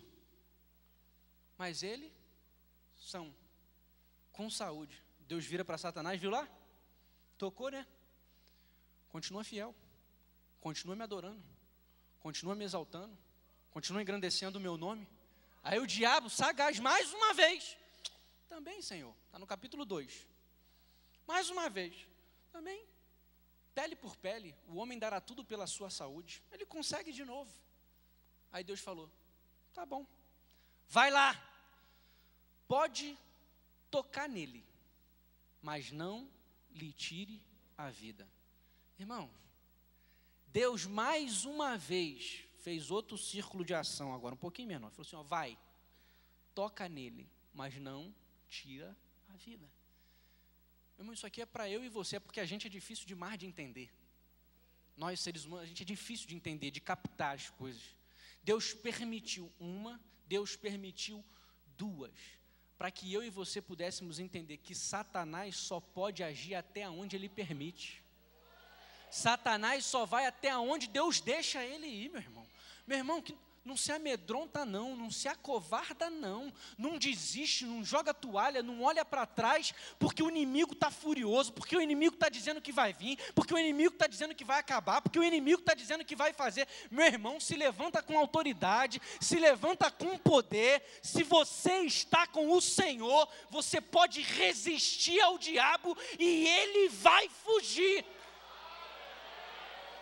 Mas 1.57 1.81
ele, 1.81 2.13
são, 2.95 3.33
com 4.31 4.47
saúde. 4.49 5.03
Deus 5.21 5.43
vira 5.43 5.65
para 5.65 5.77
Satanás, 5.77 6.21
viu 6.21 6.29
lá? 6.29 6.47
Tocou, 7.37 7.71
né? 7.71 7.85
Continua 9.09 9.43
fiel, 9.43 9.75
continua 10.61 10.95
me 10.95 11.01
adorando, 11.01 11.43
continua 12.19 12.53
me 12.53 12.63
exaltando, 12.63 13.17
continua 13.71 14.03
engrandecendo 14.03 14.59
o 14.59 14.61
meu 14.61 14.77
nome. 14.77 15.07
Aí 15.63 15.79
o 15.79 15.87
diabo, 15.87 16.29
sagaz, 16.29 16.79
mais 16.79 17.11
uma 17.13 17.33
vez, 17.33 17.77
também, 18.47 18.81
Senhor, 18.81 19.15
está 19.25 19.37
no 19.37 19.45
capítulo 19.45 19.85
2. 19.85 20.27
Mais 21.27 21.49
uma 21.49 21.69
vez, 21.69 22.07
também, 22.51 22.83
pele 23.75 23.95
por 23.95 24.15
pele, 24.17 24.55
o 24.67 24.77
homem 24.77 24.97
dará 24.97 25.21
tudo 25.21 25.43
pela 25.43 25.67
sua 25.67 25.89
saúde. 25.89 26.43
Ele 26.51 26.65
consegue 26.65 27.11
de 27.11 27.23
novo. 27.23 27.53
Aí 28.51 28.63
Deus 28.63 28.79
falou: 28.79 29.11
tá 29.73 29.85
bom, 29.85 30.05
vai 30.87 31.11
lá, 31.11 31.39
pode 32.67 33.17
tocar 33.91 34.27
nele, 34.27 34.65
mas 35.61 35.91
não 35.91 36.29
lhe 36.71 36.91
tire 36.91 37.41
a 37.77 37.89
vida. 37.89 38.27
Irmão, 38.97 39.31
Deus 40.47 40.85
mais 40.85 41.45
uma 41.45 41.77
vez 41.77 42.48
fez 42.59 42.91
outro 42.91 43.17
círculo 43.17 43.63
de 43.65 43.73
ação, 43.73 44.13
agora 44.13 44.35
um 44.35 44.37
pouquinho 44.37 44.67
menor. 44.67 44.91
Falou 44.91 45.05
assim: 45.05 45.15
ó, 45.15 45.23
vai, 45.23 45.57
toca 46.53 46.87
nele, 46.87 47.27
mas 47.53 47.75
não 47.75 48.13
tira 48.47 48.95
a 49.29 49.37
vida. 49.37 49.69
Irmão, 50.97 51.13
isso 51.13 51.25
aqui 51.25 51.41
é 51.41 51.45
para 51.45 51.69
eu 51.69 51.83
e 51.83 51.89
você, 51.89 52.17
é 52.17 52.19
porque 52.19 52.39
a 52.39 52.45
gente 52.45 52.67
é 52.67 52.69
difícil 52.69 53.07
demais 53.07 53.39
de 53.39 53.45
entender. 53.45 53.89
Nós, 54.97 55.21
seres 55.21 55.45
humanos, 55.45 55.63
a 55.63 55.67
gente 55.67 55.83
é 55.83 55.85
difícil 55.85 56.27
de 56.27 56.35
entender, 56.35 56.71
de 56.71 56.81
captar 56.81 57.35
as 57.35 57.49
coisas. 57.49 57.81
Deus 58.43 58.73
permitiu 58.73 59.49
uma, 59.59 59.99
Deus 60.27 60.57
permitiu 60.57 61.23
duas, 61.77 62.11
para 62.77 62.91
que 62.91 63.11
eu 63.13 63.23
e 63.23 63.29
você 63.29 63.61
pudéssemos 63.61 64.19
entender 64.19 64.57
que 64.57 64.75
Satanás 64.75 65.55
só 65.55 65.79
pode 65.79 66.21
agir 66.21 66.55
até 66.55 66.89
onde 66.89 67.15
ele 67.15 67.29
permite. 67.29 68.03
Satanás 69.11 69.85
só 69.85 70.05
vai 70.05 70.25
até 70.25 70.55
onde 70.57 70.87
Deus 70.87 71.19
deixa 71.19 71.63
ele 71.63 71.87
ir, 71.87 72.09
meu 72.09 72.21
irmão. 72.21 72.47
Meu 72.87 72.97
irmão, 72.97 73.21
que 73.21 73.37
não 73.69 73.77
se 73.77 73.91
amedronta 73.91 74.65
não, 74.65 74.95
não 74.95 75.11
se 75.11 75.27
acovarda 75.27 76.09
não, 76.09 76.51
não 76.77 76.97
desiste, 76.97 77.65
não 77.65 77.83
joga 77.83 78.13
toalha, 78.13 78.63
não 78.63 78.81
olha 78.81 79.05
para 79.05 79.27
trás, 79.27 79.73
porque 79.99 80.23
o 80.23 80.29
inimigo 80.29 80.73
está 80.73 80.89
furioso, 80.89 81.53
porque 81.53 81.77
o 81.77 81.81
inimigo 81.81 82.15
está 82.15 82.29
dizendo 82.29 82.61
que 82.61 82.71
vai 82.71 82.93
vir, 82.93 83.17
porque 83.35 83.53
o 83.53 83.59
inimigo 83.59 83.93
está 83.93 84.07
dizendo 84.07 84.33
que 84.33 84.43
vai 84.43 84.59
acabar, 84.59 85.01
porque 85.01 85.19
o 85.19 85.23
inimigo 85.23 85.59
está 85.59 85.73
dizendo 85.75 86.03
que 86.03 86.15
vai 86.15 86.33
fazer. 86.33 86.67
Meu 86.89 87.05
irmão, 87.05 87.39
se 87.39 87.55
levanta 87.55 88.01
com 88.01 88.17
autoridade, 88.17 89.01
se 89.21 89.37
levanta 89.37 89.91
com 89.91 90.17
poder. 90.17 90.81
Se 91.03 91.21
você 91.21 91.81
está 91.81 92.25
com 92.25 92.51
o 92.51 92.61
Senhor, 92.61 93.27
você 93.51 93.79
pode 93.79 94.21
resistir 94.21 95.19
ao 95.21 95.37
diabo 95.37 95.95
e 96.17 96.47
ele 96.47 96.89
vai 96.89 97.29
fugir. 97.29 98.03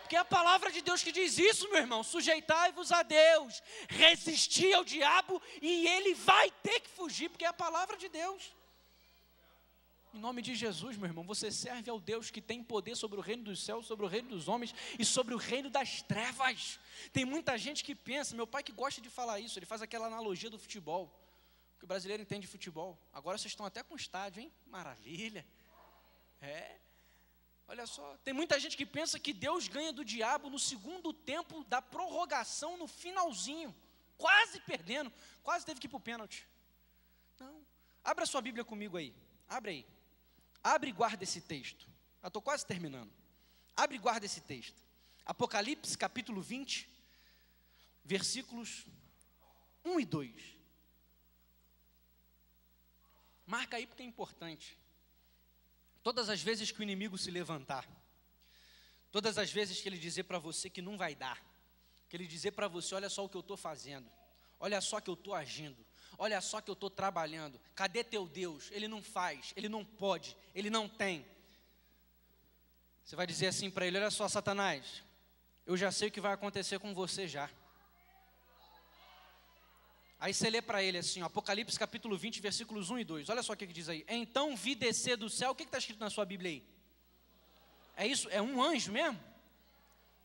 Porque 0.07 0.15
é 0.15 0.19
a 0.19 0.23
palavra 0.39 0.71
de 0.71 0.81
Deus 0.81 1.03
que 1.03 1.11
diz 1.11 1.37
isso, 1.37 1.67
meu 1.67 1.79
irmão. 1.79 2.01
Sujeitai-vos 2.01 2.93
a 2.93 3.03
Deus, 3.03 3.61
resistir 3.89 4.73
ao 4.73 4.85
diabo 4.85 5.41
e 5.61 5.85
ele 5.85 6.13
vai 6.13 6.49
ter 6.63 6.79
que 6.79 6.89
fugir, 6.89 7.29
porque 7.29 7.43
é 7.43 7.49
a 7.49 7.51
palavra 7.51 7.97
de 7.97 8.07
Deus. 8.07 8.55
Em 10.13 10.17
nome 10.17 10.41
de 10.41 10.55
Jesus, 10.55 10.95
meu 10.95 11.09
irmão, 11.09 11.25
você 11.25 11.51
serve 11.51 11.91
ao 11.91 11.99
Deus 11.99 12.31
que 12.31 12.41
tem 12.41 12.63
poder 12.63 12.95
sobre 12.95 13.19
o 13.19 13.21
reino 13.21 13.43
dos 13.43 13.61
céus, 13.61 13.85
sobre 13.85 14.05
o 14.05 14.07
reino 14.07 14.29
dos 14.29 14.47
homens 14.47 14.73
e 14.97 15.03
sobre 15.03 15.33
o 15.33 15.37
reino 15.37 15.69
das 15.69 16.01
trevas. 16.01 16.79
Tem 17.11 17.25
muita 17.25 17.57
gente 17.57 17.83
que 17.83 17.93
pensa, 17.93 18.33
meu 18.33 18.47
pai 18.47 18.63
que 18.63 18.71
gosta 18.71 19.01
de 19.01 19.09
falar 19.09 19.41
isso, 19.41 19.59
ele 19.59 19.65
faz 19.65 19.81
aquela 19.81 20.07
analogia 20.07 20.49
do 20.49 20.57
futebol. 20.57 21.13
Que 21.77 21.83
o 21.83 21.87
brasileiro 21.87 22.23
entende 22.23 22.47
de 22.47 22.47
futebol. 22.47 22.97
Agora 23.11 23.37
vocês 23.37 23.51
estão 23.51 23.65
até 23.65 23.83
com 23.83 23.93
estádio, 23.97 24.41
hein? 24.41 24.53
Maravilha. 24.67 25.45
É. 26.39 26.86
Olha 27.67 27.85
só, 27.85 28.15
tem 28.23 28.33
muita 28.33 28.57
gente 28.59 28.77
que 28.77 28.85
pensa 28.85 29.19
que 29.19 29.33
Deus 29.33 29.67
ganha 29.67 29.91
do 29.91 30.05
diabo 30.05 30.49
no 30.49 30.57
segundo 30.57 31.11
tempo 31.11 31.65
da 31.65 31.81
prorrogação, 31.81 32.77
no 32.77 32.87
finalzinho, 32.87 33.75
quase 34.17 34.61
perdendo, 34.61 35.11
quase 35.43 35.65
teve 35.65 35.79
que 35.79 35.87
ir 35.87 35.89
para 35.89 35.97
o 35.97 36.01
pênalti. 36.01 36.47
Não. 37.37 37.61
Abra 38.03 38.25
sua 38.25 38.41
Bíblia 38.41 38.63
comigo 38.63 38.95
aí. 38.95 39.13
Abre 39.49 39.71
aí. 39.71 39.87
Abre 40.63 40.89
e 40.89 40.93
guarda 40.93 41.23
esse 41.23 41.41
texto. 41.41 41.85
Eu 42.23 42.27
estou 42.27 42.41
quase 42.41 42.65
terminando. 42.65 43.11
Abre 43.75 43.97
e 43.97 43.99
guarda 43.99 44.25
esse 44.25 44.39
texto. 44.41 44.81
Apocalipse 45.25 45.97
capítulo 45.97 46.41
20, 46.41 46.89
versículos 48.03 48.85
1 49.83 49.99
e 49.99 50.05
2. 50.05 50.57
Marca 53.45 53.75
aí 53.75 53.85
porque 53.85 54.03
é 54.03 54.05
importante. 54.05 54.77
Todas 56.07 56.29
as 56.29 56.41
vezes 56.41 56.71
que 56.71 56.79
o 56.79 56.83
inimigo 56.83 57.17
se 57.17 57.29
levantar, 57.29 57.85
todas 59.11 59.37
as 59.37 59.51
vezes 59.51 59.81
que 59.81 59.89
ele 59.89 59.97
dizer 59.97 60.23
para 60.23 60.39
você 60.39 60.69
que 60.69 60.81
não 60.81 60.97
vai 60.97 61.13
dar, 61.13 61.45
que 62.07 62.15
ele 62.15 62.25
dizer 62.25 62.51
para 62.51 62.69
você: 62.69 62.95
olha 62.95 63.09
só 63.09 63.25
o 63.25 63.27
que 63.27 63.35
eu 63.35 63.41
estou 63.41 63.57
fazendo, 63.57 64.09
olha 64.57 64.79
só 64.79 65.01
que 65.01 65.09
eu 65.09 65.15
estou 65.15 65.35
agindo, 65.35 65.85
olha 66.17 66.39
só 66.39 66.61
que 66.61 66.69
eu 66.69 66.75
estou 66.75 66.89
trabalhando, 66.89 67.59
cadê 67.75 68.05
teu 68.05 68.25
Deus? 68.25 68.71
Ele 68.71 68.87
não 68.87 69.03
faz, 69.03 69.51
ele 69.53 69.67
não 69.67 69.83
pode, 69.83 70.37
ele 70.55 70.69
não 70.69 70.87
tem. 70.87 71.25
Você 73.03 73.17
vai 73.17 73.27
dizer 73.27 73.47
assim 73.47 73.69
para 73.69 73.85
ele: 73.85 73.97
olha 73.97 74.09
só, 74.09 74.29
Satanás, 74.29 75.03
eu 75.65 75.75
já 75.75 75.91
sei 75.91 76.07
o 76.07 76.11
que 76.11 76.21
vai 76.21 76.31
acontecer 76.31 76.79
com 76.79 76.93
você 76.93 77.27
já. 77.27 77.49
Aí 80.19 80.33
você 80.33 80.49
lê 80.49 80.61
para 80.61 80.81
ele 80.81 80.97
assim, 80.97 81.21
ó, 81.21 81.25
Apocalipse 81.27 81.77
capítulo 81.77 82.17
20, 82.17 82.41
versículos 82.41 82.89
1 82.89 82.99
e 82.99 83.03
2. 83.03 83.29
Olha 83.29 83.43
só 83.43 83.53
o 83.53 83.57
que, 83.57 83.67
que 83.67 83.73
diz 83.73 83.87
aí. 83.87 84.03
Então 84.07 84.55
vi 84.55 84.73
descer 84.73 85.15
do 85.15 85.29
céu. 85.29 85.51
O 85.51 85.55
que 85.55 85.63
está 85.63 85.77
escrito 85.77 85.99
na 85.99 86.09
sua 86.09 86.25
Bíblia 86.25 86.51
aí? 86.51 86.63
É 87.95 88.07
isso? 88.07 88.27
É 88.29 88.41
um 88.41 88.61
anjo 88.61 88.91
mesmo? 88.91 89.19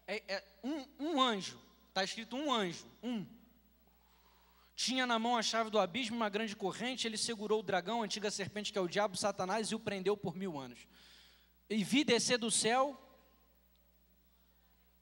É, 0.06 0.22
é 0.28 0.44
um, 0.64 0.86
um 0.98 1.20
anjo. 1.20 1.60
Está 1.88 2.02
escrito 2.02 2.36
um 2.36 2.52
anjo. 2.52 2.86
Um. 3.02 3.26
Tinha 4.74 5.06
na 5.06 5.18
mão 5.18 5.36
a 5.36 5.42
chave 5.42 5.68
do 5.68 5.78
abismo, 5.78 6.16
uma 6.16 6.30
grande 6.30 6.56
corrente. 6.56 7.06
Ele 7.06 7.18
segurou 7.18 7.60
o 7.60 7.62
dragão, 7.62 8.00
a 8.00 8.04
antiga 8.04 8.30
serpente 8.30 8.72
que 8.72 8.78
é 8.78 8.80
o 8.80 8.88
diabo, 8.88 9.16
Satanás, 9.16 9.68
e 9.68 9.74
o 9.74 9.80
prendeu 9.80 10.16
por 10.16 10.34
mil 10.34 10.58
anos. 10.58 10.86
E 11.68 11.84
vi 11.84 12.02
descer 12.02 12.38
do 12.38 12.50
céu. 12.50 12.98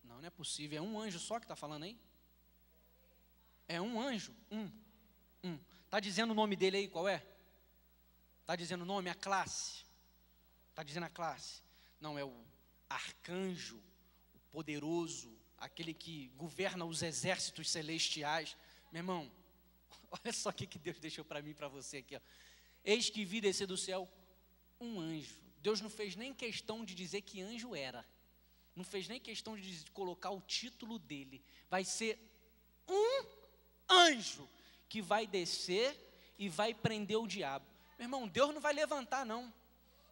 Não, 0.02 0.18
não 0.18 0.26
é 0.26 0.30
possível. 0.30 0.78
É 0.78 0.82
um 0.82 0.98
anjo 0.98 1.20
só 1.20 1.38
que 1.38 1.44
está 1.44 1.54
falando 1.54 1.84
aí? 1.84 1.96
É 3.68 3.80
um 3.80 4.00
anjo, 4.00 4.34
um. 4.50 4.68
Um. 5.42 5.58
Está 5.84 6.00
dizendo 6.00 6.30
o 6.30 6.34
nome 6.34 6.56
dele 6.56 6.76
aí, 6.76 6.88
qual 6.88 7.08
é? 7.08 7.22
Está 8.40 8.56
dizendo 8.56 8.82
o 8.82 8.86
nome, 8.86 9.10
a 9.10 9.14
classe. 9.14 9.84
Está 10.70 10.82
dizendo 10.82 11.04
a 11.04 11.10
classe. 11.10 11.62
Não, 12.00 12.18
é 12.18 12.24
o 12.24 12.34
arcanjo, 12.88 13.80
o 14.34 14.38
poderoso, 14.50 15.36
aquele 15.56 15.94
que 15.94 16.28
governa 16.36 16.84
os 16.84 17.02
exércitos 17.02 17.70
celestiais. 17.70 18.56
Meu 18.92 19.00
irmão, 19.00 19.30
olha 20.10 20.32
só 20.32 20.50
o 20.50 20.52
que 20.52 20.78
Deus 20.78 20.98
deixou 20.98 21.24
para 21.24 21.42
mim 21.42 21.50
e 21.50 21.54
para 21.54 21.68
você 21.68 21.98
aqui. 21.98 22.16
Ó. 22.16 22.20
Eis 22.84 23.10
que 23.10 23.24
vi 23.24 23.40
descer 23.40 23.66
do 23.66 23.76
céu 23.76 24.08
um 24.80 25.00
anjo. 25.00 25.38
Deus 25.62 25.80
não 25.80 25.90
fez 25.90 26.16
nem 26.16 26.32
questão 26.32 26.84
de 26.84 26.94
dizer 26.94 27.20
que 27.22 27.42
anjo 27.42 27.74
era. 27.74 28.04
Não 28.74 28.84
fez 28.84 29.08
nem 29.08 29.20
questão 29.20 29.56
de 29.58 29.90
colocar 29.92 30.30
o 30.30 30.40
título 30.40 30.98
dele. 30.98 31.44
Vai 31.68 31.84
ser 31.84 32.18
um 32.88 33.26
anjo 33.88 34.48
que 34.90 35.00
vai 35.00 35.24
descer 35.24 35.96
e 36.36 36.48
vai 36.48 36.74
prender 36.74 37.16
o 37.16 37.26
diabo. 37.26 37.64
Meu 37.96 38.06
irmão, 38.06 38.26
Deus 38.26 38.52
não 38.52 38.60
vai 38.60 38.72
levantar, 38.74 39.24
não. 39.24 39.50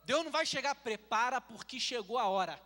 Deus 0.04 0.24
não 0.24 0.30
vai 0.30 0.46
chegar, 0.46 0.74
prepara, 0.76 1.40
porque 1.40 1.80
chegou 1.80 2.16
a 2.16 2.28
hora. 2.28 2.62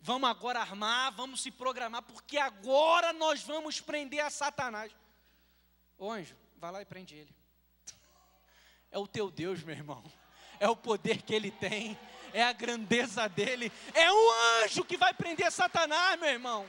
Vamos 0.00 0.30
agora 0.30 0.60
armar, 0.60 1.12
vamos 1.12 1.42
se 1.42 1.50
programar, 1.50 2.02
porque 2.02 2.38
agora 2.38 3.12
nós 3.12 3.42
vamos 3.42 3.78
prender 3.78 4.20
a 4.20 4.30
Satanás. 4.30 4.90
Ô 5.98 6.10
anjo, 6.10 6.34
vai 6.56 6.72
lá 6.72 6.80
e 6.80 6.86
prende 6.86 7.14
ele. 7.14 7.36
É 8.90 8.98
o 8.98 9.06
teu 9.06 9.30
Deus, 9.30 9.62
meu 9.62 9.76
irmão. 9.76 10.02
É 10.58 10.68
o 10.68 10.74
poder 10.74 11.22
que 11.22 11.32
ele 11.32 11.52
tem, 11.52 11.96
é 12.32 12.42
a 12.42 12.52
grandeza 12.52 13.28
dele. 13.28 13.70
É 13.94 14.10
um 14.12 14.64
anjo 14.64 14.84
que 14.84 14.96
vai 14.96 15.14
prender 15.14 15.52
Satanás, 15.52 16.18
meu 16.18 16.28
irmão. 16.28 16.68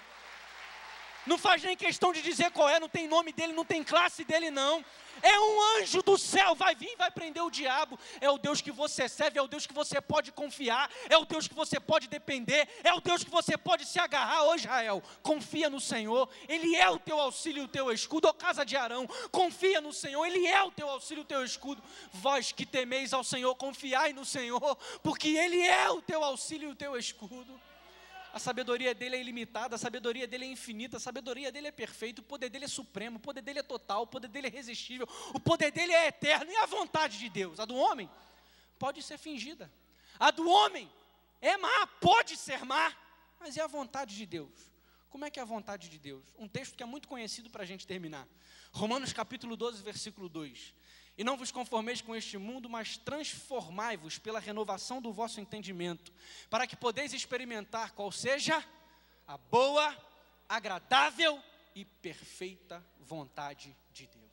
Não 1.26 1.38
faz 1.38 1.62
nem 1.64 1.76
questão 1.76 2.12
de 2.12 2.22
dizer 2.22 2.52
qual 2.52 2.68
é, 2.68 2.80
não 2.80 2.90
tem 2.90 3.08
nome 3.08 3.32
dele, 3.32 3.54
não 3.54 3.66
tem 3.66 3.84
classe 3.84 4.24
dele, 4.24 4.50
não. 4.50 4.84
É 5.22 5.40
um 5.40 5.78
anjo 5.78 6.02
do 6.02 6.18
céu, 6.18 6.56
vai 6.56 6.74
vir, 6.74 6.96
vai 6.98 7.12
prender 7.12 7.44
o 7.44 7.52
diabo. 7.52 8.00
É 8.20 8.30
o 8.30 8.38
Deus 8.38 8.60
que 8.60 8.72
você 8.72 9.08
serve, 9.08 9.38
é 9.38 9.42
o 9.42 9.48
Deus 9.48 9.68
que 9.68 9.74
você 9.74 10.02
pode 10.02 10.32
confiar, 10.32 10.90
é 11.10 11.18
o 11.18 11.26
Deus 11.26 11.48
que 11.48 11.54
você 11.54 11.80
pode 11.80 12.08
depender, 12.08 12.68
é 12.84 12.94
o 12.94 13.02
Deus 13.02 13.24
que 13.24 13.30
você 13.30 13.58
pode 13.58 13.86
se 13.86 14.00
agarrar. 14.00 14.44
Ô 14.46 14.56
Israel, 14.56 15.04
confia 15.22 15.70
no 15.70 15.80
Senhor, 15.80 16.28
Ele 16.48 16.76
é 16.76 16.90
o 16.90 16.98
teu 16.98 17.20
auxílio 17.20 17.62
e 17.62 17.66
o 17.66 17.68
teu 17.68 17.92
escudo. 17.92 18.28
Ô 18.28 18.34
casa 18.34 18.66
de 18.66 18.76
Arão, 18.76 19.08
confia 19.32 19.80
no 19.80 19.94
Senhor, 19.94 20.26
Ele 20.26 20.48
é 20.48 20.64
o 20.64 20.72
teu 20.72 20.90
auxílio 20.90 21.22
e 21.22 21.24
o 21.24 21.28
teu 21.28 21.44
escudo. 21.44 21.84
Vós 22.14 22.52
que 22.52 22.66
temeis 22.66 23.14
ao 23.14 23.24
Senhor, 23.24 23.54
confiai 23.56 24.14
no 24.14 24.26
Senhor, 24.26 24.76
porque 25.04 25.30
Ele 25.30 25.62
é 25.62 25.90
o 25.90 26.02
teu 26.02 26.24
auxílio 26.24 26.70
e 26.70 26.72
o 26.72 26.76
teu 26.76 26.98
escudo. 26.98 27.60
A 28.34 28.40
sabedoria 28.40 28.96
dele 28.96 29.18
é 29.18 29.20
ilimitada, 29.20 29.76
a 29.76 29.78
sabedoria 29.78 30.26
dele 30.26 30.46
é 30.46 30.48
infinita, 30.48 30.98
a 30.98 31.00
sabedoria 31.00 31.52
dele 31.52 31.68
é 31.68 31.72
perfeita, 31.72 32.22
o 32.22 32.24
poder 32.24 32.50
dele 32.50 32.66
é 32.66 32.68
supremo, 32.68 33.18
o 33.18 33.20
poder 33.20 33.42
dele 33.42 33.60
é 33.60 33.64
total, 33.64 34.04
o 34.04 34.08
poder 34.08 34.30
dele 34.30 34.48
é 34.48 34.50
irresistível, 34.50 35.08
o 35.34 35.40
poder 35.40 35.72
dele 35.72 35.92
é 35.92 36.08
eterno. 36.08 36.50
E 36.50 36.56
a 36.56 36.66
vontade 36.66 37.18
de 37.18 37.30
Deus? 37.30 37.60
A 37.60 37.66
do 37.66 37.76
homem 37.76 38.10
pode 38.80 39.02
ser 39.04 39.18
fingida. 39.18 39.72
A 40.18 40.32
do 40.32 40.50
homem 40.50 40.90
é 41.42 41.58
má, 41.58 41.88
pode 42.00 42.38
ser 42.38 42.64
má, 42.64 42.96
mas 43.40 43.58
é 43.58 43.62
a 43.62 43.68
vontade 43.68 44.16
de 44.16 44.26
Deus. 44.26 44.72
Como 45.10 45.26
é 45.26 45.30
que 45.30 45.40
é 45.40 45.42
a 45.42 45.46
vontade 45.46 45.90
de 45.90 46.00
Deus? 46.00 46.24
Um 46.40 46.48
texto 46.48 46.76
que 46.76 46.84
é 46.84 46.86
muito 46.86 47.08
conhecido 47.08 47.50
para 47.50 47.64
a 47.64 47.66
gente 47.66 47.86
terminar. 47.86 48.26
Romanos 48.72 49.12
capítulo 49.12 49.58
12, 49.58 49.84
versículo 49.84 50.30
2. 50.30 50.74
E 51.22 51.24
não 51.24 51.38
vos 51.38 51.52
conformeis 51.52 52.02
com 52.02 52.16
este 52.16 52.36
mundo, 52.36 52.68
mas 52.68 52.98
transformai-vos 52.98 54.18
pela 54.18 54.40
renovação 54.40 55.00
do 55.00 55.14
vosso 55.14 55.40
entendimento, 55.40 56.12
para 56.50 56.66
que 56.66 56.76
podeis 56.76 57.14
experimentar 57.14 57.92
qual 57.92 58.12
seja 58.12 58.68
a 59.28 59.38
boa, 59.38 59.96
agradável 60.50 61.40
e 61.76 61.86
perfeita 61.86 62.84
vontade 63.00 63.78
de 63.94 64.08
Deus. 64.08 64.32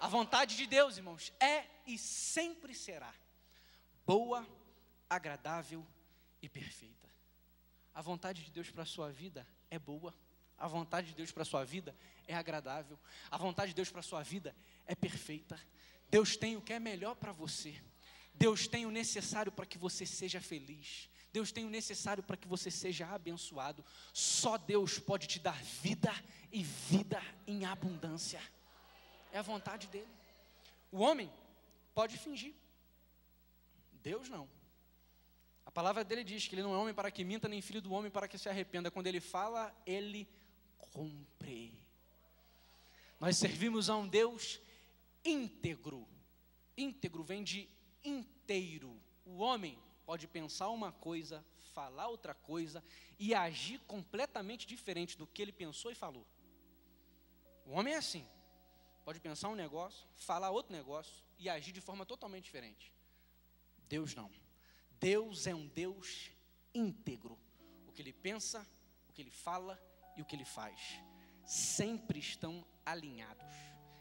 A 0.00 0.08
vontade 0.08 0.56
de 0.56 0.66
Deus, 0.66 0.96
irmãos, 0.96 1.32
é 1.38 1.64
e 1.86 1.96
sempre 1.96 2.74
será 2.74 3.14
boa, 4.04 4.44
agradável 5.08 5.86
e 6.42 6.48
perfeita. 6.48 7.08
A 7.94 8.02
vontade 8.02 8.42
de 8.42 8.50
Deus 8.50 8.68
para 8.72 8.82
a 8.82 8.86
sua 8.86 9.12
vida 9.12 9.46
é 9.70 9.78
boa. 9.78 10.12
A 10.60 10.68
vontade 10.68 11.08
de 11.08 11.14
Deus 11.14 11.32
para 11.32 11.42
a 11.42 11.46
sua 11.46 11.64
vida 11.64 11.96
é 12.28 12.34
agradável. 12.34 12.98
A 13.30 13.38
vontade 13.38 13.70
de 13.70 13.76
Deus 13.76 13.90
para 13.90 14.00
a 14.00 14.02
sua 14.02 14.22
vida 14.22 14.54
é 14.86 14.94
perfeita. 14.94 15.58
Deus 16.10 16.36
tem 16.36 16.54
o 16.54 16.60
que 16.60 16.74
é 16.74 16.78
melhor 16.78 17.16
para 17.16 17.32
você. 17.32 17.74
Deus 18.34 18.68
tem 18.68 18.84
o 18.84 18.90
necessário 18.90 19.50
para 19.50 19.64
que 19.64 19.78
você 19.78 20.04
seja 20.04 20.38
feliz. 20.38 21.08
Deus 21.32 21.50
tem 21.50 21.64
o 21.64 21.70
necessário 21.70 22.22
para 22.22 22.36
que 22.36 22.46
você 22.46 22.70
seja 22.70 23.06
abençoado. 23.06 23.82
Só 24.12 24.58
Deus 24.58 24.98
pode 24.98 25.26
te 25.26 25.38
dar 25.38 25.56
vida 25.62 26.12
e 26.52 26.62
vida 26.62 27.22
em 27.46 27.64
abundância. 27.64 28.40
É 29.32 29.38
a 29.38 29.42
vontade 29.42 29.86
dele. 29.86 30.08
O 30.92 30.98
homem 30.98 31.32
pode 31.94 32.18
fingir. 32.18 32.54
Deus 34.02 34.28
não. 34.28 34.46
A 35.64 35.70
palavra 35.70 36.02
dele 36.02 36.24
diz 36.24 36.48
que 36.48 36.54
ele 36.54 36.62
não 36.62 36.74
é 36.74 36.78
homem 36.78 36.92
para 36.92 37.10
que 37.10 37.22
minta, 37.24 37.48
nem 37.48 37.62
filho 37.62 37.80
do 37.80 37.92
homem 37.92 38.10
para 38.10 38.26
que 38.26 38.36
se 38.36 38.48
arrependa. 38.48 38.90
Quando 38.90 39.06
ele 39.06 39.20
fala, 39.20 39.74
ele 39.86 40.28
cumpre. 40.92 41.72
Nós 43.18 43.36
servimos 43.36 43.90
a 43.90 43.96
um 43.96 44.08
Deus 44.08 44.60
íntegro. 45.24 46.06
Íntegro 46.76 47.22
vem 47.22 47.44
de 47.44 47.68
inteiro. 48.04 49.00
O 49.24 49.38
homem 49.38 49.78
pode 50.06 50.26
pensar 50.26 50.70
uma 50.70 50.90
coisa, 50.90 51.44
falar 51.72 52.08
outra 52.08 52.34
coisa 52.34 52.82
e 53.18 53.34
agir 53.34 53.78
completamente 53.80 54.66
diferente 54.66 55.16
do 55.16 55.26
que 55.26 55.42
ele 55.42 55.52
pensou 55.52 55.92
e 55.92 55.94
falou. 55.94 56.26
O 57.66 57.72
homem 57.72 57.94
é 57.94 57.98
assim. 57.98 58.26
Pode 59.04 59.20
pensar 59.20 59.48
um 59.48 59.54
negócio, 59.54 60.06
falar 60.16 60.50
outro 60.50 60.72
negócio 60.72 61.24
e 61.38 61.48
agir 61.48 61.72
de 61.72 61.80
forma 61.80 62.06
totalmente 62.06 62.44
diferente. 62.44 62.92
Deus 63.88 64.14
não. 64.14 64.30
Deus 64.98 65.46
é 65.46 65.54
um 65.54 65.66
Deus 65.68 66.30
íntegro. 66.74 67.38
O 67.86 67.92
que 67.92 68.02
ele 68.02 68.12
pensa, 68.12 68.66
o 69.08 69.12
que 69.12 69.22
ele 69.22 69.30
fala 69.30 69.80
e 70.20 70.22
o 70.22 70.24
que 70.24 70.36
ele 70.36 70.44
faz 70.44 71.00
sempre 71.44 72.18
estão 72.18 72.64
alinhados. 72.84 73.56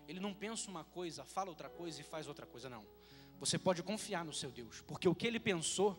Ele 0.08 0.20
não 0.20 0.34
pensa 0.34 0.70
uma 0.70 0.84
coisa, 0.84 1.24
fala 1.24 1.50
outra 1.50 1.70
coisa 1.70 2.02
e 2.02 2.04
faz 2.04 2.28
outra 2.28 2.46
coisa, 2.46 2.70
não. 2.70 2.86
Você 3.40 3.58
pode 3.58 3.82
confiar 3.82 4.26
no 4.26 4.34
seu 4.34 4.52
Deus, 4.52 4.82
porque 4.82 5.08
o 5.08 5.16
que 5.16 5.26
ele 5.26 5.40
pensou, 5.40 5.98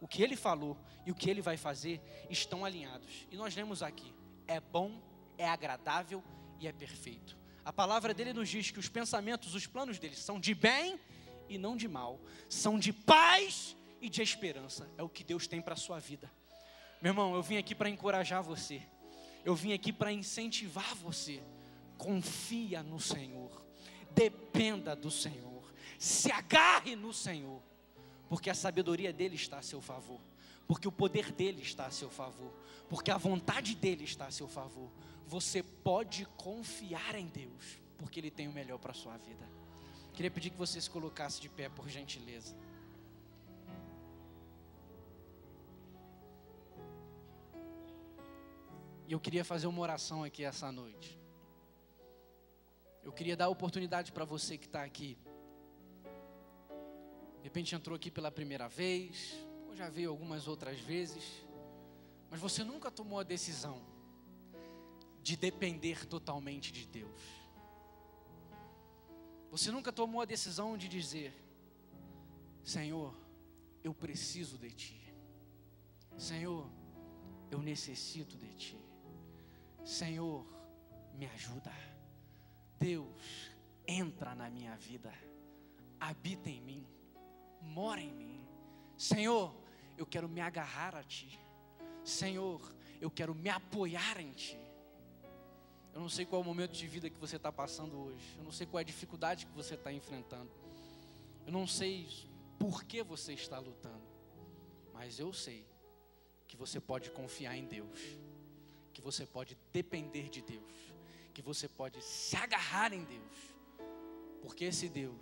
o 0.00 0.06
que 0.06 0.22
ele 0.22 0.36
falou 0.36 0.76
e 1.06 1.10
o 1.10 1.14
que 1.14 1.30
ele 1.30 1.40
vai 1.40 1.56
fazer 1.56 2.00
estão 2.28 2.64
alinhados. 2.64 3.26
E 3.30 3.36
nós 3.36 3.56
lemos 3.56 3.82
aqui: 3.82 4.14
é 4.46 4.60
bom, 4.60 5.00
é 5.38 5.48
agradável 5.48 6.22
e 6.60 6.68
é 6.68 6.72
perfeito. 6.72 7.36
A 7.64 7.72
palavra 7.72 8.12
dele 8.12 8.34
nos 8.34 8.48
diz 8.48 8.70
que 8.70 8.78
os 8.78 8.88
pensamentos, 8.88 9.54
os 9.54 9.66
planos 9.66 9.98
dele 9.98 10.14
são 10.14 10.38
de 10.38 10.54
bem 10.54 11.00
e 11.48 11.56
não 11.56 11.76
de 11.76 11.88
mal, 11.88 12.20
são 12.48 12.78
de 12.78 12.92
paz 12.92 13.74
e 14.00 14.10
de 14.10 14.20
esperança. 14.20 14.88
É 14.98 15.02
o 15.02 15.08
que 15.08 15.24
Deus 15.24 15.46
tem 15.46 15.62
para 15.62 15.72
a 15.72 15.78
sua 15.78 15.98
vida. 15.98 16.30
Meu 17.00 17.10
irmão, 17.10 17.34
eu 17.34 17.42
vim 17.42 17.56
aqui 17.56 17.74
para 17.74 17.88
encorajar 17.88 18.42
você. 18.42 18.82
Eu 19.44 19.54
vim 19.54 19.72
aqui 19.72 19.92
para 19.92 20.12
incentivar 20.12 20.94
você. 20.94 21.42
Confia 21.98 22.82
no 22.82 22.98
Senhor, 22.98 23.62
dependa 24.10 24.96
do 24.96 25.10
Senhor, 25.10 25.62
se 25.98 26.30
agarre 26.30 26.96
no 26.96 27.12
Senhor, 27.12 27.62
porque 28.28 28.50
a 28.50 28.54
sabedoria 28.54 29.12
dele 29.12 29.36
está 29.36 29.58
a 29.58 29.62
seu 29.62 29.80
favor, 29.80 30.20
porque 30.66 30.88
o 30.88 30.92
poder 30.92 31.30
dele 31.30 31.62
está 31.62 31.86
a 31.86 31.90
seu 31.90 32.10
favor, 32.10 32.52
porque 32.88 33.10
a 33.10 33.16
vontade 33.16 33.74
dele 33.76 34.04
está 34.04 34.26
a 34.26 34.30
seu 34.30 34.48
favor. 34.48 34.90
Você 35.26 35.62
pode 35.62 36.26
confiar 36.36 37.14
em 37.14 37.26
Deus, 37.26 37.80
porque 37.96 38.18
ele 38.18 38.30
tem 38.30 38.48
o 38.48 38.52
melhor 38.52 38.78
para 38.78 38.90
a 38.90 38.94
sua 38.94 39.16
vida. 39.16 39.48
Queria 40.12 40.30
pedir 40.30 40.50
que 40.50 40.56
você 40.56 40.80
se 40.80 40.90
colocasse 40.90 41.40
de 41.40 41.48
pé, 41.48 41.68
por 41.68 41.88
gentileza. 41.88 42.56
Eu 49.14 49.20
queria 49.20 49.44
fazer 49.44 49.68
uma 49.68 49.80
oração 49.80 50.24
aqui 50.24 50.42
essa 50.42 50.72
noite. 50.72 51.16
Eu 53.00 53.12
queria 53.12 53.36
dar 53.36 53.44
a 53.44 53.48
oportunidade 53.48 54.10
para 54.10 54.24
você 54.24 54.58
que 54.58 54.66
está 54.66 54.82
aqui. 54.82 55.16
De 57.36 57.44
repente 57.44 57.76
entrou 57.76 57.94
aqui 57.94 58.10
pela 58.10 58.32
primeira 58.32 58.66
vez, 58.66 59.36
ou 59.68 59.76
já 59.76 59.88
veio 59.88 60.10
algumas 60.10 60.48
outras 60.48 60.80
vezes, 60.80 61.46
mas 62.28 62.40
você 62.40 62.64
nunca 62.64 62.90
tomou 62.90 63.20
a 63.20 63.22
decisão 63.22 63.80
de 65.22 65.36
depender 65.36 66.06
totalmente 66.06 66.72
de 66.72 66.84
Deus. 66.84 67.22
Você 69.48 69.70
nunca 69.70 69.92
tomou 69.92 70.22
a 70.22 70.24
decisão 70.24 70.76
de 70.76 70.88
dizer: 70.88 71.32
Senhor, 72.64 73.14
eu 73.84 73.94
preciso 73.94 74.58
de 74.58 74.72
Ti. 74.72 75.14
Senhor, 76.18 76.68
eu 77.48 77.62
necessito 77.62 78.36
de 78.36 78.52
Ti. 78.54 78.83
Senhor, 79.84 80.46
me 81.14 81.26
ajuda. 81.26 81.72
Deus, 82.78 83.50
entra 83.86 84.34
na 84.34 84.50
minha 84.50 84.74
vida, 84.76 85.12
habita 86.00 86.50
em 86.50 86.60
mim, 86.60 86.86
mora 87.60 88.00
em 88.00 88.12
mim. 88.12 88.46
Senhor, 88.96 89.54
eu 89.96 90.06
quero 90.06 90.28
me 90.28 90.40
agarrar 90.40 90.94
a 90.94 91.02
Ti. 91.02 91.38
Senhor, 92.02 92.60
eu 93.00 93.10
quero 93.10 93.34
me 93.34 93.48
apoiar 93.48 94.20
em 94.20 94.32
Ti. 94.32 94.58
Eu 95.92 96.00
não 96.00 96.08
sei 96.08 96.26
qual 96.26 96.42
é 96.42 96.44
o 96.44 96.46
momento 96.46 96.72
de 96.72 96.86
vida 96.88 97.08
que 97.08 97.18
você 97.18 97.36
está 97.36 97.52
passando 97.52 97.96
hoje. 97.96 98.34
Eu 98.36 98.44
não 98.44 98.50
sei 98.50 98.66
qual 98.66 98.80
é 98.80 98.82
a 98.82 98.84
dificuldade 98.84 99.46
que 99.46 99.52
você 99.52 99.74
está 99.74 99.92
enfrentando. 99.92 100.50
Eu 101.46 101.52
não 101.52 101.66
sei 101.66 102.08
por 102.58 102.82
que 102.84 103.02
você 103.02 103.32
está 103.32 103.58
lutando. 103.60 104.02
Mas 104.92 105.20
eu 105.20 105.32
sei 105.32 105.64
que 106.48 106.56
você 106.56 106.80
pode 106.80 107.10
confiar 107.10 107.56
em 107.56 107.64
Deus. 107.66 108.23
Você 109.04 109.26
pode 109.26 109.54
depender 109.70 110.30
de 110.30 110.40
Deus 110.40 110.94
que 111.34 111.42
você 111.42 111.68
pode 111.68 112.00
se 112.02 112.34
agarrar 112.36 112.92
em 112.94 113.04
Deus, 113.04 113.36
porque 114.40 114.64
esse 114.64 114.88
Deus, 114.88 115.20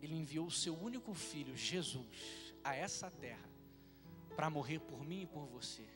Ele 0.00 0.14
enviou 0.14 0.46
o 0.46 0.50
seu 0.50 0.74
único 0.74 1.12
filho, 1.12 1.54
Jesus, 1.54 2.54
a 2.64 2.74
essa 2.74 3.10
terra, 3.10 3.50
para 4.34 4.48
morrer 4.48 4.78
por 4.78 5.04
mim 5.04 5.22
e 5.22 5.26
por 5.26 5.44
você, 5.44 5.86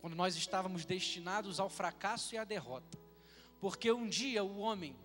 quando 0.00 0.16
nós 0.16 0.34
estávamos 0.34 0.84
destinados 0.84 1.60
ao 1.60 1.70
fracasso 1.70 2.34
e 2.34 2.38
à 2.38 2.42
derrota, 2.42 2.98
porque 3.60 3.92
um 3.92 4.08
dia 4.08 4.42
o 4.42 4.58
homem 4.58 4.96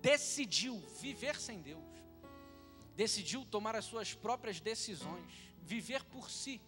decidiu 0.00 0.78
viver 0.98 1.36
sem 1.36 1.60
Deus, 1.60 1.84
decidiu 2.94 3.44
tomar 3.44 3.76
as 3.76 3.84
suas 3.84 4.14
próprias 4.14 4.60
decisões, 4.60 5.52
viver 5.60 6.02
por 6.04 6.30
si. 6.30 6.58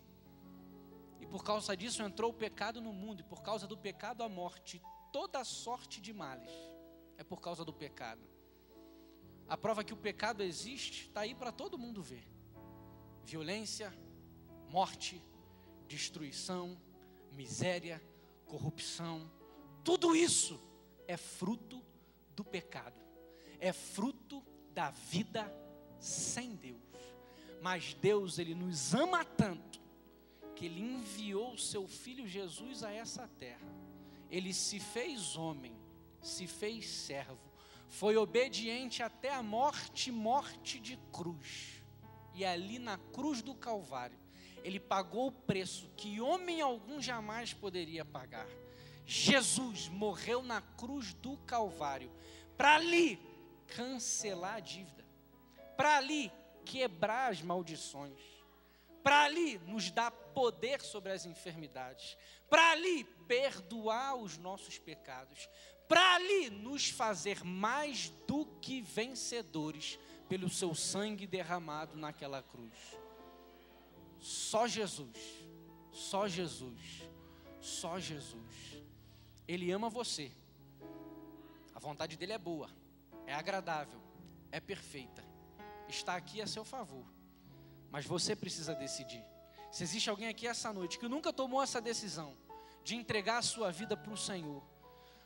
Por 1.30 1.44
causa 1.44 1.76
disso 1.76 2.02
entrou 2.02 2.30
o 2.30 2.34
pecado 2.34 2.80
no 2.80 2.92
mundo, 2.92 3.20
e 3.20 3.24
por 3.24 3.42
causa 3.42 3.66
do 3.66 3.76
pecado 3.76 4.22
a 4.22 4.28
morte 4.28 4.80
toda 5.12 5.44
sorte 5.44 6.00
de 6.00 6.12
males 6.12 6.50
é 7.16 7.24
por 7.24 7.40
causa 7.40 7.64
do 7.64 7.72
pecado. 7.72 8.22
A 9.48 9.56
prova 9.56 9.82
que 9.82 9.94
o 9.94 9.96
pecado 9.96 10.42
existe 10.42 11.06
está 11.06 11.22
aí 11.22 11.34
para 11.34 11.50
todo 11.50 11.78
mundo 11.78 12.02
ver: 12.02 12.26
violência, 13.24 13.92
morte, 14.68 15.22
destruição, 15.86 16.80
miséria, 17.32 18.02
corrupção, 18.46 19.30
tudo 19.84 20.14
isso 20.14 20.60
é 21.06 21.16
fruto 21.16 21.82
do 22.36 22.44
pecado, 22.44 23.00
é 23.58 23.72
fruto 23.72 24.44
da 24.72 24.90
vida 24.90 25.52
sem 25.98 26.54
Deus. 26.54 26.78
Mas 27.60 27.94
Deus, 27.94 28.38
Ele 28.38 28.54
nos 28.54 28.94
ama 28.94 29.24
tanto, 29.24 29.80
que 30.58 30.66
Ele 30.66 30.80
enviou 30.80 31.52
o 31.52 31.58
Seu 31.58 31.86
Filho 31.86 32.26
Jesus 32.26 32.82
a 32.82 32.92
essa 32.92 33.28
terra. 33.38 33.72
Ele 34.28 34.52
se 34.52 34.80
fez 34.80 35.36
homem, 35.36 35.72
se 36.20 36.48
fez 36.48 36.88
servo, 36.88 37.38
foi 37.86 38.16
obediente 38.16 39.00
até 39.00 39.32
a 39.32 39.40
morte 39.40 40.10
morte 40.10 40.80
de 40.80 40.98
cruz. 41.12 41.80
E 42.34 42.44
ali 42.44 42.80
na 42.80 42.98
cruz 42.98 43.40
do 43.40 43.54
Calvário, 43.54 44.18
Ele 44.64 44.80
pagou 44.80 45.28
o 45.28 45.32
preço 45.32 45.88
que 45.96 46.20
homem 46.20 46.60
algum 46.60 47.00
jamais 47.00 47.54
poderia 47.54 48.04
pagar. 48.04 48.48
Jesus 49.06 49.88
morreu 49.88 50.42
na 50.42 50.60
cruz 50.60 51.14
do 51.14 51.36
Calvário, 51.38 52.10
para 52.56 52.74
ali 52.74 53.20
cancelar 53.68 54.56
a 54.56 54.60
dívida, 54.60 55.06
para 55.76 55.98
ali 55.98 56.32
quebrar 56.64 57.30
as 57.30 57.40
maldições, 57.40 58.20
para 59.04 59.22
ali 59.22 59.58
nos 59.60 59.90
dar 59.90 60.10
poder 60.38 60.80
sobre 60.80 61.10
as 61.10 61.26
enfermidades, 61.26 62.16
para 62.48 62.70
ali 62.70 63.02
perdoar 63.26 64.14
os 64.14 64.38
nossos 64.38 64.78
pecados, 64.78 65.48
para 65.88 66.14
ali 66.14 66.48
nos 66.50 66.88
fazer 66.88 67.42
mais 67.42 68.10
do 68.26 68.46
que 68.60 68.80
vencedores 68.80 69.98
pelo 70.28 70.48
seu 70.48 70.74
sangue 70.74 71.26
derramado 71.26 71.96
naquela 71.96 72.42
cruz. 72.42 72.76
Só 74.20 74.68
Jesus, 74.68 75.18
só 75.90 76.28
Jesus, 76.28 77.10
só 77.60 77.98
Jesus. 77.98 78.82
Ele 79.48 79.72
ama 79.72 79.88
você. 79.88 80.30
A 81.74 81.80
vontade 81.80 82.16
dele 82.16 82.34
é 82.34 82.38
boa, 82.38 82.70
é 83.26 83.34
agradável, 83.34 84.00
é 84.52 84.60
perfeita 84.60 85.26
está 85.88 86.16
aqui 86.16 86.40
a 86.40 86.46
seu 86.46 86.64
favor. 86.64 87.04
Mas 87.90 88.04
você 88.04 88.36
precisa 88.36 88.74
decidir. 88.74 89.24
Se 89.70 89.82
existe 89.82 90.08
alguém 90.08 90.28
aqui 90.28 90.46
essa 90.46 90.72
noite 90.72 90.98
que 90.98 91.08
nunca 91.08 91.32
tomou 91.32 91.62
essa 91.62 91.80
decisão 91.80 92.36
de 92.82 92.96
entregar 92.96 93.38
a 93.38 93.42
sua 93.42 93.70
vida 93.70 93.96
para 93.96 94.12
o 94.12 94.16
Senhor, 94.16 94.62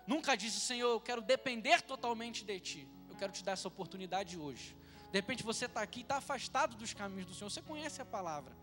nunca 0.07 0.37
disse, 0.37 0.61
Senhor, 0.61 0.91
eu 0.91 1.01
quero 1.01 1.23
depender 1.23 1.81
totalmente 1.83 2.45
de 2.45 2.61
Ti, 2.61 2.89
eu 3.09 3.17
quero 3.17 3.33
te 3.33 3.45
dar 3.45 3.53
essa 3.53 3.69
oportunidade 3.69 4.37
hoje. 4.39 4.77
De 5.11 5.19
repente 5.19 5.43
você 5.43 5.67
está 5.67 5.83
aqui 5.83 6.01
e 6.01 6.03
está 6.03 6.17
afastado 6.17 6.77
dos 6.77 6.93
caminhos 6.93 7.27
do 7.27 7.35
Senhor, 7.35 7.51
você 7.51 7.63
conhece 7.63 8.01
a 8.01 8.05
palavra, 8.05 8.57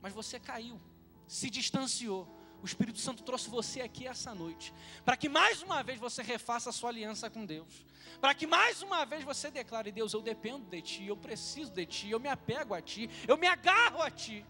mas 0.00 0.12
você 0.12 0.38
caiu, 0.40 0.80
se 1.26 1.50
distanciou 1.50 2.40
o 2.62 2.66
Espírito 2.66 2.98
Santo 2.98 3.22
trouxe 3.22 3.48
você 3.48 3.80
aqui 3.80 4.06
essa 4.06 4.34
noite, 4.34 4.72
para 5.04 5.16
que 5.16 5.28
mais 5.28 5.62
uma 5.62 5.82
vez 5.82 5.98
você 5.98 6.22
refaça 6.22 6.70
a 6.70 6.72
sua 6.72 6.90
aliança 6.90 7.30
com 7.30 7.46
Deus, 7.46 7.86
para 8.20 8.34
que 8.34 8.46
mais 8.46 8.82
uma 8.82 9.04
vez 9.06 9.24
você 9.24 9.50
declare: 9.50 9.90
Deus, 9.90 10.12
eu 10.12 10.20
dependo 10.20 10.66
de 10.66 10.82
Ti, 10.82 11.06
eu 11.06 11.16
preciso 11.16 11.72
de 11.72 11.86
Ti, 11.86 12.10
eu 12.10 12.20
me 12.20 12.28
apego 12.28 12.74
a 12.74 12.82
Ti, 12.82 13.08
eu 13.26 13.38
me 13.38 13.46
agarro 13.46 14.02
a 14.02 14.10
Ti. 14.10 14.44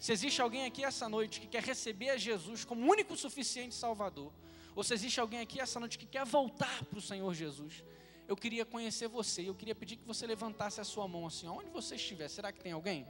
Se 0.00 0.12
existe 0.12 0.40
alguém 0.40 0.64
aqui 0.64 0.82
essa 0.82 1.10
noite 1.10 1.42
que 1.42 1.46
quer 1.46 1.62
receber 1.62 2.08
a 2.08 2.16
Jesus 2.16 2.64
como 2.64 2.90
único 2.90 3.14
suficiente 3.14 3.74
Salvador, 3.74 4.32
ou 4.74 4.82
se 4.82 4.94
existe 4.94 5.20
alguém 5.20 5.40
aqui 5.40 5.60
essa 5.60 5.78
noite 5.78 5.98
que 5.98 6.06
quer 6.06 6.24
voltar 6.24 6.84
para 6.86 6.98
o 6.98 7.02
Senhor 7.02 7.34
Jesus, 7.34 7.84
eu 8.26 8.34
queria 8.34 8.64
conhecer 8.64 9.08
você, 9.08 9.46
eu 9.46 9.54
queria 9.54 9.74
pedir 9.74 9.96
que 9.96 10.06
você 10.06 10.26
levantasse 10.26 10.80
a 10.80 10.84
sua 10.84 11.06
mão 11.06 11.26
assim, 11.26 11.46
onde 11.48 11.68
você 11.68 11.96
estiver. 11.96 12.28
Será 12.28 12.50
que 12.50 12.60
tem 12.60 12.72
alguém 12.72 13.06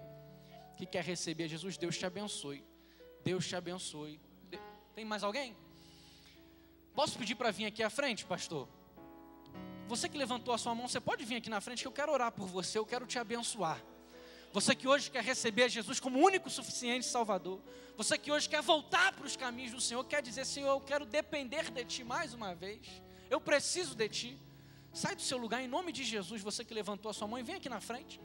que 0.76 0.84
quer 0.84 1.04
receber 1.04 1.44
a 1.44 1.46
Jesus? 1.46 1.76
Deus 1.78 1.96
te 1.96 2.04
abençoe. 2.04 2.64
Deus 3.22 3.46
te 3.46 3.54
abençoe. 3.54 4.20
Tem 4.92 5.04
mais 5.04 5.22
alguém? 5.22 5.56
Posso 6.92 7.16
pedir 7.16 7.36
para 7.36 7.52
vir 7.52 7.66
aqui 7.66 7.84
à 7.84 7.90
frente, 7.90 8.24
pastor? 8.24 8.68
Você 9.86 10.08
que 10.08 10.18
levantou 10.18 10.52
a 10.52 10.58
sua 10.58 10.74
mão, 10.74 10.88
você 10.88 10.98
pode 10.98 11.24
vir 11.24 11.36
aqui 11.36 11.50
na 11.50 11.60
frente 11.60 11.82
que 11.82 11.88
eu 11.88 11.92
quero 11.92 12.10
orar 12.10 12.32
por 12.32 12.48
você, 12.48 12.78
eu 12.78 12.86
quero 12.86 13.06
te 13.06 13.18
abençoar. 13.18 13.80
Você 14.52 14.74
que 14.74 14.88
hoje 14.88 15.10
quer 15.10 15.22
receber 15.22 15.68
Jesus 15.68 16.00
como 16.00 16.18
único 16.18 16.50
suficiente 16.50 17.06
Salvador. 17.06 17.60
Você 17.96 18.18
que 18.18 18.32
hoje 18.32 18.48
quer 18.48 18.62
voltar 18.62 19.12
para 19.12 19.26
os 19.26 19.36
caminhos 19.36 19.72
do 19.72 19.80
Senhor, 19.80 20.02
quer 20.04 20.22
dizer, 20.22 20.44
Senhor, 20.44 20.70
eu 20.70 20.80
quero 20.80 21.04
depender 21.04 21.70
de 21.70 21.84
Ti 21.84 22.02
mais 22.02 22.34
uma 22.34 22.54
vez. 22.54 22.80
Eu 23.28 23.40
preciso 23.40 23.94
de 23.94 24.08
Ti. 24.08 24.38
Sai 24.92 25.14
do 25.14 25.22
seu 25.22 25.38
lugar 25.38 25.62
em 25.62 25.68
nome 25.68 25.92
de 25.92 26.02
Jesus, 26.02 26.42
você 26.42 26.64
que 26.64 26.74
levantou 26.74 27.10
a 27.10 27.14
sua 27.14 27.28
mão 27.28 27.38
e 27.38 27.42
vem 27.42 27.56
aqui 27.56 27.68
na 27.68 27.80
frente. 27.80 28.20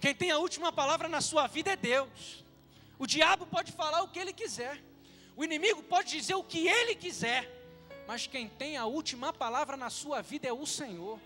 Quem 0.00 0.14
tem 0.14 0.30
a 0.30 0.38
última 0.38 0.72
palavra 0.72 1.08
na 1.08 1.20
sua 1.20 1.46
vida 1.46 1.72
é 1.72 1.76
Deus. 1.76 2.44
O 2.98 3.06
diabo 3.06 3.46
pode 3.46 3.72
falar 3.72 4.02
o 4.02 4.08
que 4.08 4.18
ele 4.18 4.32
quiser, 4.32 4.82
o 5.36 5.44
inimigo 5.44 5.82
pode 5.82 6.10
dizer 6.10 6.34
o 6.34 6.44
que 6.44 6.66
ele 6.66 6.94
quiser, 6.94 7.50
mas 8.06 8.26
quem 8.26 8.48
tem 8.48 8.76
a 8.76 8.86
última 8.86 9.32
palavra 9.32 9.76
na 9.76 9.90
sua 9.90 10.22
vida 10.22 10.46
é 10.46 10.52
o 10.52 10.64
Senhor. 10.64 11.18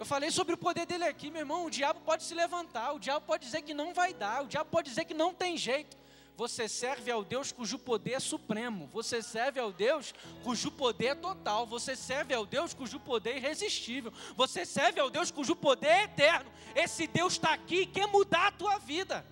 Eu 0.00 0.06
falei 0.06 0.30
sobre 0.30 0.54
o 0.54 0.56
poder 0.56 0.86
dele 0.86 1.04
aqui, 1.04 1.30
meu 1.30 1.40
irmão. 1.40 1.66
O 1.66 1.70
diabo 1.70 2.00
pode 2.00 2.22
se 2.22 2.32
levantar, 2.32 2.94
o 2.94 2.98
diabo 2.98 3.26
pode 3.26 3.44
dizer 3.44 3.60
que 3.60 3.74
não 3.74 3.92
vai 3.92 4.14
dar, 4.14 4.42
o 4.42 4.46
diabo 4.46 4.70
pode 4.70 4.88
dizer 4.88 5.04
que 5.04 5.12
não 5.12 5.34
tem 5.34 5.58
jeito. 5.58 5.94
Você 6.38 6.66
serve 6.66 7.10
ao 7.10 7.22
Deus 7.22 7.52
cujo 7.52 7.78
poder 7.78 8.12
é 8.12 8.18
supremo. 8.18 8.88
Você 8.94 9.20
serve 9.20 9.60
ao 9.60 9.70
Deus 9.70 10.14
cujo 10.42 10.70
poder 10.70 11.08
é 11.08 11.14
total. 11.14 11.66
Você 11.66 11.94
serve 11.94 12.32
ao 12.32 12.46
Deus 12.46 12.72
cujo 12.72 12.98
poder 12.98 13.32
é 13.32 13.36
irresistível. 13.36 14.10
Você 14.36 14.64
serve 14.64 14.98
ao 14.98 15.10
Deus 15.10 15.30
cujo 15.30 15.54
poder 15.54 15.88
é 15.88 16.02
eterno. 16.04 16.50
Esse 16.74 17.06
Deus 17.06 17.34
está 17.34 17.52
aqui 17.52 17.82
e 17.82 17.86
quer 17.86 18.06
mudar 18.06 18.46
a 18.46 18.52
tua 18.52 18.78
vida. 18.78 19.22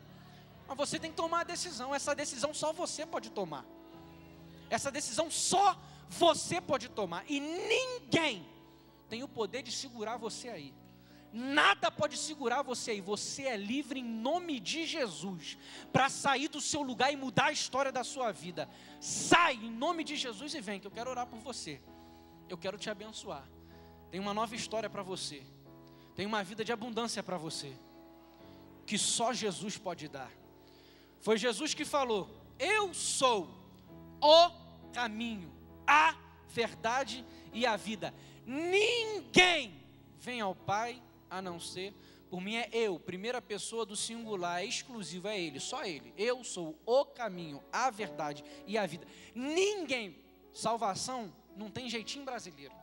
Mas 0.67 0.77
você 0.77 0.99
tem 0.99 1.11
que 1.11 1.17
tomar 1.17 1.41
a 1.41 1.45
decisão. 1.45 1.95
Essa 1.95 2.15
decisão 2.15 2.53
só 2.53 2.75
você 2.75 3.07
pode 3.07 3.31
tomar. 3.31 3.65
Essa 4.69 4.91
decisão 4.91 5.31
só 5.31 5.81
você 6.11 6.61
pode 6.61 6.91
tomar. 6.91 7.25
E 7.27 7.41
ninguém 7.41 8.58
tem 9.09 9.23
o 9.23 9.29
poder 9.29 9.63
de 9.63 9.73
segurar 9.73 10.17
você 10.17 10.49
aí. 10.49 10.75
Nada 11.33 11.91
pode 11.91 12.17
segurar 12.17 12.63
você 12.63 12.93
aí. 12.93 13.01
Você 13.01 13.43
é 13.43 13.57
livre 13.57 14.01
em 14.01 14.05
nome 14.05 14.59
de 14.59 14.87
Jesus 14.87 15.59
para 15.93 16.09
sair 16.09 16.49
do 16.49 16.61
seu 16.61 16.83
lugar 16.83 17.13
e 17.13 17.17
mudar 17.17 17.47
a 17.47 17.53
história 17.53 17.93
da 17.93 18.03
sua 18.03 18.33
vida. 18.33 18.69
Sai 19.01 19.55
em 19.55 19.71
nome 19.71 20.05
de 20.05 20.17
Jesus 20.17 20.55
e 20.55 20.61
vem, 20.61 20.81
que 20.81 20.87
eu 20.87 20.91
quero 20.91 21.11
orar 21.11 21.27
por 21.27 21.39
você. 21.39 21.81
Eu 22.49 22.57
quero 22.57 22.79
te 22.79 22.89
abençoar. 22.89 23.47
Tem 24.11 24.21
uma 24.21 24.33
nova 24.33 24.55
história 24.57 24.89
para 24.89 25.03
você. 25.03 25.43
Tem 26.15 26.25
uma 26.25 26.43
vida 26.43 26.65
de 26.65 26.73
abundância 26.73 27.23
para 27.23 27.37
você. 27.37 27.73
Que 28.87 28.97
só 28.97 29.33
Jesus 29.33 29.77
pode 29.77 30.09
dar. 30.09 30.33
Foi 31.21 31.37
Jesus 31.37 31.75
que 31.75 31.85
falou: 31.85 32.29
Eu 32.59 32.95
sou 32.95 33.49
o 34.21 34.51
caminho, 34.93 35.53
a 35.87 36.17
verdade 36.49 37.25
e 37.53 37.67
a 37.67 37.77
vida. 37.77 38.15
Ninguém 38.49 39.75
vem 40.19 40.41
ao 40.41 40.55
Pai 40.55 41.01
a 41.31 41.41
não 41.41 41.61
ser 41.61 41.95
por 42.29 42.41
mim 42.43 42.57
é 42.57 42.69
eu, 42.73 42.99
primeira 43.01 43.41
pessoa 43.41 43.87
do 43.87 43.97
singular, 43.97 44.61
é 44.61 44.67
exclusivo, 44.67 45.29
é 45.29 45.41
Ele, 45.41 45.59
só 45.59 45.85
Ele. 45.85 46.13
Eu 46.17 46.45
sou 46.45 46.79
o 46.85 47.05
caminho, 47.05 47.63
a 47.73 47.91
verdade 47.91 48.45
e 48.67 48.77
a 48.77 48.87
vida. 48.87 49.07
Ninguém, 49.35 50.17
salvação 50.53 51.33
não 51.57 51.71
tem 51.71 51.89
jeitinho 51.89 52.25
brasileiro, 52.25 52.75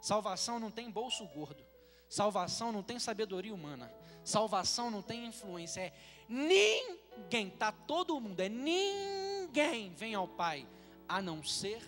salvação 0.00 0.60
não 0.60 0.70
tem 0.70 0.88
bolso 0.88 1.26
gordo, 1.26 1.64
salvação 2.08 2.70
não 2.70 2.82
tem 2.82 2.98
sabedoria 2.98 3.52
humana, 3.52 3.92
salvação 4.24 4.90
não 4.90 5.02
tem 5.02 5.26
influência, 5.26 5.80
é 5.80 5.92
Ninguém, 6.28 7.50
tá 7.50 7.72
todo 7.72 8.20
mundo, 8.20 8.38
é 8.38 8.48
ninguém 8.48 9.92
vem 9.94 10.14
ao 10.14 10.28
Pai 10.28 10.64
a 11.08 11.20
não 11.20 11.42
ser 11.42 11.82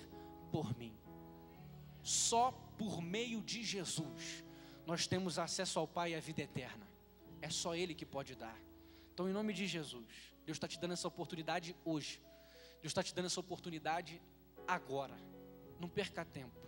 por 0.51 0.77
mim. 0.77 0.93
Só 2.03 2.53
por 2.83 3.01
meio 3.01 3.41
de 3.41 3.63
Jesus 3.63 4.45
nós 4.85 5.07
temos 5.07 5.39
acesso 5.39 5.79
ao 5.79 5.87
Pai 5.87 6.11
e 6.11 6.15
à 6.17 6.21
vida 6.21 6.43
eterna. 6.43 6.85
É 7.41 7.49
só 7.49 7.77
Ele 7.77 7.95
que 7.95 8.05
pode 8.05 8.35
dar. 8.35 8.59
Então, 9.15 9.29
em 9.29 9.33
nome 9.33 9.53
de 9.53 9.69
Jesus, 9.69 10.35
Deus 10.45 10.57
está 10.57 10.67
te 10.67 10.81
dando 10.81 10.95
essa 10.95 11.07
oportunidade 11.07 11.77
hoje. 11.85 12.21
Deus 12.81 12.91
está 12.91 13.01
te 13.01 13.15
dando 13.15 13.27
essa 13.27 13.39
oportunidade 13.39 14.21
agora. 14.67 15.17
Não 15.79 15.89
perca 15.89 16.25
tempo. 16.25 16.61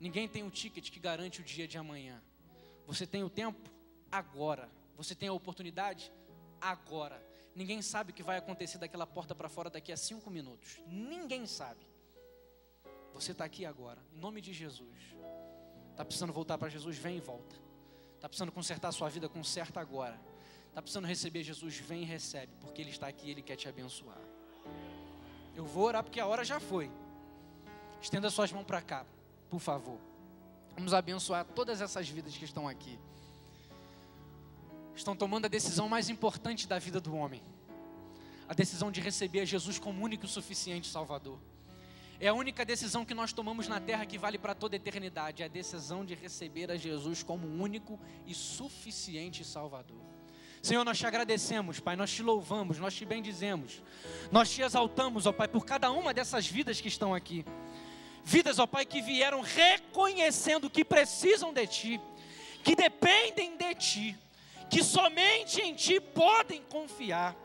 Ninguém 0.00 0.26
tem 0.26 0.42
o 0.42 0.46
um 0.46 0.50
ticket 0.50 0.90
que 0.90 0.98
garante 0.98 1.40
o 1.40 1.44
dia 1.44 1.68
de 1.68 1.78
amanhã. 1.78 2.20
Você 2.84 3.06
tem 3.06 3.22
o 3.22 3.30
tempo 3.30 3.70
agora. 4.10 4.68
Você 4.96 5.14
tem 5.14 5.28
a 5.28 5.32
oportunidade 5.32 6.12
agora. 6.60 7.24
Ninguém 7.54 7.80
sabe 7.82 8.10
o 8.10 8.14
que 8.14 8.24
vai 8.24 8.38
acontecer 8.38 8.78
daquela 8.78 9.06
porta 9.06 9.32
para 9.32 9.48
fora 9.48 9.70
daqui 9.70 9.92
a 9.92 9.96
cinco 9.96 10.28
minutos. 10.28 10.82
Ninguém 10.88 11.46
sabe. 11.46 11.86
Você 13.14 13.30
está 13.30 13.44
aqui 13.44 13.64
agora, 13.64 14.02
em 14.12 14.18
nome 14.18 14.40
de 14.40 14.52
Jesus. 14.52 15.14
Está 16.02 16.06
precisando 16.08 16.32
voltar 16.32 16.58
para 16.58 16.68
Jesus? 16.68 16.98
Vem 16.98 17.18
e 17.18 17.20
volta. 17.20 17.54
Está 18.16 18.28
precisando 18.28 18.50
consertar 18.50 18.88
a 18.88 18.92
sua 18.92 19.08
vida? 19.08 19.28
Conserta 19.28 19.78
agora. 19.78 20.20
Está 20.68 20.82
precisando 20.82 21.06
receber 21.06 21.44
Jesus? 21.44 21.76
Vem 21.76 22.02
e 22.02 22.04
recebe, 22.04 22.52
porque 22.60 22.82
Ele 22.82 22.90
está 22.90 23.06
aqui 23.06 23.28
e 23.28 23.30
Ele 23.30 23.40
quer 23.40 23.54
te 23.54 23.68
abençoar. 23.68 24.18
Eu 25.54 25.64
vou 25.64 25.84
orar 25.84 26.02
porque 26.02 26.18
a 26.18 26.26
hora 26.26 26.44
já 26.44 26.58
foi. 26.58 26.90
Estenda 28.00 28.28
suas 28.30 28.50
mãos 28.50 28.64
para 28.64 28.82
cá, 28.82 29.06
por 29.48 29.60
favor. 29.60 29.96
Vamos 30.74 30.92
abençoar 30.92 31.44
todas 31.44 31.80
essas 31.80 32.08
vidas 32.08 32.36
que 32.36 32.44
estão 32.44 32.66
aqui 32.66 32.98
estão 34.94 35.14
tomando 35.14 35.46
a 35.46 35.48
decisão 35.48 35.88
mais 35.88 36.08
importante 36.08 36.66
da 36.66 36.78
vida 36.78 37.00
do 37.00 37.14
homem 37.14 37.42
a 38.48 38.54
decisão 38.54 38.90
de 38.92 39.00
receber 39.00 39.46
Jesus 39.46 39.78
como 39.78 40.04
único 40.04 40.26
e 40.26 40.28
suficiente 40.28 40.86
Salvador. 40.86 41.38
É 42.22 42.28
a 42.28 42.34
única 42.34 42.64
decisão 42.64 43.04
que 43.04 43.14
nós 43.14 43.32
tomamos 43.32 43.66
na 43.66 43.80
terra 43.80 44.06
que 44.06 44.16
vale 44.16 44.38
para 44.38 44.54
toda 44.54 44.76
a 44.76 44.78
eternidade, 44.78 45.42
é 45.42 45.46
a 45.46 45.48
decisão 45.48 46.04
de 46.04 46.14
receber 46.14 46.70
a 46.70 46.76
Jesus 46.76 47.24
como 47.24 47.48
único 47.60 47.98
e 48.24 48.32
suficiente 48.32 49.44
Salvador. 49.44 50.00
Senhor, 50.62 50.84
nós 50.84 50.96
te 50.96 51.04
agradecemos, 51.04 51.80
Pai, 51.80 51.96
nós 51.96 52.12
te 52.12 52.22
louvamos, 52.22 52.78
nós 52.78 52.94
te 52.94 53.04
bendizemos, 53.04 53.82
nós 54.30 54.48
te 54.48 54.62
exaltamos, 54.62 55.26
ó 55.26 55.32
Pai, 55.32 55.48
por 55.48 55.66
cada 55.66 55.90
uma 55.90 56.14
dessas 56.14 56.46
vidas 56.46 56.80
que 56.80 56.86
estão 56.86 57.12
aqui. 57.12 57.44
Vidas, 58.22 58.60
ó 58.60 58.68
Pai, 58.68 58.86
que 58.86 59.02
vieram 59.02 59.40
reconhecendo 59.40 60.70
que 60.70 60.84
precisam 60.84 61.52
de 61.52 61.66
Ti, 61.66 62.00
que 62.62 62.76
dependem 62.76 63.56
de 63.56 63.74
Ti, 63.74 64.16
que 64.70 64.84
somente 64.84 65.60
em 65.60 65.74
Ti 65.74 65.98
podem 65.98 66.62
confiar. 66.70 67.41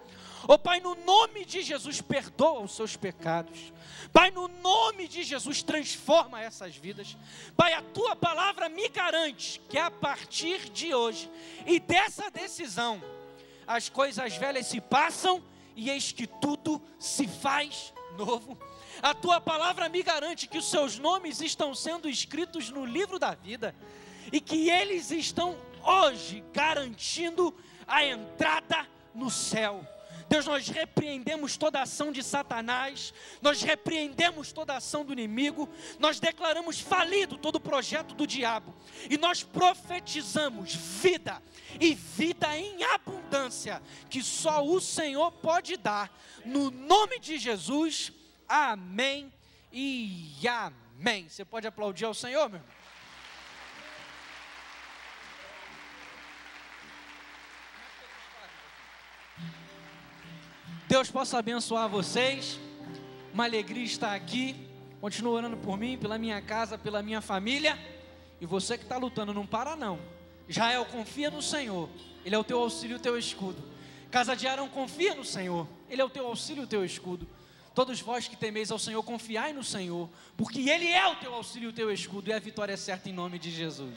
Ó 0.47 0.57
Pai, 0.57 0.79
no 0.79 0.95
nome 0.95 1.43
de 1.43 1.61
Jesus, 1.61 1.99
perdoa 1.99 2.61
os 2.61 2.71
seus 2.73 2.95
pecados. 2.95 3.73
Pai, 4.13 4.31
no 4.31 4.47
nome 4.47 5.07
de 5.07 5.23
Jesus, 5.23 5.61
transforma 5.61 6.41
essas 6.41 6.77
vidas. 6.77 7.17
Pai, 7.55 7.73
a 7.73 7.81
tua 7.81 8.15
palavra 8.15 8.69
me 8.69 8.87
garante 8.87 9.61
que 9.67 9.77
a 9.77 9.91
partir 9.91 10.69
de 10.69 10.93
hoje 10.93 11.29
e 11.65 11.79
dessa 11.79 12.31
decisão, 12.31 13.03
as 13.67 13.89
coisas 13.89 14.37
velhas 14.37 14.67
se 14.67 14.79
passam 14.79 15.43
e 15.75 15.89
eis 15.89 16.13
que 16.13 16.25
tudo 16.25 16.81
se 16.97 17.27
faz 17.27 17.93
novo. 18.17 18.57
A 19.01 19.13
tua 19.13 19.41
palavra 19.41 19.89
me 19.89 20.01
garante 20.01 20.47
que 20.47 20.57
os 20.57 20.69
seus 20.69 20.97
nomes 20.97 21.41
estão 21.41 21.75
sendo 21.75 22.07
escritos 22.09 22.69
no 22.69 22.85
livro 22.85 23.19
da 23.19 23.35
vida 23.35 23.75
e 24.31 24.39
que 24.39 24.69
eles 24.69 25.11
estão 25.11 25.57
hoje 25.83 26.43
garantindo 26.53 27.53
a 27.85 28.03
entrada 28.05 28.87
no 29.13 29.29
céu. 29.29 29.85
Deus, 30.29 30.45
nós 30.45 30.67
repreendemos 30.67 31.55
toda 31.55 31.81
ação 31.81 32.11
de 32.11 32.21
Satanás, 32.21 33.13
nós 33.41 33.61
repreendemos 33.61 34.51
toda 34.51 34.75
ação 34.75 35.05
do 35.05 35.13
inimigo, 35.13 35.69
nós 35.99 36.19
declaramos 36.19 36.79
falido 36.79 37.37
todo 37.37 37.55
o 37.55 37.61
projeto 37.61 38.13
do 38.13 38.27
diabo 38.27 38.75
e 39.09 39.17
nós 39.17 39.43
profetizamos 39.43 40.73
vida 40.75 41.41
e 41.79 41.93
vida 41.95 42.57
em 42.57 42.83
abundância 42.83 43.81
que 44.09 44.21
só 44.21 44.65
o 44.65 44.81
Senhor 44.81 45.31
pode 45.31 45.77
dar, 45.77 46.11
no 46.45 46.71
nome 46.71 47.19
de 47.19 47.37
Jesus, 47.37 48.11
amém 48.47 49.31
e 49.71 50.35
amém. 50.47 51.29
Você 51.29 51.45
pode 51.45 51.67
aplaudir 51.67 52.05
ao 52.05 52.13
Senhor, 52.13 52.49
meu 52.49 52.59
irmão? 52.59 52.76
Deus 60.87 61.11
possa 61.11 61.37
abençoar 61.37 61.89
vocês. 61.89 62.57
Uma 63.33 63.43
alegria 63.43 63.83
estar 63.83 64.15
aqui. 64.15 64.55
Continua 65.01 65.33
orando 65.33 65.57
por 65.57 65.77
mim, 65.77 65.97
pela 65.97 66.17
minha 66.17 66.41
casa, 66.41 66.77
pela 66.77 67.03
minha 67.03 67.19
família. 67.19 67.77
E 68.39 68.45
você 68.45 68.77
que 68.77 68.83
está 68.85 68.95
lutando, 68.95 69.33
não 69.33 69.45
para 69.45 69.75
não. 69.75 69.99
Jael, 70.47 70.85
confia 70.85 71.29
no 71.29 71.41
Senhor. 71.41 71.89
Ele 72.23 72.33
é 72.33 72.39
o 72.39 72.43
teu 72.43 72.59
auxílio 72.59 72.95
o 72.95 72.99
teu 72.99 73.17
escudo. 73.17 73.61
Casa 74.09 74.33
de 74.33 74.47
Arão, 74.47 74.69
confia 74.69 75.13
no 75.13 75.25
Senhor. 75.25 75.67
Ele 75.89 76.01
é 76.01 76.05
o 76.05 76.09
teu 76.09 76.25
auxílio 76.25 76.63
o 76.63 76.67
teu 76.67 76.85
escudo. 76.85 77.27
Todos 77.75 77.99
vós 77.99 78.29
que 78.29 78.37
temeis 78.37 78.71
ao 78.71 78.79
Senhor, 78.79 79.03
confiai 79.03 79.51
no 79.51 79.65
Senhor, 79.65 80.09
porque 80.37 80.69
Ele 80.69 80.87
é 80.87 81.05
o 81.05 81.17
teu 81.17 81.33
auxílio 81.33 81.69
o 81.69 81.73
teu 81.73 81.91
escudo, 81.91 82.29
e 82.29 82.33
a 82.33 82.39
vitória 82.39 82.73
é 82.73 82.77
certa 82.77 83.07
em 83.09 83.13
nome 83.13 83.37
de 83.37 83.51
Jesus. 83.51 83.93